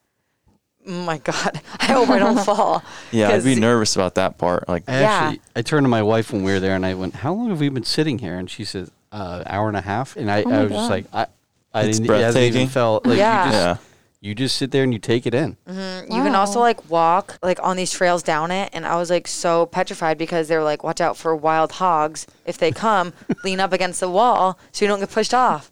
my 0.87 1.19
god! 1.19 1.61
I 1.81 1.85
hope 1.87 2.09
I 2.11 2.19
don't 2.19 2.39
fall." 2.45 2.83
Yeah, 3.11 3.31
I'd 3.31 3.45
be 3.45 3.55
nervous 3.57 3.95
about 3.97 4.15
that 4.17 4.39
part. 4.39 4.69
Like, 4.69 4.85
I 4.89 5.01
Yeah. 5.01 5.07
actually, 5.11 5.41
I 5.55 5.63
turned 5.63 5.85
to 5.85 5.89
my 5.89 6.03
wife 6.03 6.33
when 6.33 6.43
we 6.45 6.53
were 6.53 6.61
there, 6.61 6.75
and 6.77 6.87
I 6.87 6.95
went, 6.95 7.17
"How 7.17 7.33
long 7.35 7.51
have 7.51 7.61
we 7.61 7.69
been 7.69 7.85
sitting 7.85 8.19
here?" 8.19 8.39
And 8.39 8.49
she 8.51 8.65
said, 8.65 8.91
uh, 9.13 9.43
an 9.47 9.53
"Hour 9.53 9.69
and 9.69 9.77
a 9.77 9.81
half." 9.83 10.17
And 10.17 10.31
I, 10.31 10.43
Oh 10.43 10.51
I 10.51 10.63
was 10.63 10.73
just 10.73 10.91
like, 10.91 11.07
"I, 11.13 11.27
I 11.75 11.83
It's 11.83 11.99
didn't. 11.99 12.15
It 12.15 12.23
hasn't 12.23 12.45
even 12.45 12.69
felt 12.69 13.07
like 13.07 13.19
Yeah. 13.19 13.45
you 13.47 13.51
just, 13.53 13.63
yeah, 13.65 13.77
you 14.21 14.35
just 14.35 14.57
sit 14.57 14.71
there 14.71 14.83
and 14.83 14.93
you 14.93 14.99
take 14.99 15.27
it 15.27 15.35
in." 15.35 15.57
Mm, 15.69 16.03
You 16.15 16.23
can 16.23 16.35
also 16.35 16.61
like 16.61 16.89
walk 16.91 17.39
like 17.43 17.59
on 17.63 17.77
these 17.77 17.91
trails 17.93 18.23
down 18.23 18.51
it, 18.51 18.71
and 18.73 18.87
I 18.87 18.97
was 18.97 19.11
like 19.11 19.27
so 19.29 19.67
petrified 19.67 20.19
because 20.19 20.49
they 20.49 20.57
were 20.57 20.65
like, 20.65 20.83
"Watch 20.85 21.01
out 21.01 21.17
for 21.17 21.35
wild 21.37 21.73
hogs. 21.73 22.27
If 22.45 22.59
they 22.59 22.73
come, 22.73 23.13
lean 23.45 23.61
up 23.61 23.73
against 23.73 24.01
the 24.01 24.09
wall 24.11 24.59
so 24.73 24.85
you 24.85 24.89
don't 24.89 25.01
get 25.01 25.11
pushed 25.11 25.35
off." 25.35 25.71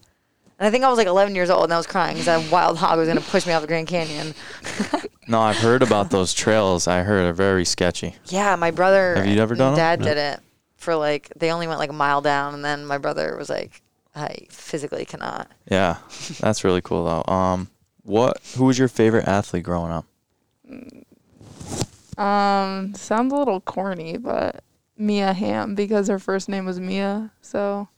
And 0.64 0.68
I 0.68 0.70
think 0.70 0.83
I 0.83 0.88
was 0.88 0.96
like 0.96 1.07
11 1.09 1.35
years 1.35 1.50
old, 1.50 1.64
and 1.64 1.74
I 1.74 1.77
was 1.77 1.87
crying 1.87 2.16
because 2.16 2.27
a 2.48 2.50
wild 2.50 2.79
hog 2.79 2.98
was 2.98 3.07
gonna 3.07 3.20
push 3.20 3.46
me 3.46 3.53
off 3.53 3.61
the 3.61 3.68
Grand 3.68 3.87
Canyon. 3.87 4.33
no, 5.29 5.38
I've 5.38 5.59
heard 5.59 5.83
about 5.83 6.09
those 6.09 6.33
trails. 6.33 6.88
I 6.88 7.03
heard 7.03 7.27
are 7.27 7.35
very 7.35 7.66
sketchy. 7.66 8.14
Yeah, 8.29 8.57
my 8.57 8.70
brother. 8.70 9.16
Have 9.16 9.27
you 9.27 9.42
ever 9.42 9.53
and 9.53 9.59
done 9.59 9.72
'em? 9.72 9.77
Dad 9.77 10.00
No. 10.00 10.07
did 10.07 10.16
it 10.16 10.40
for 10.79 10.96
like 10.96 11.31
they 11.37 11.50
only 11.53 11.66
went 11.66 11.81
like 11.81 11.90
a 11.90 11.92
mile 11.92 12.22
down, 12.22 12.55
and 12.55 12.64
then 12.64 12.87
my 12.87 12.96
brother 12.96 13.37
was 13.37 13.50
like, 13.50 13.83
"I 14.16 14.46
physically 14.48 15.05
cannot." 15.05 15.50
Yeah, 15.70 15.98
that's 16.40 16.64
really 16.64 16.81
cool 16.81 17.05
though. 17.05 17.31
Um, 17.31 17.68
what? 18.03 18.40
Who 18.57 18.64
was 18.64 18.79
your 18.79 18.88
favorite 18.88 19.29
athlete 19.29 19.64
growing 19.64 19.92
up? 19.92 20.07
Um, 22.18 22.94
sounds 22.94 23.35
a 23.35 23.37
little 23.37 23.61
corny, 23.61 24.16
but 24.16 24.64
Mia 24.96 25.35
Hamm 25.35 25.74
because 25.74 26.09
her 26.09 26.18
first 26.18 26.48
name 26.48 26.64
was 26.64 26.81
Mia. 26.81 27.33
So 27.42 27.88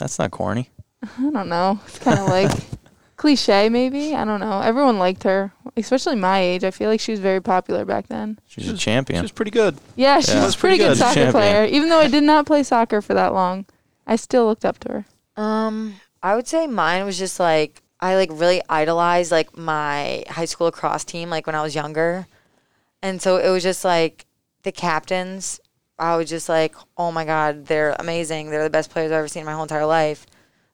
That's 0.00 0.18
not 0.18 0.32
corny. 0.32 0.68
I 1.02 1.30
don't 1.30 1.48
know. 1.48 1.80
It's 1.86 1.98
kind 1.98 2.18
of 2.18 2.26
like 2.28 2.50
cliche, 3.16 3.68
maybe. 3.68 4.14
I 4.14 4.24
don't 4.24 4.40
know. 4.40 4.60
Everyone 4.60 4.98
liked 4.98 5.22
her, 5.24 5.52
especially 5.76 6.16
my 6.16 6.40
age. 6.40 6.64
I 6.64 6.70
feel 6.70 6.88
like 6.90 7.00
she 7.00 7.10
was 7.12 7.20
very 7.20 7.40
popular 7.40 7.84
back 7.84 8.08
then. 8.08 8.38
She's 8.46 8.64
She 8.64 8.70
a 8.70 8.76
champion. 8.76 9.20
She 9.20 9.24
was 9.24 9.32
pretty 9.32 9.50
good. 9.50 9.76
Yeah, 9.96 10.20
she 10.20 10.32
Yeah. 10.32 10.44
was 10.44 10.54
a 10.54 10.58
pretty 10.58 10.76
Pretty 10.78 10.88
good 10.90 10.94
good. 10.94 10.98
soccer 10.98 11.14
Champion. 11.14 11.32
player. 11.32 11.64
Even 11.66 11.88
though 11.88 11.98
I 12.00 12.08
did 12.08 12.22
not 12.24 12.46
play 12.46 12.62
soccer 12.62 13.00
for 13.02 13.14
that 13.14 13.32
long, 13.34 13.66
I 14.06 14.16
still 14.16 14.46
looked 14.46 14.64
up 14.64 14.78
to 14.80 14.92
her. 14.92 15.04
Um, 15.42 15.96
I 16.22 16.34
would 16.36 16.46
say 16.48 16.66
mine 16.66 17.04
was 17.04 17.18
just 17.18 17.40
like 17.40 17.82
I 18.00 18.16
like 18.16 18.30
really 18.32 18.60
idolized 18.68 19.30
like 19.30 19.56
my 19.56 20.24
high 20.28 20.44
school 20.44 20.66
lacrosse 20.66 21.04
team 21.04 21.30
like 21.30 21.46
when 21.46 21.54
I 21.54 21.62
was 21.62 21.74
younger, 21.74 22.26
and 23.00 23.22
so 23.22 23.36
it 23.36 23.48
was 23.48 23.62
just 23.62 23.84
like 23.84 24.26
the 24.64 24.72
captains. 24.72 25.60
I 25.98 26.16
was 26.16 26.28
just 26.28 26.48
like, 26.48 26.74
oh 26.96 27.12
my 27.12 27.24
god, 27.24 27.66
they're 27.66 27.94
amazing. 27.98 28.50
They're 28.50 28.64
the 28.64 28.70
best 28.70 28.90
players 28.90 29.12
I've 29.12 29.18
ever 29.18 29.28
seen 29.28 29.40
in 29.42 29.46
my 29.46 29.52
whole 29.52 29.62
entire 29.62 29.86
life. 29.86 30.26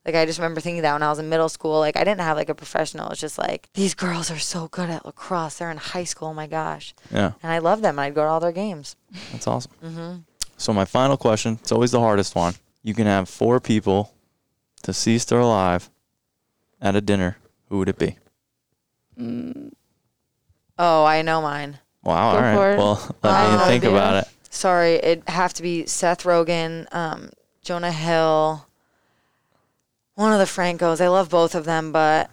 Like 0.08 0.14
I 0.14 0.24
just 0.24 0.38
remember 0.38 0.62
thinking 0.62 0.80
that 0.82 0.94
when 0.94 1.02
I 1.02 1.10
was 1.10 1.18
in 1.18 1.28
middle 1.28 1.50
school. 1.50 1.80
Like 1.80 1.98
I 1.98 2.02
didn't 2.02 2.22
have 2.22 2.38
like 2.38 2.48
a 2.48 2.54
professional. 2.54 3.10
It's 3.10 3.20
just 3.20 3.36
like 3.36 3.68
these 3.74 3.92
girls 3.92 4.30
are 4.30 4.38
so 4.38 4.68
good 4.68 4.88
at 4.88 5.04
lacrosse. 5.04 5.58
They're 5.58 5.70
in 5.70 5.76
high 5.76 6.04
school. 6.04 6.28
Oh 6.28 6.34
my 6.34 6.46
gosh, 6.46 6.94
Yeah, 7.12 7.32
and 7.42 7.52
I 7.52 7.58
love 7.58 7.82
them. 7.82 7.98
I'd 7.98 8.14
go 8.14 8.22
to 8.22 8.28
all 8.28 8.40
their 8.40 8.50
games. 8.52 8.96
that's 9.32 9.46
awesome. 9.46 9.72
hmm 9.82 10.14
So 10.56 10.72
my 10.72 10.86
final 10.86 11.18
question. 11.18 11.58
It's 11.60 11.72
always 11.72 11.90
the 11.90 12.00
hardest 12.00 12.34
one. 12.34 12.54
You 12.82 12.94
can 12.94 13.04
have 13.06 13.28
four 13.28 13.60
people, 13.60 14.14
deceased 14.82 15.30
or 15.30 15.40
alive, 15.40 15.90
at 16.80 16.96
a 16.96 17.02
dinner. 17.02 17.36
Who 17.68 17.76
would 17.80 17.90
it 17.90 17.98
be? 17.98 18.16
Mm, 19.20 19.72
Oh, 20.78 21.04
I 21.04 21.20
know 21.20 21.42
mine. 21.42 21.78
Wow. 22.02 22.32
Go 22.32 22.36
all 22.38 22.42
right. 22.42 22.72
it. 22.72 22.78
Well, 22.78 23.16
let 23.22 23.60
me 23.60 23.66
think 23.66 23.84
about 23.84 24.22
it. 24.24 24.28
Sorry, 24.48 24.94
it'd 24.94 25.28
have 25.28 25.52
to 25.54 25.62
be 25.62 25.84
Seth 25.86 26.22
Rogen, 26.22 26.86
um, 26.94 27.28
Jonah 27.60 27.92
Hill, 27.92 28.66
one 30.18 30.32
of 30.32 30.40
the 30.40 30.44
Francos. 30.46 31.00
I 31.00 31.06
love 31.08 31.30
both 31.30 31.54
of 31.54 31.64
them, 31.64 31.92
but 31.92 32.28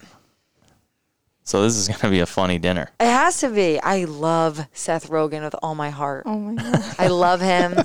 So 1.43 1.61
this 1.61 1.75
is 1.77 1.87
gonna 1.87 2.09
be 2.11 2.19
a 2.19 2.25
funny 2.25 2.57
dinner. 2.57 2.89
it 2.99 3.05
has 3.05 3.39
to 3.41 3.49
be. 3.49 3.79
I 3.79 4.05
love 4.05 4.65
Seth 4.73 5.07
Rogen 5.09 5.43
with 5.43 5.55
all 5.61 5.75
my 5.75 5.91
heart. 5.91 6.23
oh 6.25 6.37
my 6.39 6.55
god. 6.55 6.95
I 6.97 7.07
love 7.07 7.41
him. 7.41 7.75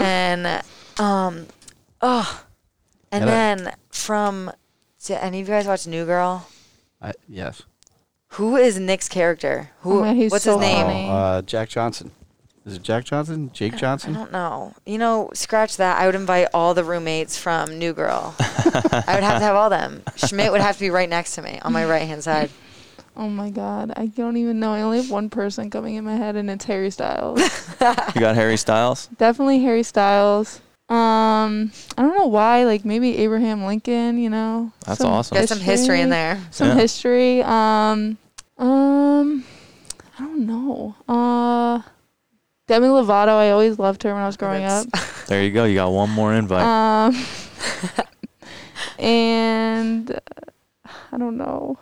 and 0.00 0.62
um 0.98 1.46
oh 2.02 2.44
and 3.12 3.22
And 3.22 3.30
I- 3.30 3.32
then 3.32 3.74
from 3.90 4.50
did 5.04 5.18
any 5.18 5.40
of 5.42 5.48
you 5.48 5.54
guys 5.54 5.66
watch 5.66 5.86
New 5.86 6.04
Girl? 6.06 6.48
I, 7.00 7.12
yes. 7.28 7.62
Who 8.30 8.56
is 8.56 8.80
Nick's 8.80 9.08
character? 9.08 9.70
Who 9.82 9.98
Oh 9.98 10.00
my, 10.00 10.14
he's 10.14 10.32
what's 10.32 10.44
so 10.44 10.58
his 10.58 10.66
name? 10.66 11.08
Oh, 11.08 11.12
uh, 11.14 11.42
Jack 11.42 11.68
Johnson. 11.68 12.10
Is 12.66 12.74
it 12.76 12.82
Jack 12.82 13.04
Johnson? 13.04 13.50
Jake 13.52 13.76
Johnson? 13.76 14.14
I 14.16 14.18
don't 14.18 14.32
know. 14.32 14.72
You 14.86 14.96
know, 14.96 15.30
scratch 15.34 15.76
that. 15.76 15.98
I 16.00 16.06
would 16.06 16.14
invite 16.14 16.48
all 16.54 16.72
the 16.72 16.82
roommates 16.84 17.36
from 17.38 17.78
New 17.78 17.92
Girl. 17.92 18.34
I 18.38 19.12
would 19.14 19.22
have 19.24 19.38
to 19.38 19.44
have 19.44 19.54
all 19.54 19.68
them. 19.68 20.02
Schmidt 20.16 20.50
would 20.50 20.62
have 20.62 20.76
to 20.76 20.80
be 20.80 20.88
right 20.90 21.08
next 21.08 21.34
to 21.34 21.42
me 21.42 21.58
on 21.62 21.72
my 21.74 21.84
right 21.84 22.02
hand 22.02 22.24
side. 22.24 22.50
Oh 23.16 23.28
my 23.28 23.48
god. 23.48 23.92
I 23.96 24.06
don't 24.06 24.36
even 24.38 24.58
know. 24.58 24.72
I 24.72 24.82
only 24.82 24.96
have 24.96 25.08
one 25.08 25.30
person 25.30 25.70
coming 25.70 25.94
in 25.94 26.02
my 26.04 26.16
head, 26.16 26.34
and 26.34 26.50
it's 26.50 26.64
Harry 26.64 26.90
Styles. 26.90 27.38
You 27.80 28.20
got 28.20 28.34
Harry 28.34 28.56
Styles. 28.56 29.06
Definitely 29.18 29.60
Harry 29.60 29.84
Styles. 29.84 30.60
Um, 30.88 31.70
I 31.96 32.02
don't 32.02 32.16
know 32.18 32.26
why. 32.26 32.64
Like 32.64 32.84
maybe 32.84 33.16
Abraham 33.18 33.66
Lincoln. 33.66 34.18
You 34.18 34.30
know. 34.30 34.72
That's 34.84 34.98
Some 34.98 35.12
awesome. 35.12 35.38
Got 35.38 35.48
some 35.48 35.60
history 35.60 36.00
in 36.00 36.08
there. 36.10 36.40
Some 36.50 36.70
Yeah. 36.70 36.74
history. 36.74 37.40
Um, 37.44 38.18
um, 38.58 39.44
I 40.18 40.20
don't 40.22 40.44
know. 40.44 40.96
Uh, 41.08 41.82
Demi 42.66 42.86
Lovato. 42.88 43.28
I 43.28 43.50
always 43.50 43.78
loved 43.78 44.02
her 44.04 44.12
when 44.14 44.22
I 44.22 44.26
was 44.26 44.36
growing 44.36 44.62
That's- 44.62 44.86
up. 44.92 45.10
There 45.26 45.42
you 45.42 45.50
go. 45.52 45.64
You 45.64 45.74
got 45.76 45.90
one 45.90 46.10
more 46.10 46.34
invite. 46.34 46.62
Um, 46.62 47.16
and 48.98 50.10
uh, 50.12 50.18
I 51.12 51.16
don't 51.18 51.36
know. 51.38 51.78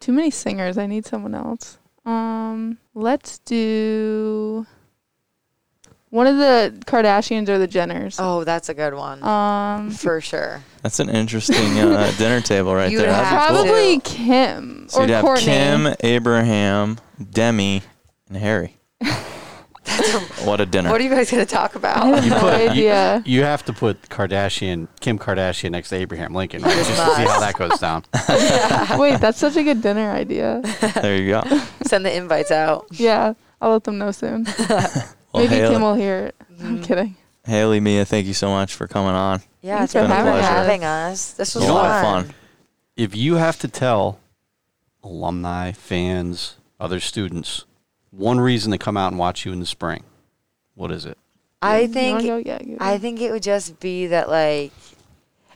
Too 0.00 0.12
many 0.12 0.30
singers. 0.30 0.78
I 0.78 0.86
need 0.86 1.04
someone 1.04 1.34
else. 1.34 1.78
Um, 2.04 2.78
let's 2.94 3.38
do 3.40 4.64
One 6.10 6.28
of 6.28 6.36
the 6.36 6.80
Kardashians 6.86 7.48
or 7.48 7.58
the 7.58 7.66
Jenners. 7.66 8.16
Oh, 8.20 8.44
that's 8.44 8.68
a 8.68 8.74
good 8.74 8.94
one. 8.94 9.20
Um, 9.24 9.90
for 10.02 10.20
sure. 10.20 10.62
That's 10.82 11.00
an 11.00 11.08
interesting 11.10 11.78
uh, 11.80 12.12
dinner 12.18 12.40
table 12.40 12.72
right 12.74 12.90
You'd 12.92 13.00
there. 13.00 13.08
That'd 13.10 13.24
be 13.24 13.28
have 13.36 13.48
cool. 13.50 13.64
probably 13.64 13.98
Kim 14.00 14.88
So 14.88 14.98
or 15.00 15.02
you'd 15.02 15.10
have 15.10 15.24
Kourtney. 15.24 15.38
Kim, 15.40 15.94
Abraham, 16.04 16.98
Demi, 17.32 17.82
and 18.28 18.36
Harry. 18.38 18.76
what 20.44 20.60
a 20.60 20.66
dinner! 20.66 20.90
What 20.90 21.00
are 21.00 21.04
you 21.04 21.10
guys 21.10 21.30
gonna 21.30 21.46
talk 21.46 21.72
I 21.74 21.78
about? 21.78 22.06
have 22.06 22.24
You 22.24 22.32
put- 22.32 22.60
you- 22.62 22.70
idea. 22.70 23.22
You 23.26 23.42
have 23.42 23.64
to 23.66 23.72
put 23.72 24.02
Kardashian, 24.08 24.88
Kim 25.00 25.18
Kardashian 25.18 25.70
next 25.72 25.88
to 25.90 25.96
Abraham 25.96 26.34
Lincoln, 26.34 26.62
right? 26.62 26.74
just 26.76 26.90
to 26.90 26.96
see 26.96 27.22
how 27.24 27.40
that 27.40 27.54
goes 27.56 27.78
down. 27.78 28.04
Wait, 28.98 29.20
that's 29.20 29.38
such 29.38 29.56
a 29.56 29.62
good 29.62 29.82
dinner 29.82 30.10
idea. 30.12 30.60
there 31.02 31.16
you 31.16 31.28
go. 31.30 31.42
Send 31.82 32.04
the 32.06 32.14
invites 32.14 32.50
out. 32.50 32.86
Yeah, 32.92 33.34
I'll 33.60 33.72
let 33.72 33.84
them 33.84 33.98
know 33.98 34.10
soon. 34.12 34.46
Well, 35.32 35.44
Maybe 35.44 35.56
Haley, 35.56 35.74
Kim 35.74 35.82
will 35.82 35.94
hear 35.94 36.16
it. 36.28 36.34
Mm-hmm. 36.54 36.66
I'm 36.66 36.82
kidding. 36.82 37.16
Haley, 37.44 37.78
Mia, 37.78 38.06
thank 38.06 38.26
you 38.26 38.32
so 38.32 38.48
much 38.48 38.72
for 38.72 38.86
coming 38.86 39.10
on. 39.10 39.42
Yeah, 39.60 39.78
Thanks 39.78 39.92
thank 39.92 40.08
for 40.08 40.14
you 40.14 40.18
for 40.22 40.24
having 40.24 40.40
us. 40.42 40.48
having 40.48 40.84
us. 40.84 41.32
This 41.32 41.54
was 41.54 41.64
a 41.64 41.72
lot 41.74 41.90
of 41.90 42.02
fun. 42.02 42.24
fun. 42.24 42.34
If 42.96 43.14
you 43.14 43.34
have 43.34 43.58
to 43.58 43.68
tell 43.68 44.18
alumni, 45.02 45.72
fans, 45.72 46.56
other 46.80 47.00
students 47.00 47.64
one 48.16 48.40
reason 48.40 48.72
to 48.72 48.78
come 48.78 48.96
out 48.96 49.08
and 49.12 49.18
watch 49.18 49.44
you 49.44 49.52
in 49.52 49.60
the 49.60 49.66
spring, 49.66 50.02
what 50.74 50.90
is 50.90 51.04
it? 51.06 51.18
I 51.62 51.80
You 51.80 51.88
wanna 51.88 52.22
think? 52.22 52.46
Yeah. 52.46 52.76
I 52.80 52.98
think 52.98 53.20
it 53.20 53.30
would 53.32 53.42
just 53.42 53.80
be 53.80 54.06
that 54.08 54.28
like 54.28 54.72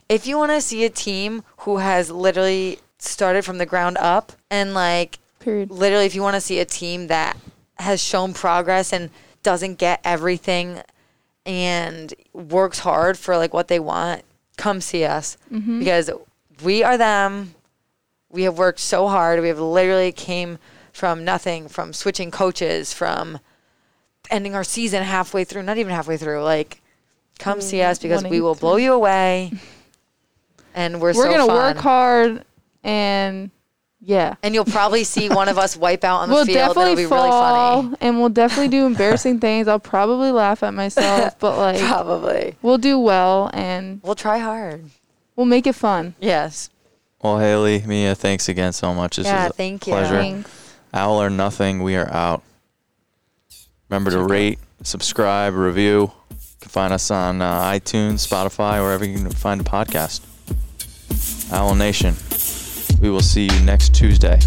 if 0.09 0.27
you 0.27 0.37
want 0.37 0.51
to 0.51 0.61
see 0.61 0.83
a 0.83 0.89
team 0.89 1.43
who 1.59 1.77
has 1.77 2.09
literally 2.11 2.79
started 2.99 3.45
from 3.45 3.57
the 3.59 3.65
ground 3.65 3.97
up 3.99 4.33
and 4.49 4.73
like 4.73 5.19
Period. 5.39 5.71
literally 5.71 6.05
if 6.05 6.13
you 6.15 6.21
want 6.21 6.35
to 6.35 6.41
see 6.41 6.59
a 6.59 6.65
team 6.65 7.07
that 7.07 7.37
has 7.75 8.01
shown 8.01 8.33
progress 8.33 8.91
and 8.93 9.09
doesn't 9.43 9.75
get 9.79 10.01
everything 10.03 10.81
and 11.45 12.13
works 12.33 12.79
hard 12.79 13.17
for 13.17 13.37
like 13.37 13.53
what 13.53 13.67
they 13.67 13.79
want, 13.79 14.23
come 14.57 14.81
see 14.81 15.03
us 15.05 15.37
Mm-hmm. 15.51 15.79
because 15.79 16.11
we 16.63 16.83
are 16.83 16.97
them. 16.97 17.55
We 18.29 18.43
have 18.43 18.57
worked 18.57 18.79
so 18.79 19.07
hard. 19.07 19.41
We 19.41 19.47
have 19.47 19.59
literally 19.59 20.11
came 20.11 20.59
from 20.91 21.23
nothing, 21.25 21.67
from 21.67 21.93
switching 21.93 22.31
coaches, 22.31 22.93
from 22.93 23.39
ending 24.29 24.55
our 24.55 24.63
season 24.63 25.03
halfway 25.03 25.43
through, 25.43 25.63
not 25.63 25.77
even 25.77 25.93
halfway 25.93 26.17
through. 26.17 26.43
Like, 26.43 26.81
come 27.39 27.59
mm, 27.59 27.63
see 27.63 27.81
us 27.81 27.99
because 27.99 28.23
we 28.23 28.39
will 28.41 28.55
blow 28.55 28.75
you 28.77 28.93
away. 28.93 29.51
And 30.73 31.01
we're, 31.01 31.09
We're 31.13 31.25
so 31.25 31.31
gonna 31.31 31.45
fun. 31.47 31.55
work 31.55 31.77
hard 31.77 32.45
and 32.83 33.51
yeah. 34.03 34.35
And 34.41 34.53
you'll 34.55 34.65
probably 34.65 35.03
see 35.03 35.29
one 35.29 35.47
of 35.49 35.57
us 35.57 35.75
wipe 35.77 36.03
out 36.03 36.19
on 36.21 36.29
the 36.29 36.33
We'll 36.35 36.45
field. 36.45 36.57
and 36.57 36.63
It'll 36.71 36.73
definitely 36.73 37.03
be 37.03 37.09
really 37.09 37.29
funny. 37.29 37.95
and 38.01 38.19
we'll 38.19 38.29
definitely 38.29 38.69
do 38.69 38.85
embarrassing 38.85 39.39
things. 39.41 39.67
I'll 39.67 39.79
probably 39.79 40.31
laugh 40.31 40.63
at 40.63 40.73
myself, 40.73 41.37
but 41.39 41.57
like 41.57 41.79
Probably. 41.81 42.55
we'll 42.61 42.77
do 42.79 42.97
well 42.99 43.49
and 43.53 44.01
We'll 44.03 44.15
try 44.15 44.37
hard. 44.39 44.85
we'll 45.35 45.45
make 45.45 45.67
it 45.67 45.73
fun. 45.75 46.15
Yes. 46.21 46.69
Well, 47.21 47.37
Haley, 47.37 47.83
Mia, 47.85 48.15
thanks 48.15 48.49
again 48.49 48.73
so 48.73 48.93
much. 48.95 49.17
This 49.17 49.27
Yeah, 49.27 49.43
was 49.43 49.51
a 49.51 49.53
thank 49.53 49.85
you. 49.85 49.93
pleasure. 49.93 50.15
Thanks. 50.17 50.49
Owl 50.93 51.21
or 51.21 51.29
nothing, 51.29 51.83
we 51.83 51.95
are 51.95 52.11
out. 52.11 52.43
Remember 53.89 54.11
to 54.11 54.23
rate, 54.23 54.59
subscribe, 54.83 55.53
review. 55.53 56.11
You 56.29 56.37
can 56.59 56.69
find 56.69 56.93
us 56.93 57.11
on 57.11 57.41
uh, 57.41 57.61
iTunes, 57.63 58.27
Spotify, 58.27 58.81
wherever 58.81 59.05
you 59.05 59.17
can 59.17 59.29
find 59.31 59.61
a 59.61 59.63
podcast. 59.63 60.21
Owl 61.51 61.75
Nation. 61.75 62.15
We 63.01 63.09
will 63.09 63.21
see 63.21 63.45
you 63.45 63.59
next 63.61 63.93
Tuesday. 63.95 64.39